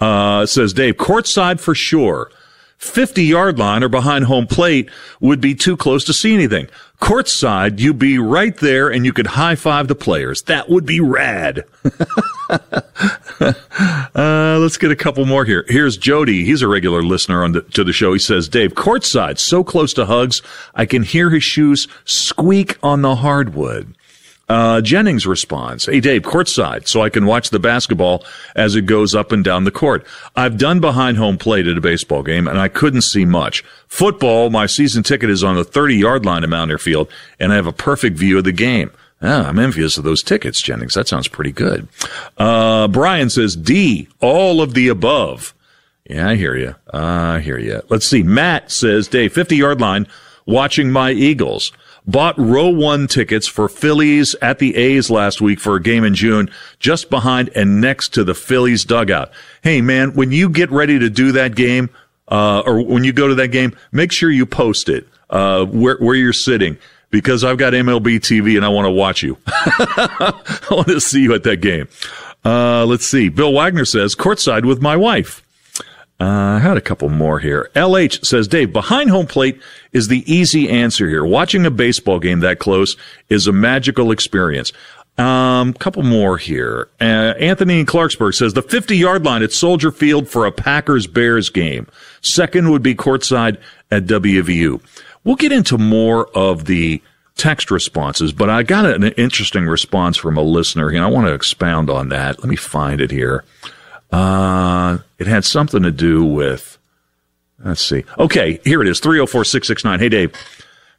uh, 0.00 0.46
says, 0.46 0.72
Dave, 0.72 0.96
courtside 0.96 1.60
for 1.60 1.74
sure. 1.74 2.30
50 2.78 3.24
yard 3.24 3.58
line 3.58 3.82
or 3.82 3.88
behind 3.88 4.26
home 4.26 4.46
plate 4.46 4.90
would 5.20 5.40
be 5.40 5.54
too 5.54 5.76
close 5.76 6.04
to 6.04 6.12
see 6.12 6.34
anything. 6.34 6.68
Courtside, 7.00 7.78
you'd 7.78 7.98
be 7.98 8.18
right 8.18 8.56
there 8.56 8.88
and 8.88 9.04
you 9.04 9.12
could 9.12 9.26
high 9.28 9.54
five 9.54 9.88
the 9.88 9.94
players. 9.94 10.42
That 10.42 10.68
would 10.68 10.86
be 10.86 11.00
rad. 11.00 11.64
uh, 12.50 13.52
let's 14.14 14.76
get 14.78 14.90
a 14.90 14.96
couple 14.96 15.24
more 15.26 15.44
here. 15.44 15.64
Here's 15.68 15.96
Jody. 15.96 16.44
He's 16.44 16.62
a 16.62 16.68
regular 16.68 17.02
listener 17.02 17.44
on 17.44 17.52
the, 17.52 17.62
to 17.62 17.84
the 17.84 17.92
show. 17.92 18.12
He 18.12 18.18
says, 18.18 18.48
Dave, 18.48 18.74
courtside, 18.74 19.38
so 19.38 19.62
close 19.64 19.92
to 19.94 20.06
Huggs, 20.06 20.42
I 20.74 20.86
can 20.86 21.02
hear 21.02 21.30
his 21.30 21.44
shoes 21.44 21.88
squeak 22.04 22.78
on 22.82 23.02
the 23.02 23.16
hardwood. 23.16 23.95
Uh, 24.48 24.80
Jennings 24.80 25.26
responds, 25.26 25.86
Hey 25.86 25.98
Dave, 26.00 26.22
courtside, 26.22 26.86
so 26.86 27.02
I 27.02 27.08
can 27.08 27.26
watch 27.26 27.50
the 27.50 27.58
basketball 27.58 28.24
as 28.54 28.76
it 28.76 28.82
goes 28.82 29.14
up 29.14 29.32
and 29.32 29.42
down 29.42 29.64
the 29.64 29.72
court. 29.72 30.06
I've 30.36 30.56
done 30.56 30.78
behind 30.80 31.16
home 31.16 31.36
plate 31.36 31.66
at 31.66 31.76
a 31.76 31.80
baseball 31.80 32.22
game 32.22 32.46
and 32.46 32.58
I 32.58 32.68
couldn't 32.68 33.02
see 33.02 33.24
much. 33.24 33.64
Football, 33.88 34.50
my 34.50 34.66
season 34.66 35.02
ticket 35.02 35.30
is 35.30 35.42
on 35.42 35.56
the 35.56 35.64
30 35.64 35.96
yard 35.96 36.24
line 36.24 36.44
at 36.44 36.48
Mountaineer 36.48 36.78
Field 36.78 37.08
and 37.40 37.52
I 37.52 37.56
have 37.56 37.66
a 37.66 37.72
perfect 37.72 38.16
view 38.16 38.38
of 38.38 38.44
the 38.44 38.52
game. 38.52 38.92
Ah, 39.20 39.48
I'm 39.48 39.58
envious 39.58 39.96
of 39.96 40.04
those 40.04 40.22
tickets, 40.22 40.60
Jennings. 40.62 40.94
That 40.94 41.08
sounds 41.08 41.26
pretty 41.26 41.52
good. 41.52 41.88
Uh, 42.36 42.86
Brian 42.86 43.30
says 43.30 43.56
D, 43.56 44.08
all 44.20 44.60
of 44.60 44.74
the 44.74 44.88
above. 44.88 45.54
Yeah, 46.08 46.28
I 46.28 46.36
hear 46.36 46.54
you. 46.54 46.76
I 46.92 47.40
hear 47.40 47.58
you. 47.58 47.82
Let's 47.88 48.06
see. 48.06 48.22
Matt 48.22 48.70
says, 48.70 49.08
Dave, 49.08 49.32
50 49.32 49.56
yard 49.56 49.80
line, 49.80 50.06
watching 50.44 50.92
my 50.92 51.10
Eagles. 51.10 51.72
Bought 52.06 52.38
row 52.38 52.68
one 52.68 53.08
tickets 53.08 53.48
for 53.48 53.68
Phillies 53.68 54.36
at 54.40 54.58
the 54.60 54.76
A's 54.76 55.10
last 55.10 55.40
week 55.40 55.58
for 55.58 55.74
a 55.74 55.82
game 55.82 56.04
in 56.04 56.14
June, 56.14 56.48
just 56.78 57.10
behind 57.10 57.50
and 57.56 57.80
next 57.80 58.14
to 58.14 58.22
the 58.22 58.34
Phillies 58.34 58.84
dugout. 58.84 59.32
Hey 59.62 59.80
man, 59.80 60.14
when 60.14 60.30
you 60.30 60.48
get 60.48 60.70
ready 60.70 60.98
to 60.98 61.10
do 61.10 61.32
that 61.32 61.56
game, 61.56 61.90
uh, 62.28 62.60
or 62.60 62.80
when 62.80 63.02
you 63.04 63.12
go 63.12 63.26
to 63.26 63.34
that 63.36 63.48
game, 63.48 63.76
make 63.90 64.12
sure 64.12 64.30
you 64.30 64.46
post 64.46 64.88
it, 64.88 65.06
uh, 65.30 65.64
where, 65.64 65.96
where 65.98 66.14
you're 66.14 66.32
sitting 66.32 66.78
because 67.10 67.44
I've 67.44 67.58
got 67.58 67.72
MLB 67.72 68.18
TV 68.18 68.56
and 68.56 68.64
I 68.64 68.68
want 68.68 68.86
to 68.86 68.90
watch 68.90 69.22
you. 69.22 69.38
I 69.46 70.66
want 70.70 70.88
to 70.88 71.00
see 71.00 71.22
you 71.22 71.34
at 71.34 71.44
that 71.44 71.60
game. 71.60 71.88
Uh, 72.44 72.84
let's 72.86 73.06
see. 73.06 73.28
Bill 73.28 73.52
Wagner 73.52 73.84
says 73.84 74.14
courtside 74.14 74.64
with 74.64 74.80
my 74.80 74.96
wife. 74.96 75.42
Uh, 76.18 76.24
I 76.24 76.58
had 76.60 76.78
a 76.78 76.80
couple 76.82 77.10
more 77.10 77.40
here. 77.40 77.70
LH 77.74 78.24
says, 78.24 78.48
Dave, 78.48 78.72
behind 78.72 79.10
home 79.10 79.26
plate 79.26 79.60
is 79.92 80.08
the 80.08 80.24
easy 80.32 80.70
answer 80.70 81.08
here. 81.08 81.24
Watching 81.26 81.66
a 81.66 81.70
baseball 81.70 82.18
game 82.18 82.40
that 82.40 82.58
close 82.58 82.96
is 83.28 83.46
a 83.46 83.52
magical 83.52 84.10
experience. 84.10 84.72
Um, 85.18 85.72
couple 85.74 86.02
more 86.02 86.36
here. 86.36 86.88
Uh, 87.00 87.34
Anthony 87.38 87.80
in 87.80 87.86
Clarksburg 87.86 88.34
says 88.34 88.52
the 88.52 88.62
50 88.62 88.96
yard 88.96 89.24
line 89.24 89.42
at 89.42 89.52
Soldier 89.52 89.90
Field 89.90 90.28
for 90.28 90.44
a 90.46 90.52
Packers 90.52 91.06
Bears 91.06 91.48
game. 91.48 91.86
Second 92.20 92.70
would 92.70 92.82
be 92.82 92.94
courtside 92.94 93.58
at 93.90 94.04
WVU. 94.04 94.80
We'll 95.24 95.36
get 95.36 95.52
into 95.52 95.78
more 95.78 96.28
of 96.36 96.66
the 96.66 97.02
text 97.36 97.70
responses, 97.70 98.32
but 98.32 98.48
I 98.50 98.62
got 98.62 98.86
an 98.86 99.04
interesting 99.04 99.66
response 99.66 100.16
from 100.16 100.36
a 100.36 100.42
listener 100.42 100.88
and 100.88 101.02
I 101.02 101.08
want 101.08 101.26
to 101.26 101.34
expound 101.34 101.90
on 101.90 102.08
that. 102.10 102.38
Let 102.38 102.48
me 102.48 102.56
find 102.56 103.00
it 103.00 103.10
here. 103.10 103.44
Uh, 104.10 104.98
it 105.18 105.26
had 105.26 105.44
something 105.44 105.82
to 105.82 105.90
do 105.90 106.24
with, 106.24 106.78
let's 107.64 107.84
see. 107.84 108.04
Okay, 108.18 108.60
here 108.64 108.82
it 108.82 108.88
is 108.88 109.00
304 109.00 109.44
669. 109.44 109.98
Hey, 109.98 110.08
Dave. 110.08 110.32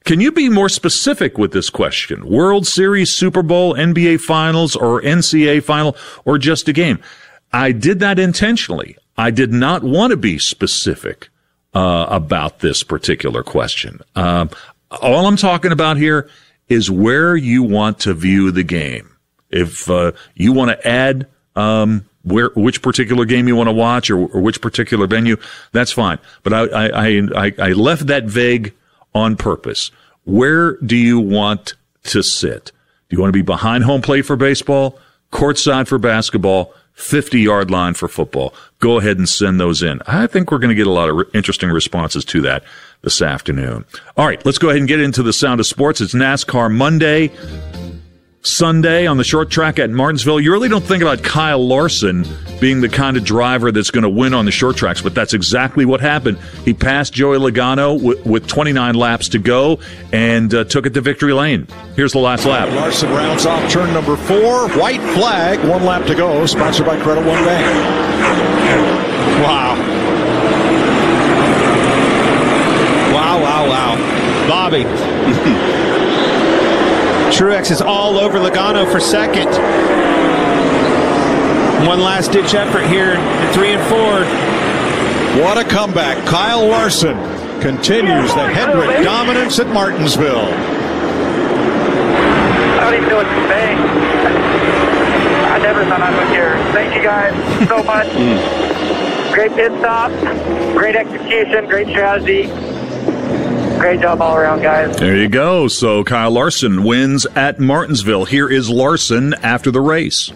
Can 0.03 0.21
you 0.21 0.31
be 0.31 0.47
more 0.47 0.69
specific 0.69 1.37
with 1.37 1.51
this 1.51 1.69
question? 1.69 2.29
World 2.29 2.65
Series, 2.65 3.13
Super 3.13 3.43
Bowl, 3.43 3.73
NBA 3.73 4.21
Finals, 4.21 4.75
or 4.75 5.01
NCAA 5.01 5.61
Final, 5.61 5.97
or 6.23 6.37
just 6.37 6.69
a 6.69 6.73
game? 6.73 6.99
I 7.51 7.73
did 7.73 7.99
that 7.99 8.17
intentionally. 8.17 8.95
I 9.17 9.31
did 9.31 9.51
not 9.51 9.83
want 9.83 10.11
to 10.11 10.17
be 10.17 10.37
specific 10.37 11.29
uh, 11.73 12.05
about 12.09 12.59
this 12.59 12.83
particular 12.83 13.43
question. 13.43 13.99
Um, 14.15 14.49
all 14.91 15.25
I'm 15.25 15.35
talking 15.35 15.71
about 15.71 15.97
here 15.97 16.29
is 16.69 16.89
where 16.89 17.35
you 17.35 17.63
want 17.63 17.99
to 17.99 18.13
view 18.13 18.51
the 18.51 18.63
game. 18.63 19.09
If 19.49 19.89
uh, 19.89 20.13
you 20.35 20.53
want 20.53 20.71
to 20.71 20.87
add 20.87 21.27
um, 21.55 22.06
where 22.27 22.51
which 22.55 22.81
particular 22.81 23.25
game 23.25 23.47
you 23.47 23.55
want 23.55 23.67
to 23.67 23.73
watch 23.73 24.09
or, 24.09 24.17
or 24.17 24.41
which 24.41 24.61
particular 24.61 25.07
venue, 25.07 25.37
that's 25.71 25.91
fine. 25.91 26.19
But 26.43 26.53
I, 26.53 26.63
I, 26.63 27.21
I, 27.35 27.53
I 27.59 27.71
left 27.73 28.07
that 28.07 28.25
vague 28.25 28.73
on 29.15 29.35
purpose. 29.35 29.91
Where 30.25 30.77
do 30.77 30.95
you 30.95 31.19
want 31.19 31.73
to 32.05 32.21
sit? 32.21 32.71
Do 33.09 33.15
you 33.15 33.21
want 33.21 33.29
to 33.29 33.37
be 33.37 33.43
behind 33.43 33.85
home 33.85 34.01
plate 34.01 34.23
for 34.25 34.35
baseball, 34.35 34.99
courtside 35.31 35.87
for 35.87 35.97
basketball, 35.97 36.73
50 36.93 37.39
yard 37.39 37.71
line 37.71 37.93
for 37.93 38.07
football? 38.07 38.53
Go 38.79 38.99
ahead 38.99 39.17
and 39.17 39.29
send 39.29 39.59
those 39.59 39.81
in. 39.81 40.01
I 40.05 40.27
think 40.27 40.51
we're 40.51 40.57
going 40.57 40.69
to 40.69 40.75
get 40.75 40.87
a 40.87 40.91
lot 40.91 41.09
of 41.09 41.15
re- 41.15 41.25
interesting 41.33 41.69
responses 41.69 42.25
to 42.25 42.41
that 42.41 42.63
this 43.03 43.21
afternoon. 43.21 43.85
All 44.17 44.25
right, 44.25 44.43
let's 44.45 44.57
go 44.57 44.67
ahead 44.69 44.79
and 44.79 44.87
get 44.87 44.99
into 44.99 45.23
the 45.23 45.33
sound 45.33 45.59
of 45.61 45.65
sports. 45.65 46.01
It's 46.01 46.13
NASCAR 46.13 46.73
Monday. 46.73 47.31
Sunday 48.47 49.05
on 49.05 49.17
the 49.17 49.23
short 49.23 49.49
track 49.49 49.77
at 49.77 49.89
Martinsville, 49.89 50.39
you 50.39 50.51
really 50.51 50.69
don't 50.69 50.83
think 50.83 51.03
about 51.03 51.21
Kyle 51.21 51.65
Larson 51.65 52.25
being 52.59 52.81
the 52.81 52.89
kind 52.89 53.17
of 53.17 53.23
driver 53.23 53.71
that's 53.71 53.91
going 53.91 54.03
to 54.03 54.09
win 54.09 54.33
on 54.33 54.45
the 54.45 54.51
short 54.51 54.77
tracks, 54.77 55.01
but 55.01 55.13
that's 55.13 55.33
exactly 55.33 55.85
what 55.85 55.99
happened. 56.01 56.39
He 56.63 56.73
passed 56.73 57.13
Joey 57.13 57.37
Logano 57.37 58.01
with, 58.01 58.25
with 58.25 58.47
29 58.47 58.95
laps 58.95 59.29
to 59.29 59.39
go 59.39 59.79
and 60.13 60.53
uh, 60.53 60.63
took 60.63 60.85
it 60.85 60.93
to 60.93 61.01
victory 61.01 61.33
lane. 61.33 61.67
Here's 61.95 62.13
the 62.13 62.19
last 62.19 62.45
lap. 62.45 62.69
Larson 62.69 63.09
rounds 63.09 63.45
off 63.45 63.69
turn 63.71 63.93
number 63.93 64.15
four. 64.15 64.69
White 64.69 65.01
flag, 65.13 65.59
one 65.67 65.83
lap 65.83 66.07
to 66.07 66.15
go. 66.15 66.45
Sponsored 66.45 66.85
by 66.85 66.99
Credit 67.01 67.25
One 67.25 67.43
Bank. 67.43 67.65
Wow. 69.43 69.75
Wow, 73.13 73.41
wow, 73.41 73.67
wow. 73.67 74.47
Bobby. 74.47 75.93
Truex 77.31 77.71
is 77.71 77.81
all 77.81 78.17
over 78.17 78.39
Logano 78.39 78.89
for 78.91 78.99
second. 78.99 79.47
One 81.87 81.99
last 81.99 82.31
ditch 82.31 82.53
effort 82.55 82.85
here 82.87 83.13
at 83.15 83.53
three 83.53 83.69
and 83.69 83.81
four. 83.87 84.25
What 85.43 85.57
a 85.57 85.63
comeback. 85.63 86.25
Kyle 86.25 86.65
Larson 86.65 87.15
continues 87.61 88.33
the 88.33 88.47
Hendrick 88.47 89.03
dominance 89.03 89.59
at 89.59 89.67
Martinsville. 89.67 90.49
I 92.75 92.79
don't 92.81 92.93
even 92.95 93.09
know 93.09 93.17
what 93.17 93.23
to 93.23 93.47
say. 93.47 93.75
I 95.45 95.59
never 95.59 95.83
thought 95.85 96.01
I 96.01 96.17
would 96.17 96.29
here. 96.29 96.55
Thank 96.73 96.95
you 96.95 97.03
guys 97.03 97.33
so 97.67 97.83
much. 97.83 98.07
Hmm. 98.17 99.33
Great 99.33 99.51
pit 99.53 99.71
stop, 99.77 100.09
great 100.75 100.95
execution, 100.95 101.67
great 101.67 101.87
strategy. 101.89 102.49
Great 103.87 104.01
job 104.01 104.21
all 104.21 104.35
around, 104.35 104.61
guys. 104.61 104.97
There 104.97 105.15
you 105.15 105.29
go. 105.29 105.69
So 105.69 106.03
Kyle 106.03 106.29
Larson 106.29 106.83
wins 106.83 107.25
at 107.37 107.57
Martinsville. 107.57 108.25
Here 108.25 108.49
is 108.49 108.69
Larson 108.69 109.33
after 109.35 109.71
the 109.71 109.79
race. 109.79 110.33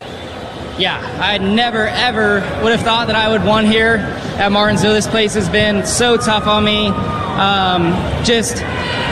Yeah, 0.00 0.98
I 1.20 1.38
never 1.38 1.86
ever 1.86 2.40
would 2.64 2.72
have 2.72 2.80
thought 2.80 3.06
that 3.06 3.14
I 3.14 3.28
would 3.28 3.44
won 3.44 3.66
here 3.66 3.98
at 4.38 4.50
Martinsville. 4.50 4.94
This 4.94 5.06
place 5.06 5.34
has 5.34 5.48
been 5.48 5.86
so 5.86 6.16
tough 6.16 6.48
on 6.48 6.64
me. 6.64 6.88
Um, 6.88 7.92
just 8.24 8.56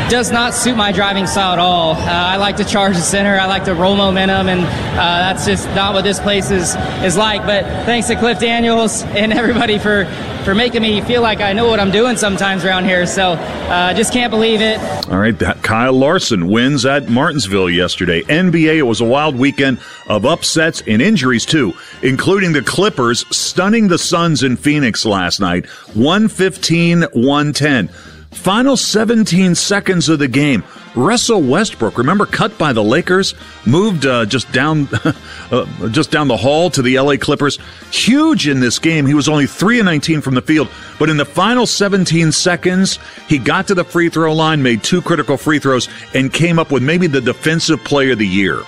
does 0.09 0.31
not 0.31 0.55
suit 0.55 0.77
my 0.77 0.93
driving 0.93 1.27
style 1.27 1.53
at 1.53 1.59
all. 1.59 1.95
Uh, 1.95 2.05
I 2.05 2.37
like 2.37 2.57
to 2.59 2.65
charge 2.65 2.95
the 2.95 3.03
center. 3.03 3.39
I 3.39 3.47
like 3.47 3.65
to 3.65 3.75
roll 3.75 3.97
momentum, 3.97 4.49
and 4.49 4.61
uh, 4.61 4.95
that's 4.95 5.45
just 5.45 5.67
not 5.71 5.95
what 5.95 6.05
this 6.05 6.21
place 6.21 6.51
is 6.51 6.77
is 7.03 7.17
like. 7.17 7.45
But 7.45 7.65
thanks 7.85 8.07
to 8.09 8.17
Cliff 8.17 8.39
Daniels 8.39 9.03
and 9.03 9.33
everybody 9.33 9.79
for 9.79 10.05
for 10.45 10.55
making 10.55 10.83
me 10.83 11.01
feel 11.01 11.23
like 11.23 11.41
I 11.41 11.53
know 11.53 11.67
what 11.67 11.81
I'm 11.81 11.91
doing 11.91 12.17
sometimes 12.17 12.65
around 12.65 12.85
here. 12.85 13.05
So 13.05 13.33
uh, 13.33 13.93
just 13.95 14.13
can't 14.13 14.31
believe 14.31 14.61
it. 14.61 14.79
All 15.11 15.19
right, 15.19 15.37
that 15.41 15.65
Kyle 15.65 15.93
Larson 15.93 16.47
wins 16.47 16.87
at 16.87 17.09
Martinsville 17.09 17.69
yesterday. 17.69 18.23
NBA, 18.23 18.77
it 18.77 18.83
was 18.83 19.01
a 19.01 19.05
wild 19.05 19.35
weekend 19.37 19.81
of 20.07 20.25
upsets 20.25 20.85
and 20.87 21.03
injuries 21.03 21.45
too, 21.45 21.75
including 22.03 22.53
the 22.53 22.63
Clippers 22.63 23.27
stunning 23.37 23.89
the 23.89 23.99
Suns 23.99 24.45
in 24.45 24.57
Phoenix 24.57 25.05
last 25.05 25.41
night, 25.41 25.65
115-110. 25.95 27.91
Final 28.37 28.77
17 28.77 29.55
seconds 29.57 30.09
of 30.09 30.21
the 30.21 30.29
game. 30.29 30.63
Russell 30.95 31.43
Westbrook, 31.43 31.99
remember, 31.99 32.27
cut 32.27 32.57
by 32.57 32.73
the 32.73 32.83
Lakers, 32.83 33.35
moved 33.67 34.07
uh, 34.07 34.25
just 34.25 34.51
down, 34.53 34.89
uh, 35.51 35.89
just 35.89 36.11
down 36.13 36.29
the 36.29 36.37
hall 36.37 36.71
to 36.71 36.81
the 36.81 36.99
LA 36.99 37.17
Clippers. 37.17 37.59
Huge 37.91 38.47
in 38.47 38.61
this 38.61 38.79
game. 38.79 39.05
He 39.05 39.15
was 39.15 39.29
only 39.29 39.47
three 39.47 39.81
and 39.81 39.87
19 39.87 40.21
from 40.21 40.35
the 40.35 40.43
field, 40.43 40.69
but 40.99 41.11
in 41.11 41.17
the 41.17 41.25
final 41.25 41.67
17 41.67 42.31
seconds, 42.31 42.99
he 43.27 43.39
got 43.39 43.67
to 43.67 43.75
the 43.75 43.85
free 43.85 44.09
throw 44.09 44.33
line, 44.33 44.63
made 44.63 44.85
two 44.85 45.03
critical 45.03 45.37
free 45.37 45.59
throws, 45.59 45.89
and 46.15 46.33
came 46.33 46.59
up 46.59 46.71
with 46.71 46.83
maybe 46.83 47.09
the 47.09 47.21
defensive 47.21 47.83
player 47.85 48.13
of 48.13 48.19
the 48.19 48.27
year. 48.27 48.63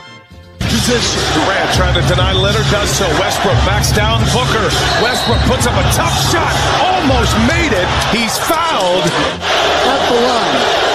Durant 0.69 1.71
trying 1.75 1.95
to 2.01 2.07
deny 2.09 2.33
Leonard, 2.33 2.65
does 2.71 2.91
so. 2.91 3.07
Westbrook 3.21 3.57
backs 3.65 3.93
down 3.93 4.21
Booker. 4.33 4.69
Westbrook 5.03 5.41
puts 5.49 5.67
up 5.67 5.73
a 5.73 5.85
tough 5.93 6.17
shot, 6.33 6.53
almost 6.81 7.37
made 7.49 7.73
it. 7.73 7.89
He's 8.13 8.37
fouled 8.39 9.05
at 9.05 10.09
the 10.09 10.21
line. 10.27 10.89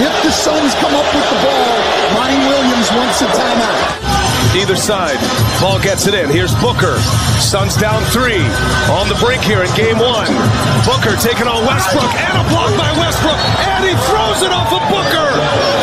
If 0.00 0.14
the 0.24 0.32
Suns 0.32 0.72
come 0.80 0.94
up 0.96 1.04
with 1.12 1.28
the 1.28 1.38
ball, 1.44 1.76
Monty 2.16 2.40
Williams 2.48 2.88
wants 2.96 3.20
a 3.20 3.28
timeout. 3.36 4.00
Either 4.56 4.74
side. 4.74 5.20
Ball 5.60 5.78
gets 5.78 6.06
it 6.08 6.14
in. 6.14 6.28
Here's 6.30 6.54
Booker. 6.56 6.96
Suns 7.38 7.76
down 7.76 8.02
three. 8.10 8.42
On 8.90 9.06
the 9.08 9.18
break 9.20 9.40
here 9.42 9.62
in 9.62 9.70
game 9.76 9.98
one. 10.00 10.26
Booker 10.88 11.14
taking 11.20 11.46
on 11.46 11.62
Westbrook 11.68 12.10
and 12.16 12.34
a 12.34 12.44
block 12.48 12.72
by 12.80 12.90
Westbrook. 12.98 13.38
And 13.76 13.84
he 13.84 13.94
throws 14.08 14.40
it 14.42 14.50
off 14.50 14.72
of 14.72 14.82
Booker. 14.88 15.28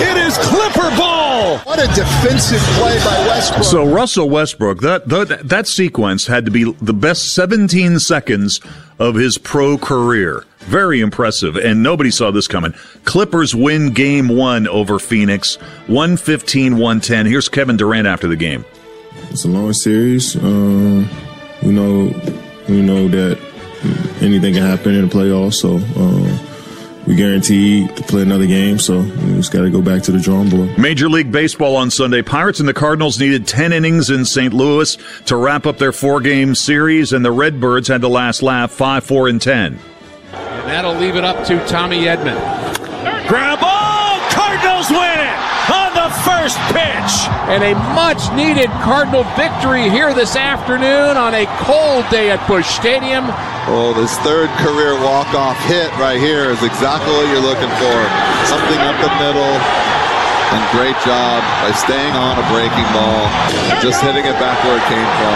It 0.04 0.18
is 0.18 0.38
Clipper 0.50 0.90
ball. 0.98 1.60
What 1.60 1.80
a 1.80 1.88
defensive 1.94 2.60
play 2.76 2.98
by 3.06 3.18
Westbrook. 3.28 3.64
So 3.64 3.86
Russell 3.86 4.30
Westbrook, 4.30 4.82
that, 4.82 5.08
that 5.08 5.48
that 5.48 5.68
sequence 5.68 6.28
had 6.28 6.44
to 6.46 6.52
be 6.52 6.70
the 6.82 6.94
best 6.94 7.34
17 7.36 8.00
seconds 8.00 8.60
of 9.00 9.16
his 9.16 9.38
pro 9.38 9.78
career. 9.78 10.44
Very 10.68 11.00
impressive, 11.00 11.56
and 11.56 11.82
nobody 11.82 12.12
saw 12.12 12.30
this 12.30 12.46
coming. 12.46 12.74
Clippers 13.06 13.56
win 13.56 13.94
game 13.94 14.28
one 14.28 14.68
over 14.68 15.00
Phoenix, 15.00 15.56
115 15.88 16.74
110. 16.74 17.26
Here's 17.26 17.48
Kevin 17.48 17.78
Durant 17.78 18.06
after 18.06 18.28
the 18.28 18.36
game. 18.36 18.66
It's 19.30 19.46
a 19.46 19.48
long 19.48 19.72
series. 19.72 20.36
Um, 20.36 21.10
we 21.64 21.72
know 21.72 22.14
we 22.68 22.82
know 22.82 23.08
that 23.08 23.40
anything 24.22 24.56
can 24.56 24.64
happen 24.64 24.94
in 24.94 25.08
the 25.08 25.16
playoffs, 25.16 25.54
so 25.54 25.78
um, 26.00 26.38
we 27.08 27.16
guaranteed 27.16 27.96
to 27.96 28.04
play 28.04 28.24
another 28.24 28.46
game, 28.46 28.78
so 28.78 29.00
we 29.00 29.36
just 29.36 29.54
got 29.54 29.62
to 29.62 29.70
go 29.70 29.82
back 29.82 30.04
to 30.04 30.12
the 30.12 30.20
drawing 30.20 30.50
board. 30.50 30.78
Major 30.78 31.08
League 31.08 31.32
Baseball 31.32 31.78
on 31.78 31.90
Sunday. 31.90 32.22
Pirates 32.22 32.60
and 32.60 32.68
the 32.68 32.74
Cardinals 32.74 33.18
needed 33.18 33.48
10 33.48 33.72
innings 33.72 34.10
in 34.10 34.26
St. 34.26 34.54
Louis 34.54 34.98
to 35.28 35.38
wrap 35.38 35.66
up 35.66 35.78
their 35.78 35.94
four 35.94 36.20
game 36.20 36.54
series, 36.56 37.14
and 37.14 37.24
the 37.24 37.32
Redbirds 37.32 37.88
had 37.88 38.02
the 38.02 38.10
last 38.10 38.44
laugh 38.44 38.72
5 38.72 39.06
4 39.06 39.30
and 39.30 39.42
10. 39.42 39.80
And 40.34 40.68
that'll 40.68 40.96
leave 40.96 41.16
it 41.16 41.24
up 41.24 41.46
to 41.48 41.64
Tommy 41.68 42.04
Edman. 42.06 42.38
Grab 43.28 43.60
ball! 43.60 44.20
Cardinals 44.32 44.90
win 44.92 45.20
it 45.20 45.38
on 45.72 45.92
the 45.96 46.12
first 46.28 46.60
pitch. 46.72 47.14
And 47.48 47.64
a 47.64 47.74
much 47.96 48.28
needed 48.36 48.70
Cardinal 48.84 49.24
victory 49.40 49.90
here 49.90 50.14
this 50.14 50.36
afternoon 50.36 51.16
on 51.16 51.34
a 51.34 51.48
cold 51.64 52.08
day 52.12 52.32
at 52.32 52.44
Busch 52.48 52.68
Stadium. 52.68 53.26
Oh, 53.72 53.96
this 53.96 54.16
third 54.24 54.52
career 54.64 54.96
walk-off 55.00 55.60
hit 55.68 55.92
right 56.00 56.20
here 56.20 56.52
is 56.52 56.60
exactly 56.64 57.12
what 57.12 57.28
you're 57.32 57.44
looking 57.44 57.72
for. 57.80 57.98
Something 58.48 58.80
up 58.84 58.96
the 59.00 59.12
middle. 59.20 59.56
And 60.48 60.64
great 60.72 60.96
job 61.04 61.44
by 61.60 61.76
staying 61.76 62.16
on 62.16 62.40
a 62.40 62.46
breaking 62.48 62.88
ball, 62.96 63.28
just 63.84 64.00
hitting 64.00 64.24
it 64.24 64.38
back 64.40 64.56
where 64.64 64.80
it 64.80 64.88
came 64.88 65.10
from. 65.20 65.36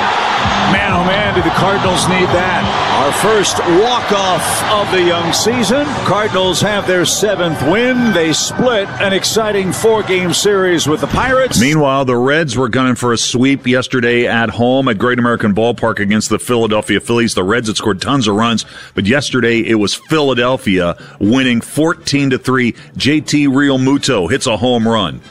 Man, 0.72 0.94
oh 0.94 1.04
man, 1.04 1.36
do 1.36 1.42
the 1.42 1.50
Cardinals 1.56 2.08
need 2.08 2.28
that. 2.32 2.64
Our 3.02 3.12
first 3.14 3.58
walk-off 3.82 4.64
of 4.72 4.92
the 4.92 5.04
young 5.04 5.34
season. 5.34 5.86
Cardinals 6.06 6.62
have 6.62 6.88
their 6.88 7.04
seventh 7.06 7.62
win. 7.64 8.14
They 8.14 8.32
split 8.32 8.88
an 9.02 9.12
exciting 9.12 9.74
four-game 9.74 10.34
series 10.34 10.88
with 10.88 11.02
the 11.02 11.08
Pirates. 11.08 11.60
Meanwhile, 11.60 12.06
the 12.06 12.16
Reds 12.16 12.56
were 12.56 12.70
gunning 12.70 12.96
for 12.96 13.12
a 13.12 13.18
sweep 13.18 13.66
yesterday 13.68 14.28
at 14.28 14.50
home 14.50 14.88
at 14.88 14.98
Great 14.98 15.20
American 15.20 15.54
Ballpark 15.54 16.00
against 16.00 16.30
the 16.30 16.40
Philadelphia 16.40 17.00
Phillies. 17.00 17.34
The 17.34 17.44
Reds 17.44 17.68
had 17.68 17.78
scored 17.78 18.02
tons 18.02 18.28
of 18.28 18.36
runs, 18.36 18.66
but 18.94 19.06
yesterday 19.06 19.60
it 19.60 19.76
was 19.76 19.96
Philadelphia 19.96 20.96
winning 21.20 21.60
14 21.62 22.30
to 22.32 22.38
3. 22.38 22.72
JT 22.72 23.48
Realmuto 23.48 24.30
hits 24.30 24.46
a 24.48 24.58
home 24.58 24.88
run. 24.88 25.22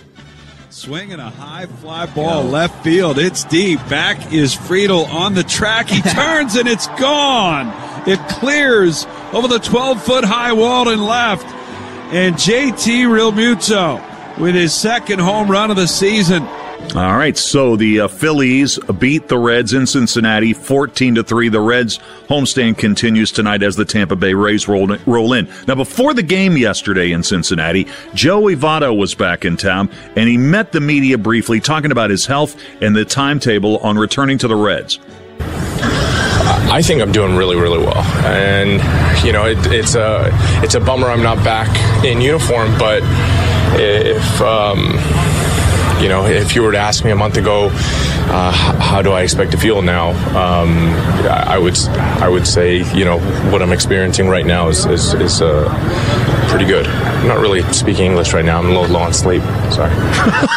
Swinging 0.80 1.20
a 1.20 1.28
high 1.28 1.66
fly 1.66 2.06
ball 2.06 2.42
left 2.42 2.82
field. 2.82 3.18
It's 3.18 3.44
deep. 3.44 3.78
Back 3.90 4.32
is 4.32 4.56
Friedl 4.56 5.06
on 5.12 5.34
the 5.34 5.44
track. 5.44 5.90
He 5.90 6.00
turns 6.14 6.56
and 6.56 6.66
it's 6.66 6.86
gone. 6.98 7.68
It 8.08 8.18
clears 8.30 9.06
over 9.34 9.46
the 9.46 9.58
12 9.58 10.02
foot 10.02 10.24
high 10.24 10.54
wall 10.54 10.88
and 10.88 11.04
left. 11.04 11.44
And 12.14 12.34
JT 12.34 13.04
Realmuto 13.04 14.38
with 14.38 14.54
his 14.54 14.72
second 14.72 15.18
home 15.18 15.50
run 15.50 15.70
of 15.70 15.76
the 15.76 15.86
season. 15.86 16.44
All 16.96 17.16
right, 17.16 17.36
so 17.36 17.76
the 17.76 18.00
uh, 18.00 18.08
Phillies 18.08 18.76
beat 18.98 19.28
the 19.28 19.38
Reds 19.38 19.74
in 19.74 19.86
Cincinnati 19.86 20.52
14 20.52 21.14
to 21.14 21.22
3. 21.22 21.48
The 21.48 21.60
Reds 21.60 21.98
homestand 22.28 22.78
continues 22.78 23.30
tonight 23.30 23.62
as 23.62 23.76
the 23.76 23.84
Tampa 23.84 24.16
Bay 24.16 24.34
Rays 24.34 24.66
roll, 24.66 24.88
roll 25.06 25.32
in. 25.32 25.48
Now, 25.68 25.76
before 25.76 26.14
the 26.14 26.22
game 26.24 26.56
yesterday 26.56 27.12
in 27.12 27.22
Cincinnati, 27.22 27.86
Joey 28.12 28.56
Votto 28.56 28.96
was 28.96 29.14
back 29.14 29.44
in 29.44 29.56
town 29.56 29.88
and 30.16 30.28
he 30.28 30.36
met 30.36 30.72
the 30.72 30.80
media 30.80 31.16
briefly 31.16 31.60
talking 31.60 31.92
about 31.92 32.10
his 32.10 32.26
health 32.26 32.60
and 32.82 32.96
the 32.96 33.04
timetable 33.04 33.78
on 33.78 33.96
returning 33.96 34.38
to 34.38 34.48
the 34.48 34.56
Reds. 34.56 34.98
I 36.72 36.82
think 36.82 37.02
I'm 37.02 37.12
doing 37.12 37.36
really, 37.36 37.56
really 37.56 37.78
well, 37.78 38.02
and 38.24 38.70
you 39.24 39.32
know, 39.32 39.46
it, 39.46 39.58
it's 39.72 39.96
a 39.96 40.30
it's 40.62 40.74
a 40.74 40.80
bummer 40.80 41.08
I'm 41.08 41.22
not 41.22 41.42
back 41.44 41.68
in 42.04 42.20
uniform. 42.20 42.76
But 42.78 43.02
if 43.74 44.40
um, 44.40 44.94
you 46.00 46.08
know, 46.08 46.26
if 46.26 46.56
you 46.56 46.62
were 46.62 46.72
to 46.72 46.78
ask 46.78 47.04
me 47.04 47.10
a 47.10 47.16
month 47.16 47.36
ago, 47.36 47.68
uh, 47.72 48.52
how 48.52 49.02
do 49.02 49.12
I 49.12 49.22
expect 49.22 49.50
to 49.52 49.58
feel 49.58 49.82
now? 49.82 50.10
Um, 50.30 50.88
I 51.28 51.58
would 51.58 51.78
I 51.78 52.28
would 52.28 52.46
say 52.46 52.78
you 52.96 53.04
know 53.04 53.18
what 53.50 53.60
I'm 53.60 53.72
experiencing 53.72 54.28
right 54.28 54.46
now 54.46 54.68
is 54.68 54.86
is, 54.86 55.14
is 55.14 55.42
uh, 55.42 55.68
pretty 56.48 56.64
good. 56.64 56.86
I'm 56.86 57.28
not 57.28 57.40
really 57.40 57.62
speaking 57.72 58.06
English 58.06 58.32
right 58.32 58.44
now. 58.44 58.58
I'm 58.58 58.66
a 58.66 58.68
little 58.68 58.88
low 58.88 59.00
on 59.00 59.12
sleep. 59.12 59.42
Sorry. 59.72 59.94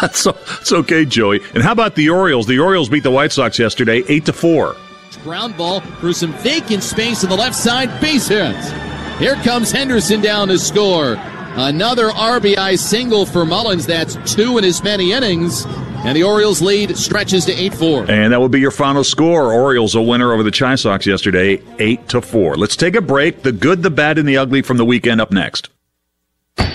so 0.14 0.38
it's 0.62 0.72
okay, 0.72 1.06
Joey. 1.06 1.42
And 1.54 1.62
how 1.62 1.74
about 1.74 1.96
the 1.96 2.10
Orioles? 2.10 2.48
The 2.48 2.60
Orioles 2.60 2.90
beat 2.90 3.04
the 3.04 3.12
White 3.12 3.32
Sox 3.32 3.60
yesterday, 3.60 4.04
eight 4.08 4.26
to 4.26 4.34
four. 4.34 4.76
Ground 5.24 5.56
ball 5.56 5.80
for 5.80 6.12
some 6.12 6.34
vacant 6.34 6.84
space 6.84 7.24
on 7.24 7.30
the 7.30 7.38
left 7.38 7.56
side, 7.56 8.02
base 8.02 8.28
hit. 8.28 8.56
Here 9.20 9.36
comes 9.36 9.72
Henderson 9.72 10.20
down 10.20 10.50
to 10.50 10.60
score. 10.60 11.16
Another 11.56 12.10
RBI 12.10 12.80
single 12.80 13.26
for 13.26 13.46
Mullins. 13.46 13.86
That's 13.86 14.16
two 14.34 14.58
in 14.58 14.64
as 14.64 14.84
many 14.84 15.12
innings. 15.12 15.66
And 16.06 16.18
the 16.18 16.24
Orioles 16.24 16.62
lead 16.62 16.98
stretches 16.98 17.46
to 17.46 17.54
8 17.54 17.74
4. 17.74 18.12
And 18.12 18.34
that 18.34 18.40
will 18.40 18.50
be 18.50 18.60
your 18.60 18.72
final 18.72 19.04
score. 19.04 19.54
Orioles 19.54 19.96
a 19.96 20.02
winner 20.02 20.34
over 20.34 20.44
the 20.44 20.52
Chi 20.52 20.76
Sox 20.76 21.06
yesterday, 21.06 21.62
8 21.80 22.10
to 22.10 22.22
4. 22.22 22.58
Let's 22.58 22.76
take 22.76 22.96
a 22.96 23.02
break. 23.02 23.44
The 23.44 23.52
good, 23.52 23.84
the 23.84 23.90
bad, 23.90 24.18
and 24.18 24.28
the 24.28 24.38
ugly 24.38 24.62
from 24.62 24.78
the 24.78 24.86
weekend 24.86 25.22
up 25.22 25.32
next. 25.32 25.70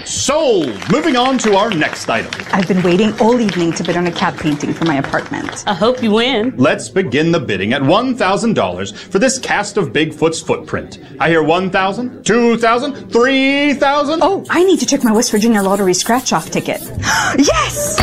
Sold! 0.09 0.91
Moving 0.91 1.17
on 1.17 1.37
to 1.37 1.55
our 1.55 1.69
next 1.71 2.09
item. 2.09 2.33
I've 2.51 2.67
been 2.67 2.83
waiting 2.83 3.13
all 3.21 3.39
evening 3.39 3.73
to 3.75 3.85
bid 3.85 3.95
on 3.95 4.07
a 4.07 4.11
cat 4.11 4.39
painting 4.39 4.73
for 4.73 4.87
my 4.87 4.95
apartment. 4.95 5.65
I 5.67 5.75
hope 5.75 6.03
you 6.03 6.13
win. 6.13 6.55
Let's 6.57 6.89
begin 6.89 7.31
the 7.31 7.39
bidding 7.39 7.75
at 7.75 7.83
$1,000 7.83 8.97
for 8.97 9.19
this 9.19 9.39
cast 9.39 9.77
of 9.77 9.89
Bigfoot's 9.89 10.41
footprint. 10.41 10.99
I 11.21 11.29
hear 11.29 11.43
1,000, 11.43 12.25
2,000, 12.25 13.11
3,000. 13.13 14.21
Oh, 14.23 14.47
I 14.49 14.65
need 14.65 14.81
to 14.81 14.87
check 14.87 15.05
my 15.05 15.13
West 15.13 15.31
Virginia 15.31 15.61
lottery 15.61 15.93
scratch 15.93 16.33
off 16.33 16.49
ticket. 16.51 16.81
yes! 17.37 17.99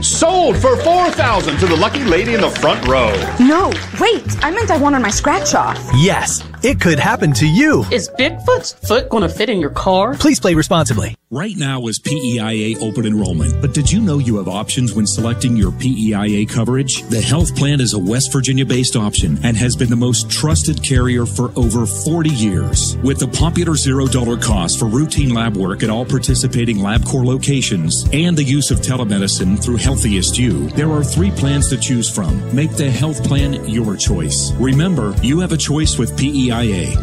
Sold 0.00 0.56
for 0.58 0.76
4,000 0.76 1.58
to 1.58 1.66
the 1.66 1.76
lucky 1.76 2.04
lady 2.04 2.34
in 2.34 2.40
the 2.40 2.50
front 2.50 2.86
row. 2.86 3.10
No, 3.40 3.72
wait, 4.00 4.44
I 4.44 4.52
meant 4.52 4.70
I 4.70 4.78
won 4.78 4.94
on 4.94 5.02
my 5.02 5.10
scratch 5.10 5.56
off. 5.56 5.76
Yes, 5.96 6.40
it 6.62 6.80
could 6.80 6.98
happen 6.98 7.32
to 7.34 7.46
you. 7.46 7.84
Is 7.92 8.08
Bigfoot's 8.18 8.72
foot 8.72 9.08
going 9.08 9.22
to 9.22 9.28
fit 9.28 9.48
in 9.48 9.60
your 9.60 9.70
car? 9.70 10.14
Please 10.14 10.40
play 10.40 10.54
responsibly. 10.54 11.14
Right 11.30 11.56
now 11.56 11.86
is 11.88 11.98
PEIA 11.98 12.80
open 12.80 13.04
enrollment, 13.04 13.60
but 13.60 13.74
did 13.74 13.92
you 13.92 14.00
know 14.00 14.18
you 14.18 14.38
have 14.38 14.48
options 14.48 14.94
when 14.94 15.06
selecting 15.06 15.56
your 15.56 15.70
PEIA 15.72 16.48
coverage? 16.48 17.02
The 17.02 17.20
health 17.20 17.54
plan 17.54 17.82
is 17.82 17.92
a 17.92 17.98
West 17.98 18.32
Virginia 18.32 18.64
based 18.64 18.96
option 18.96 19.38
and 19.44 19.54
has 19.56 19.76
been 19.76 19.90
the 19.90 19.96
most 19.96 20.30
trusted 20.30 20.82
carrier 20.82 21.26
for 21.26 21.52
over 21.54 21.84
40 21.84 22.30
years. 22.30 22.96
With 23.02 23.18
the 23.18 23.28
popular 23.28 23.72
$0 23.72 24.42
cost 24.42 24.78
for 24.78 24.86
routine 24.86 25.34
lab 25.34 25.56
work 25.56 25.82
at 25.82 25.90
all 25.90 26.06
participating 26.06 26.78
LabCorp 26.78 27.26
locations 27.26 28.08
and 28.12 28.36
the 28.36 28.42
use 28.42 28.70
of 28.70 28.78
telemedicine 28.78 29.62
through 29.62 29.76
Healthiest 29.76 30.38
You, 30.38 30.68
there 30.70 30.90
are 30.90 31.04
three 31.04 31.30
plans 31.30 31.68
to 31.68 31.76
choose 31.76 32.08
from. 32.08 32.40
Make 32.54 32.72
the 32.72 32.90
health 32.90 33.22
plan 33.22 33.68
your 33.68 33.96
choice. 33.96 34.52
Remember, 34.52 35.14
you 35.22 35.40
have 35.40 35.52
a 35.52 35.58
choice 35.58 35.98
with 35.98 36.16
PEIA. 36.16 36.47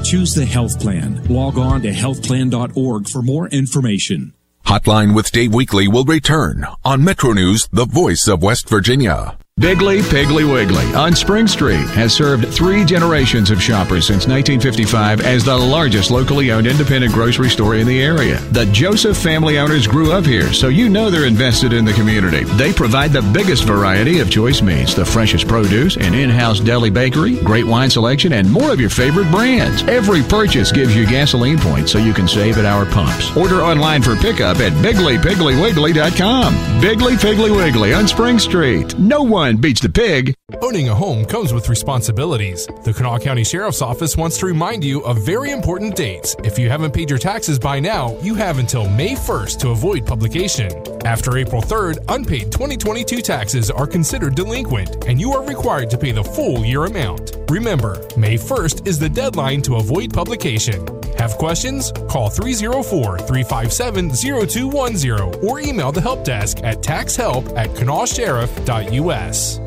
Choose 0.03 0.33
the 0.33 0.45
health 0.45 0.79
plan. 0.79 1.23
Log 1.25 1.57
on 1.57 1.81
to 1.83 1.91
healthplan.org 1.91 3.07
for 3.07 3.21
more 3.21 3.47
information. 3.49 4.33
Hotline 4.65 5.13
with 5.13 5.31
Dave 5.31 5.51
Weekley 5.51 5.87
will 5.87 6.05
return 6.05 6.65
on 6.83 7.03
Metro 7.03 7.33
News, 7.33 7.69
the 7.71 7.85
voice 7.85 8.27
of 8.27 8.41
West 8.41 8.67
Virginia. 8.67 9.37
Bigley 9.57 10.01
Piggly 10.01 10.43
Wiggly 10.51 10.83
on 10.95 11.15
Spring 11.15 11.47
Street 11.47 11.87
has 11.91 12.13
served 12.13 12.45
three 12.49 12.83
generations 12.83 13.49
of 13.49 13.63
shoppers 13.63 14.05
since 14.05 14.27
1955 14.27 15.21
as 15.21 15.45
the 15.45 15.55
largest 15.57 16.11
locally 16.11 16.51
owned 16.51 16.67
independent 16.67 17.13
grocery 17.13 17.49
store 17.49 17.75
in 17.75 17.87
the 17.87 18.03
area. 18.03 18.41
The 18.51 18.65
Joseph 18.65 19.15
family 19.15 19.57
owners 19.57 19.87
grew 19.87 20.11
up 20.11 20.25
here, 20.25 20.51
so 20.51 20.67
you 20.67 20.89
know 20.89 21.09
they're 21.09 21.25
invested 21.25 21.71
in 21.71 21.85
the 21.85 21.93
community. 21.93 22.43
They 22.43 22.73
provide 22.73 23.13
the 23.13 23.21
biggest 23.21 23.63
variety 23.63 24.19
of 24.19 24.29
choice 24.29 24.61
meats, 24.61 24.93
the 24.93 25.05
freshest 25.05 25.47
produce, 25.47 25.95
an 25.95 26.13
in-house 26.13 26.59
deli 26.59 26.89
bakery, 26.89 27.37
great 27.37 27.65
wine 27.65 27.89
selection, 27.89 28.33
and 28.33 28.51
more 28.51 28.73
of 28.73 28.81
your 28.81 28.89
favorite 28.89 29.31
brands. 29.31 29.83
Every 29.83 30.21
purchase 30.23 30.73
gives 30.73 30.93
you 30.93 31.07
gasoline 31.07 31.59
points 31.59 31.93
so 31.93 31.97
you 31.97 32.13
can 32.13 32.27
save 32.27 32.57
at 32.57 32.65
our 32.65 32.85
pumps. 32.85 33.33
Order 33.37 33.61
online 33.61 34.01
for 34.01 34.17
pickup 34.17 34.57
at 34.57 34.73
BigleyPigglyWiggly.com. 34.83 36.81
Bigley 36.81 37.13
Piggly 37.13 37.55
Wiggly 37.55 37.93
on 37.93 38.05
Spring 38.05 38.37
Street. 38.37 38.99
No 38.99 39.23
one 39.23 39.44
beats 39.53 39.79
the 39.79 39.89
pig. 39.89 40.33
Owning 40.61 40.89
a 40.89 40.95
home 40.95 41.23
comes 41.23 41.53
with 41.53 41.69
responsibilities. 41.69 42.65
The 42.83 42.91
Kanawha 42.91 43.19
County 43.19 43.43
Sheriff's 43.43 43.81
Office 43.81 44.17
wants 44.17 44.39
to 44.39 44.47
remind 44.47 44.83
you 44.83 45.03
of 45.03 45.23
very 45.23 45.51
important 45.51 45.95
dates. 45.95 46.35
If 46.43 46.57
you 46.57 46.67
haven't 46.67 46.93
paid 46.95 47.11
your 47.11 47.19
taxes 47.19 47.59
by 47.59 47.79
now, 47.79 48.17
you 48.21 48.33
have 48.33 48.57
until 48.57 48.89
May 48.89 49.13
1st 49.13 49.59
to 49.59 49.69
avoid 49.69 50.03
publication. 50.03 50.71
After 51.05 51.37
April 51.37 51.61
3rd, 51.61 52.03
unpaid 52.09 52.51
2022 52.51 53.21
taxes 53.21 53.69
are 53.69 53.85
considered 53.85 54.33
delinquent, 54.35 55.05
and 55.05 55.21
you 55.21 55.33
are 55.33 55.45
required 55.45 55.91
to 55.91 55.97
pay 55.97 56.11
the 56.11 56.23
full 56.23 56.65
year 56.65 56.85
amount. 56.85 57.37
Remember, 57.51 58.03
May 58.17 58.35
1st 58.35 58.87
is 58.87 58.97
the 58.97 59.09
deadline 59.09 59.61
to 59.61 59.75
avoid 59.75 60.11
publication. 60.11 60.83
Have 61.17 61.37
questions? 61.37 61.91
Call 62.09 62.29
304 62.29 63.19
357 63.19 64.11
0210 64.11 65.47
or 65.47 65.59
email 65.59 65.91
the 65.91 66.01
help 66.01 66.23
desk 66.23 66.63
at 66.63 66.79
taxhelp 66.79 67.55
at 67.57 67.69
kanawhasheriff.us. 67.69 69.64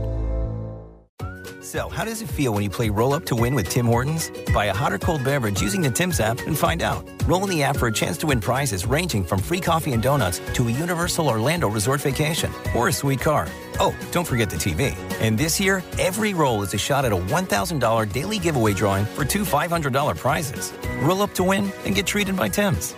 So, 1.69 1.91
how 1.91 2.07
does 2.07 2.23
it 2.23 2.31
feel 2.31 2.55
when 2.55 2.63
you 2.63 2.71
play 2.71 2.89
Roll 2.89 3.13
Up 3.13 3.27
to 3.27 3.37
Win 3.37 3.55
with 3.55 3.69
Tim 3.69 3.85
Hortons? 3.85 4.33
Buy 4.55 4.67
a 4.67 4.73
hot 4.73 4.91
or 4.91 4.99
cold 4.99 5.23
beverage 5.23 5.61
using 5.61 5.83
the 5.83 5.91
Tim's 5.91 6.19
app 6.19 6.41
and 6.47 6.57
find 6.57 6.81
out. 6.81 7.05
Roll 7.27 7.45
in 7.45 7.51
the 7.51 7.63
app 7.63 7.77
for 7.77 7.89
a 7.89 7.93
chance 7.93 8.17
to 8.19 8.27
win 8.27 8.41
prizes 8.41 8.87
ranging 8.87 9.23
from 9.23 9.39
free 9.39 9.61
coffee 9.61 9.93
and 9.93 10.03
donuts 10.03 10.41
to 10.55 10.67
a 10.67 10.71
Universal 10.71 11.29
Orlando 11.29 11.69
resort 11.69 12.01
vacation 12.01 12.51
or 12.75 12.89
a 12.89 12.93
sweet 12.93 13.21
car. 13.21 13.49
Oh, 13.81 13.95
don't 14.13 14.27
forget 14.27 14.49
the 14.49 14.57
TV. 14.57 14.97
And 15.21 15.37
this 15.37 15.61
year, 15.61 15.83
every 15.99 16.33
roll 16.33 16.63
is 16.63 16.73
a 16.73 16.79
shot 16.79 17.05
at 17.05 17.13
a 17.13 17.17
$1,000 17.17 18.13
daily 18.13 18.39
giveaway 18.39 18.73
drawing 18.73 19.05
for 19.05 19.27
two 19.27 19.43
$500 19.43 20.17
prizes. 20.17 20.73
Roll 21.03 21.21
up 21.21 21.35
to 21.35 21.45
win 21.45 21.71
and 21.85 21.95
get 21.95 22.07
treated 22.07 22.35
by 22.35 22.49
Tim's. 22.49 22.95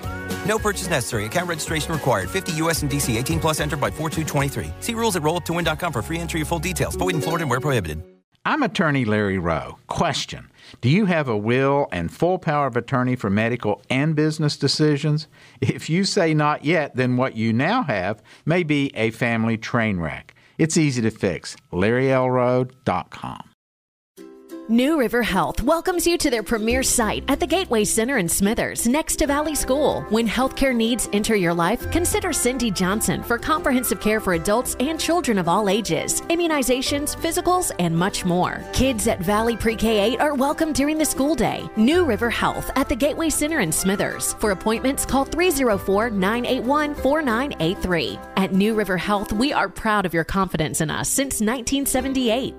No 0.47 0.61
purchase 0.61 0.89
necessary. 0.89 1.25
Account 1.25 1.49
registration 1.49 1.93
required. 1.93 2.31
50 2.31 2.53
US 2.63 2.83
and 2.83 2.91
DC 2.91 3.19
18 3.19 3.41
plus 3.41 3.59
entered 3.59 3.81
by 3.81 3.91
4223. 3.91 4.73
See 4.79 4.95
rules 4.95 5.17
at 5.17 5.23
rolluptowin.com 5.23 5.93
for 5.93 6.03
free 6.03 6.21
entry 6.21 6.39
and 6.39 6.49
full 6.49 6.61
details. 6.61 6.95
Void 6.95 7.17
in 7.17 7.21
Florida 7.21 7.43
and 7.43 7.51
where 7.51 7.59
prohibited. 7.59 8.20
I'm 8.51 8.65
attorney 8.65 9.05
Larry 9.05 9.39
Rowe. 9.39 9.79
Question 9.87 10.51
Do 10.81 10.89
you 10.89 11.07
have 11.07 11.29
a 11.29 11.37
will 11.37 11.87
and 11.93 12.13
full 12.13 12.37
power 12.37 12.67
of 12.67 12.77
attorney 12.77 13.15
for 13.15 13.31
medical 13.31 13.81
and 13.89 14.17
business 14.17 14.57
decisions? 14.57 15.29
If 15.61 15.89
you 15.89 16.03
say 16.03 16.35
not 16.35 16.65
yet, 16.65 16.97
then 16.97 17.17
what 17.17 17.37
you 17.37 17.53
now 17.53 17.85
have 17.85 18.21
may 18.45 18.65
be 18.65 18.91
a 18.97 19.13
family 19.13 19.57
train 19.57 20.01
wreck. 20.01 20.35
It's 20.59 20.77
easy 20.77 21.01
to 21.03 21.13
fix. 21.13 21.57
LarryLRowe.com. 21.73 23.50
New 24.71 24.97
River 24.97 25.21
Health 25.21 25.65
welcomes 25.65 26.07
you 26.07 26.17
to 26.19 26.31
their 26.31 26.45
premier 26.45 26.85
site 26.85 27.25
at 27.27 27.41
the 27.41 27.47
Gateway 27.47 27.83
Center 27.83 28.19
in 28.19 28.29
Smithers, 28.29 28.87
next 28.87 29.17
to 29.17 29.27
Valley 29.27 29.57
School. 29.57 30.03
When 30.11 30.29
healthcare 30.29 30.73
needs 30.73 31.09
enter 31.13 31.35
your 31.35 31.53
life, 31.53 31.91
consider 31.91 32.33
Cindy 32.33 32.71
Johnson 32.71 33.25
for 33.25 33.37
comprehensive 33.37 34.01
care 34.01 34.21
for 34.21 34.35
adults 34.35 34.77
and 34.79 35.01
children 35.01 35.39
of 35.39 35.49
all 35.49 35.69
ages, 35.69 36.21
immunizations, 36.21 37.17
physicals, 37.17 37.73
and 37.81 37.99
much 37.99 38.25
more. 38.25 38.63
Kids 38.73 39.09
at 39.09 39.19
Valley 39.19 39.57
Pre 39.57 39.75
K 39.75 40.13
8 40.13 40.21
are 40.21 40.37
welcome 40.37 40.73
during 40.73 40.99
the 40.99 41.05
school 41.05 41.35
day. 41.35 41.69
New 41.77 42.05
River 42.05 42.31
Health 42.31 42.71
at 42.77 42.89
the 42.89 42.95
Gateway 42.95 43.29
Center 43.29 43.59
in 43.59 43.73
Smithers. 43.73 44.35
For 44.35 44.53
appointments, 44.53 45.05
call 45.05 45.25
304 45.25 46.11
981 46.11 46.95
4983. 46.95 48.21
At 48.37 48.53
New 48.53 48.77
River 48.77 48.97
Health, 48.97 49.33
we 49.33 49.53
are 49.53 49.69
proud 49.69 50.07
of 50.07 50.15
your 50.15 50.23
confidence 50.23 50.81
in 50.81 50.93
us 50.93 51.09
since 51.09 51.41
1978. 51.41 52.55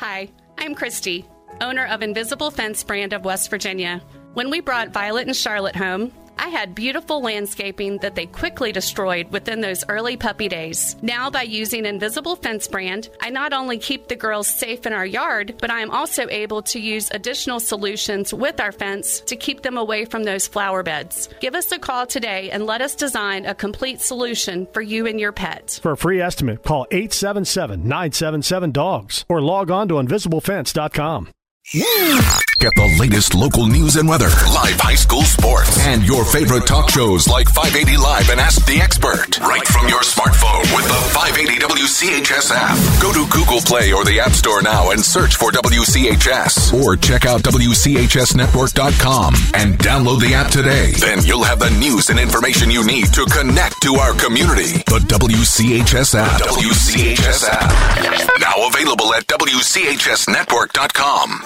Hi, 0.00 0.28
I'm 0.62 0.76
Christy, 0.76 1.24
owner 1.60 1.86
of 1.86 2.02
Invisible 2.02 2.52
Fence 2.52 2.84
brand 2.84 3.12
of 3.12 3.24
West 3.24 3.50
Virginia. 3.50 4.00
When 4.34 4.48
we 4.48 4.60
brought 4.60 4.90
Violet 4.92 5.26
and 5.26 5.34
Charlotte 5.34 5.74
home, 5.74 6.12
I 6.38 6.48
had 6.48 6.74
beautiful 6.74 7.22
landscaping 7.22 7.98
that 7.98 8.14
they 8.14 8.26
quickly 8.26 8.72
destroyed 8.72 9.30
within 9.30 9.60
those 9.60 9.84
early 9.88 10.16
puppy 10.16 10.48
days. 10.48 10.96
Now, 11.02 11.30
by 11.30 11.42
using 11.42 11.86
Invisible 11.86 12.36
Fence 12.36 12.68
brand, 12.68 13.08
I 13.20 13.30
not 13.30 13.52
only 13.52 13.78
keep 13.78 14.08
the 14.08 14.16
girls 14.16 14.46
safe 14.46 14.86
in 14.86 14.92
our 14.92 15.06
yard, 15.06 15.54
but 15.60 15.70
I 15.70 15.80
am 15.80 15.90
also 15.90 16.28
able 16.28 16.62
to 16.62 16.80
use 16.80 17.10
additional 17.10 17.60
solutions 17.60 18.32
with 18.34 18.60
our 18.60 18.72
fence 18.72 19.20
to 19.20 19.36
keep 19.36 19.62
them 19.62 19.76
away 19.76 20.04
from 20.04 20.24
those 20.24 20.46
flower 20.46 20.82
beds. 20.82 21.28
Give 21.40 21.54
us 21.54 21.70
a 21.72 21.78
call 21.78 22.06
today 22.06 22.50
and 22.50 22.66
let 22.66 22.80
us 22.80 22.94
design 22.94 23.46
a 23.46 23.54
complete 23.54 24.00
solution 24.00 24.66
for 24.72 24.82
you 24.82 25.06
and 25.06 25.20
your 25.20 25.32
pet. 25.32 25.78
For 25.82 25.92
a 25.92 25.96
free 25.96 26.20
estimate, 26.20 26.62
call 26.62 26.86
877 26.90 27.82
977 27.82 28.72
DOGS 28.72 29.24
or 29.28 29.40
log 29.40 29.70
on 29.70 29.88
to 29.88 29.94
invisiblefence.com. 29.94 31.28
Get 32.62 32.70
the 32.76 32.94
latest 33.00 33.34
local 33.34 33.66
news 33.66 33.96
and 33.96 34.06
weather, 34.08 34.28
live 34.54 34.78
high 34.78 34.94
school 34.94 35.22
sports, 35.22 35.76
and 35.86 36.04
your 36.06 36.24
favorite 36.24 36.64
talk 36.66 36.88
shows 36.90 37.26
like 37.26 37.48
580 37.48 37.96
Live 37.98 38.30
and 38.30 38.38
Ask 38.38 38.64
the 38.66 38.80
Expert 38.80 39.40
right 39.40 39.66
from 39.66 39.88
your 39.88 39.98
smartphone 40.02 40.60
with 40.76 40.86
the 40.86 40.94
580 41.10 41.58
WCHS 41.64 42.52
app. 42.54 42.76
Go 43.02 43.12
to 43.14 43.26
Google 43.32 43.60
Play 43.64 43.92
or 43.92 44.04
the 44.04 44.20
App 44.20 44.30
Store 44.32 44.62
now 44.62 44.90
and 44.90 45.00
search 45.02 45.34
for 45.36 45.50
WCHS 45.50 46.72
or 46.74 46.94
check 46.94 47.24
out 47.26 47.42
WCHSnetwork.com 47.42 49.34
and 49.54 49.76
download 49.78 50.20
the 50.20 50.34
app 50.34 50.52
today. 50.52 50.92
Then 51.00 51.24
you'll 51.24 51.42
have 51.42 51.58
the 51.58 51.70
news 51.82 52.10
and 52.10 52.20
information 52.20 52.70
you 52.70 52.84
need 52.86 53.06
to 53.14 53.24
connect 53.26 53.82
to 53.82 53.94
our 53.96 54.14
community. 54.14 54.84
The 54.86 55.00
WCHS 55.08 56.14
app. 56.14 56.40
WCHS 56.42 57.42
app. 57.48 57.72
Now 58.38 58.68
available 58.68 59.12
at 59.14 59.26
WCHSnetwork.com. 59.26 61.42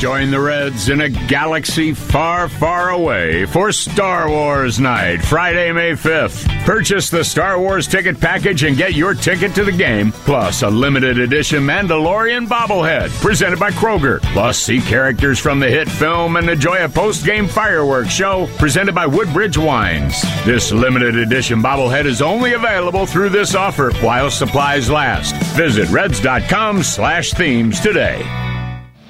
Join 0.00 0.30
the 0.30 0.40
Reds 0.40 0.88
in 0.88 1.02
a 1.02 1.10
galaxy 1.10 1.92
far, 1.92 2.48
far 2.48 2.88
away 2.88 3.44
for 3.44 3.70
Star 3.70 4.30
Wars 4.30 4.80
Night, 4.80 5.22
Friday, 5.22 5.70
May 5.72 5.92
5th. 5.92 6.48
Purchase 6.64 7.10
the 7.10 7.22
Star 7.22 7.60
Wars 7.60 7.86
ticket 7.86 8.18
package 8.18 8.62
and 8.62 8.78
get 8.78 8.94
your 8.94 9.12
ticket 9.12 9.54
to 9.56 9.62
the 9.62 9.70
game, 9.70 10.10
plus 10.10 10.62
a 10.62 10.70
limited 10.70 11.18
edition 11.18 11.62
Mandalorian 11.64 12.46
bobblehead 12.48 13.10
presented 13.20 13.58
by 13.58 13.70
Kroger. 13.72 14.22
Plus, 14.32 14.58
see 14.58 14.80
characters 14.80 15.38
from 15.38 15.60
the 15.60 15.68
hit 15.68 15.86
film 15.90 16.36
and 16.36 16.48
enjoy 16.48 16.82
a 16.82 16.88
post 16.88 17.26
game 17.26 17.46
fireworks 17.46 18.08
show 18.08 18.46
presented 18.56 18.94
by 18.94 19.04
Woodbridge 19.04 19.58
Wines. 19.58 20.22
This 20.46 20.72
limited 20.72 21.14
edition 21.16 21.62
bobblehead 21.62 22.06
is 22.06 22.22
only 22.22 22.54
available 22.54 23.04
through 23.04 23.28
this 23.28 23.54
offer 23.54 23.92
while 24.00 24.30
supplies 24.30 24.88
last. 24.88 25.36
Visit 25.58 25.90
reds.com 25.90 26.82
slash 26.82 27.32
themes 27.32 27.80
today. 27.80 28.49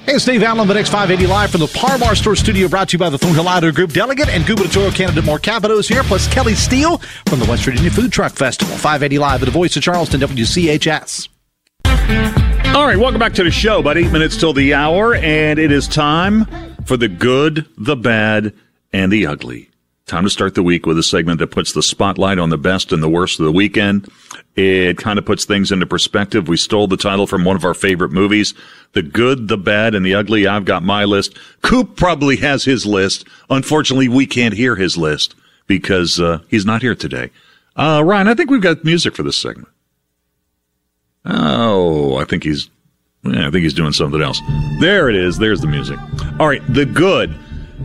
Hey, 0.07 0.15
it's 0.17 0.25
Dave 0.25 0.43
Allen, 0.43 0.67
the 0.67 0.75
next 0.75 0.89
580 0.89 1.31
Live 1.31 1.51
from 1.51 1.61
the 1.61 1.67
Parmar 1.67 2.17
Store 2.17 2.35
Studio, 2.35 2.69
brought 2.69 2.89
to 2.89 2.95
you 2.95 2.99
by 2.99 3.11
the 3.11 3.19
Thornhill 3.19 3.73
Group 3.73 3.93
Delegate 3.93 4.29
and 4.29 4.47
gubernatorial 4.47 4.91
candidate 4.91 5.25
Moore 5.25 5.39
Capito 5.39 5.77
is 5.77 5.87
here, 5.87 6.03
plus 6.03 6.27
Kelly 6.33 6.55
Steele 6.55 6.99
from 7.29 7.39
the 7.39 7.45
West 7.45 7.65
Virginia 7.65 7.91
Food 7.91 8.11
Truck 8.11 8.33
Festival. 8.33 8.75
580 8.75 9.19
Live 9.19 9.43
at 9.43 9.45
the 9.45 9.51
Voice 9.51 9.77
of 9.77 9.83
Charleston, 9.83 10.21
WCHS. 10.21 11.29
All 12.75 12.87
right, 12.87 12.97
welcome 12.97 13.19
back 13.19 13.35
to 13.35 13.45
the 13.45 13.51
show. 13.51 13.81
About 13.81 13.99
eight 13.99 14.11
minutes 14.11 14.37
till 14.37 14.53
the 14.53 14.75
hour, 14.75 15.15
and 15.15 15.59
it 15.59 15.71
is 15.71 15.87
time 15.87 16.47
for 16.87 16.97
the 16.97 17.09
good, 17.09 17.67
the 17.77 17.97
bad, 17.97 18.55
and 18.93 19.13
the 19.13 19.27
ugly. 19.27 19.70
Time 20.11 20.25
to 20.25 20.31
start 20.31 20.57
the 20.57 20.63
week 20.65 20.87
with 20.87 20.99
a 20.99 21.05
segment 21.05 21.39
that 21.39 21.53
puts 21.53 21.73
the 21.73 21.85
spotlight 21.85 22.41
on 22.41 22.51
the 22.51 22.59
best 22.59 22.91
and 22.91 23.01
the 23.01 23.09
worst 23.09 23.39
of 23.39 23.45
the 23.47 23.53
weekend. 23.53 24.11
It 24.57 24.99
kind 24.99 25.21
of 25.21 25.25
puts 25.25 25.45
things 25.45 25.71
into 25.71 25.87
perspective. 25.87 26.49
We 26.49 26.57
stole 26.57 26.89
the 26.89 26.97
title 26.97 27.29
from 27.29 27.45
one 27.45 27.55
of 27.55 27.65
our 27.65 27.75
favorite 27.75 28.11
movies, 28.11 28.53
The 28.93 29.03
Good, 29.03 29.47
the 29.47 29.57
Bad, 29.57 29.95
and 29.95 30.05
the 30.05 30.17
Ugly. 30.17 30.49
I've 30.49 30.65
got 30.65 30.83
my 30.83 31.05
list. 31.05 31.39
Coop 31.63 31.95
probably 31.95 32.35
has 32.39 32.65
his 32.65 32.85
list. 32.85 33.25
Unfortunately, 33.51 34.09
we 34.09 34.27
can't 34.27 34.53
hear 34.53 34.75
his 34.75 34.97
list 34.97 35.37
because 35.69 36.19
uh, 36.19 36.41
he's 36.49 36.67
not 36.67 36.83
here 36.83 36.97
today. 36.97 37.31
Uh, 37.77 38.03
Ryan, 38.05 38.27
I 38.27 38.35
think 38.35 38.51
we've 38.51 38.61
got 38.61 38.85
music 38.85 39.15
for 39.15 39.23
this 39.23 39.39
segment. 39.39 39.69
Oh, 41.25 42.17
I 42.17 42.25
think 42.25 42.43
he's, 42.43 42.69
yeah, 43.23 43.47
I 43.47 43.51
think 43.53 43.63
he's 43.63 43.75
doing 43.75 43.93
something 43.93 44.21
else. 44.21 44.41
There 44.81 45.09
it 45.09 45.15
is. 45.15 45.39
There's 45.39 45.61
the 45.61 45.69
music. 45.69 46.01
All 46.41 46.49
right, 46.49 46.63
The 46.75 46.85
Good. 46.85 47.33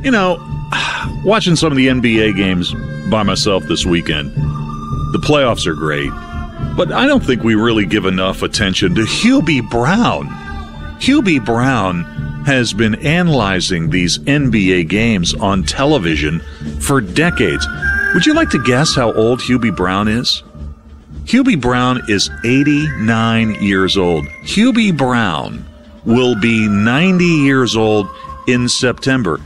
You 0.05 0.11
know, 0.11 0.37
watching 1.23 1.55
some 1.55 1.71
of 1.71 1.77
the 1.77 1.87
NBA 1.87 2.35
games 2.35 2.71
by 3.09 3.23
myself 3.23 3.63
this 3.63 3.87
weekend, 3.87 4.35
the 5.13 5.17
playoffs 5.17 5.65
are 5.65 5.73
great, 5.73 6.11
but 6.77 6.91
I 6.91 7.07
don't 7.07 7.25
think 7.25 7.41
we 7.41 7.55
really 7.55 7.87
give 7.87 8.05
enough 8.05 8.43
attention 8.43 8.93
to 8.93 9.01
Hubie 9.01 9.67
Brown. 9.67 10.27
Hubie 10.99 11.43
Brown 11.43 12.03
has 12.45 12.71
been 12.71 12.93
analyzing 13.03 13.89
these 13.89 14.19
NBA 14.19 14.89
games 14.89 15.33
on 15.33 15.63
television 15.63 16.39
for 16.81 17.01
decades. 17.01 17.65
Would 18.13 18.27
you 18.27 18.35
like 18.35 18.51
to 18.51 18.63
guess 18.63 18.93
how 18.93 19.11
old 19.11 19.39
Hubie 19.39 19.75
Brown 19.75 20.07
is? 20.07 20.43
Hubie 21.23 21.59
Brown 21.59 22.03
is 22.07 22.29
89 22.45 23.55
years 23.55 23.97
old. 23.97 24.27
Hubie 24.43 24.95
Brown 24.95 25.65
will 26.05 26.39
be 26.39 26.67
90 26.67 27.25
years 27.25 27.75
old 27.75 28.07
in 28.47 28.69
September. 28.69 29.41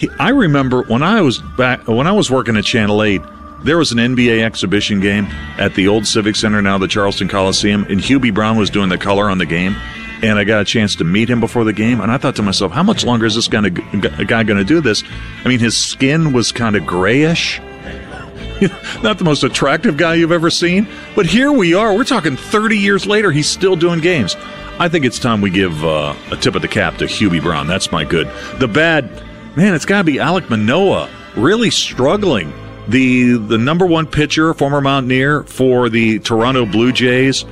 He, 0.00 0.08
I 0.18 0.30
remember 0.30 0.82
when 0.84 1.02
I 1.02 1.20
was 1.20 1.40
back 1.58 1.86
when 1.86 2.06
I 2.06 2.12
was 2.12 2.30
working 2.30 2.56
at 2.56 2.64
Channel 2.64 3.02
8, 3.02 3.20
there 3.64 3.76
was 3.76 3.92
an 3.92 3.98
NBA 3.98 4.42
exhibition 4.42 4.98
game 4.98 5.26
at 5.58 5.74
the 5.74 5.88
old 5.88 6.06
Civic 6.06 6.36
Center, 6.36 6.62
now 6.62 6.78
the 6.78 6.88
Charleston 6.88 7.28
Coliseum, 7.28 7.84
and 7.84 8.00
Hubie 8.00 8.32
Brown 8.32 8.56
was 8.56 8.70
doing 8.70 8.88
the 8.88 8.96
color 8.96 9.28
on 9.28 9.36
the 9.36 9.44
game. 9.44 9.76
And 10.22 10.38
I 10.38 10.44
got 10.44 10.62
a 10.62 10.64
chance 10.64 10.96
to 10.96 11.04
meet 11.04 11.28
him 11.28 11.38
before 11.38 11.64
the 11.64 11.74
game, 11.74 12.00
and 12.00 12.10
I 12.10 12.16
thought 12.16 12.36
to 12.36 12.42
myself, 12.42 12.72
how 12.72 12.82
much 12.82 13.04
longer 13.04 13.26
is 13.26 13.34
this 13.34 13.46
guy, 13.46 13.68
guy 13.68 14.42
going 14.42 14.56
to 14.56 14.64
do 14.64 14.80
this? 14.80 15.04
I 15.44 15.48
mean, 15.48 15.60
his 15.60 15.76
skin 15.76 16.32
was 16.32 16.50
kind 16.50 16.76
of 16.76 16.86
grayish. 16.86 17.60
Not 19.02 19.18
the 19.18 19.24
most 19.24 19.42
attractive 19.42 19.98
guy 19.98 20.14
you've 20.14 20.32
ever 20.32 20.48
seen, 20.48 20.88
but 21.14 21.26
here 21.26 21.52
we 21.52 21.74
are. 21.74 21.94
We're 21.94 22.04
talking 22.04 22.36
30 22.36 22.78
years 22.78 23.06
later, 23.06 23.30
he's 23.32 23.50
still 23.50 23.76
doing 23.76 24.00
games. 24.00 24.34
I 24.78 24.88
think 24.88 25.04
it's 25.04 25.18
time 25.18 25.42
we 25.42 25.50
give 25.50 25.84
uh, 25.84 26.14
a 26.30 26.38
tip 26.38 26.54
of 26.54 26.62
the 26.62 26.68
cap 26.68 26.96
to 26.98 27.04
Hubie 27.04 27.42
Brown. 27.42 27.66
That's 27.66 27.92
my 27.92 28.04
good. 28.04 28.30
The 28.60 28.68
bad, 28.68 29.10
man, 29.56 29.74
it's 29.74 29.84
got 29.84 29.98
to 29.98 30.04
be 30.04 30.14
Alek 30.14 30.48
Manoah. 30.50 31.08
Really 31.36 31.70
struggling. 31.70 32.52
The 32.88 33.34
the 33.34 33.58
number 33.58 33.86
one 33.86 34.06
pitcher, 34.06 34.52
former 34.54 34.80
Mountaineer 34.80 35.44
for 35.44 35.88
the 35.88 36.18
Toronto 36.18 36.66
Blue 36.66 36.92
Jays, 36.92 37.44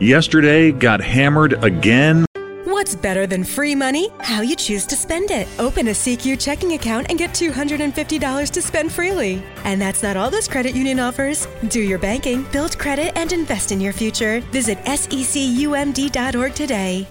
yesterday 0.00 0.72
got 0.72 1.00
hammered 1.00 1.64
again. 1.64 2.26
What's 2.64 2.96
better 2.96 3.26
than 3.26 3.44
free 3.44 3.74
money? 3.74 4.08
How 4.18 4.40
you 4.40 4.56
choose 4.56 4.84
to 4.86 4.96
spend 4.96 5.30
it. 5.30 5.46
Open 5.58 5.88
a 5.88 5.92
SECU 5.92 6.38
checking 6.42 6.72
account 6.72 7.06
and 7.08 7.18
get 7.18 7.30
$250 7.30 8.50
to 8.50 8.62
spend 8.62 8.90
freely. 8.90 9.42
And 9.62 9.80
that's 9.80 10.02
not 10.02 10.16
all 10.16 10.28
this 10.28 10.48
credit 10.48 10.74
union 10.74 10.98
offers. 10.98 11.46
Do 11.68 11.80
your 11.80 11.98
banking, 11.98 12.42
build 12.52 12.78
credit, 12.78 13.16
and 13.16 13.32
invest 13.32 13.70
in 13.70 13.80
your 13.80 13.92
future. 13.92 14.40
Visit 14.50 14.78
secumd.org 14.84 16.54
today. 16.54 17.06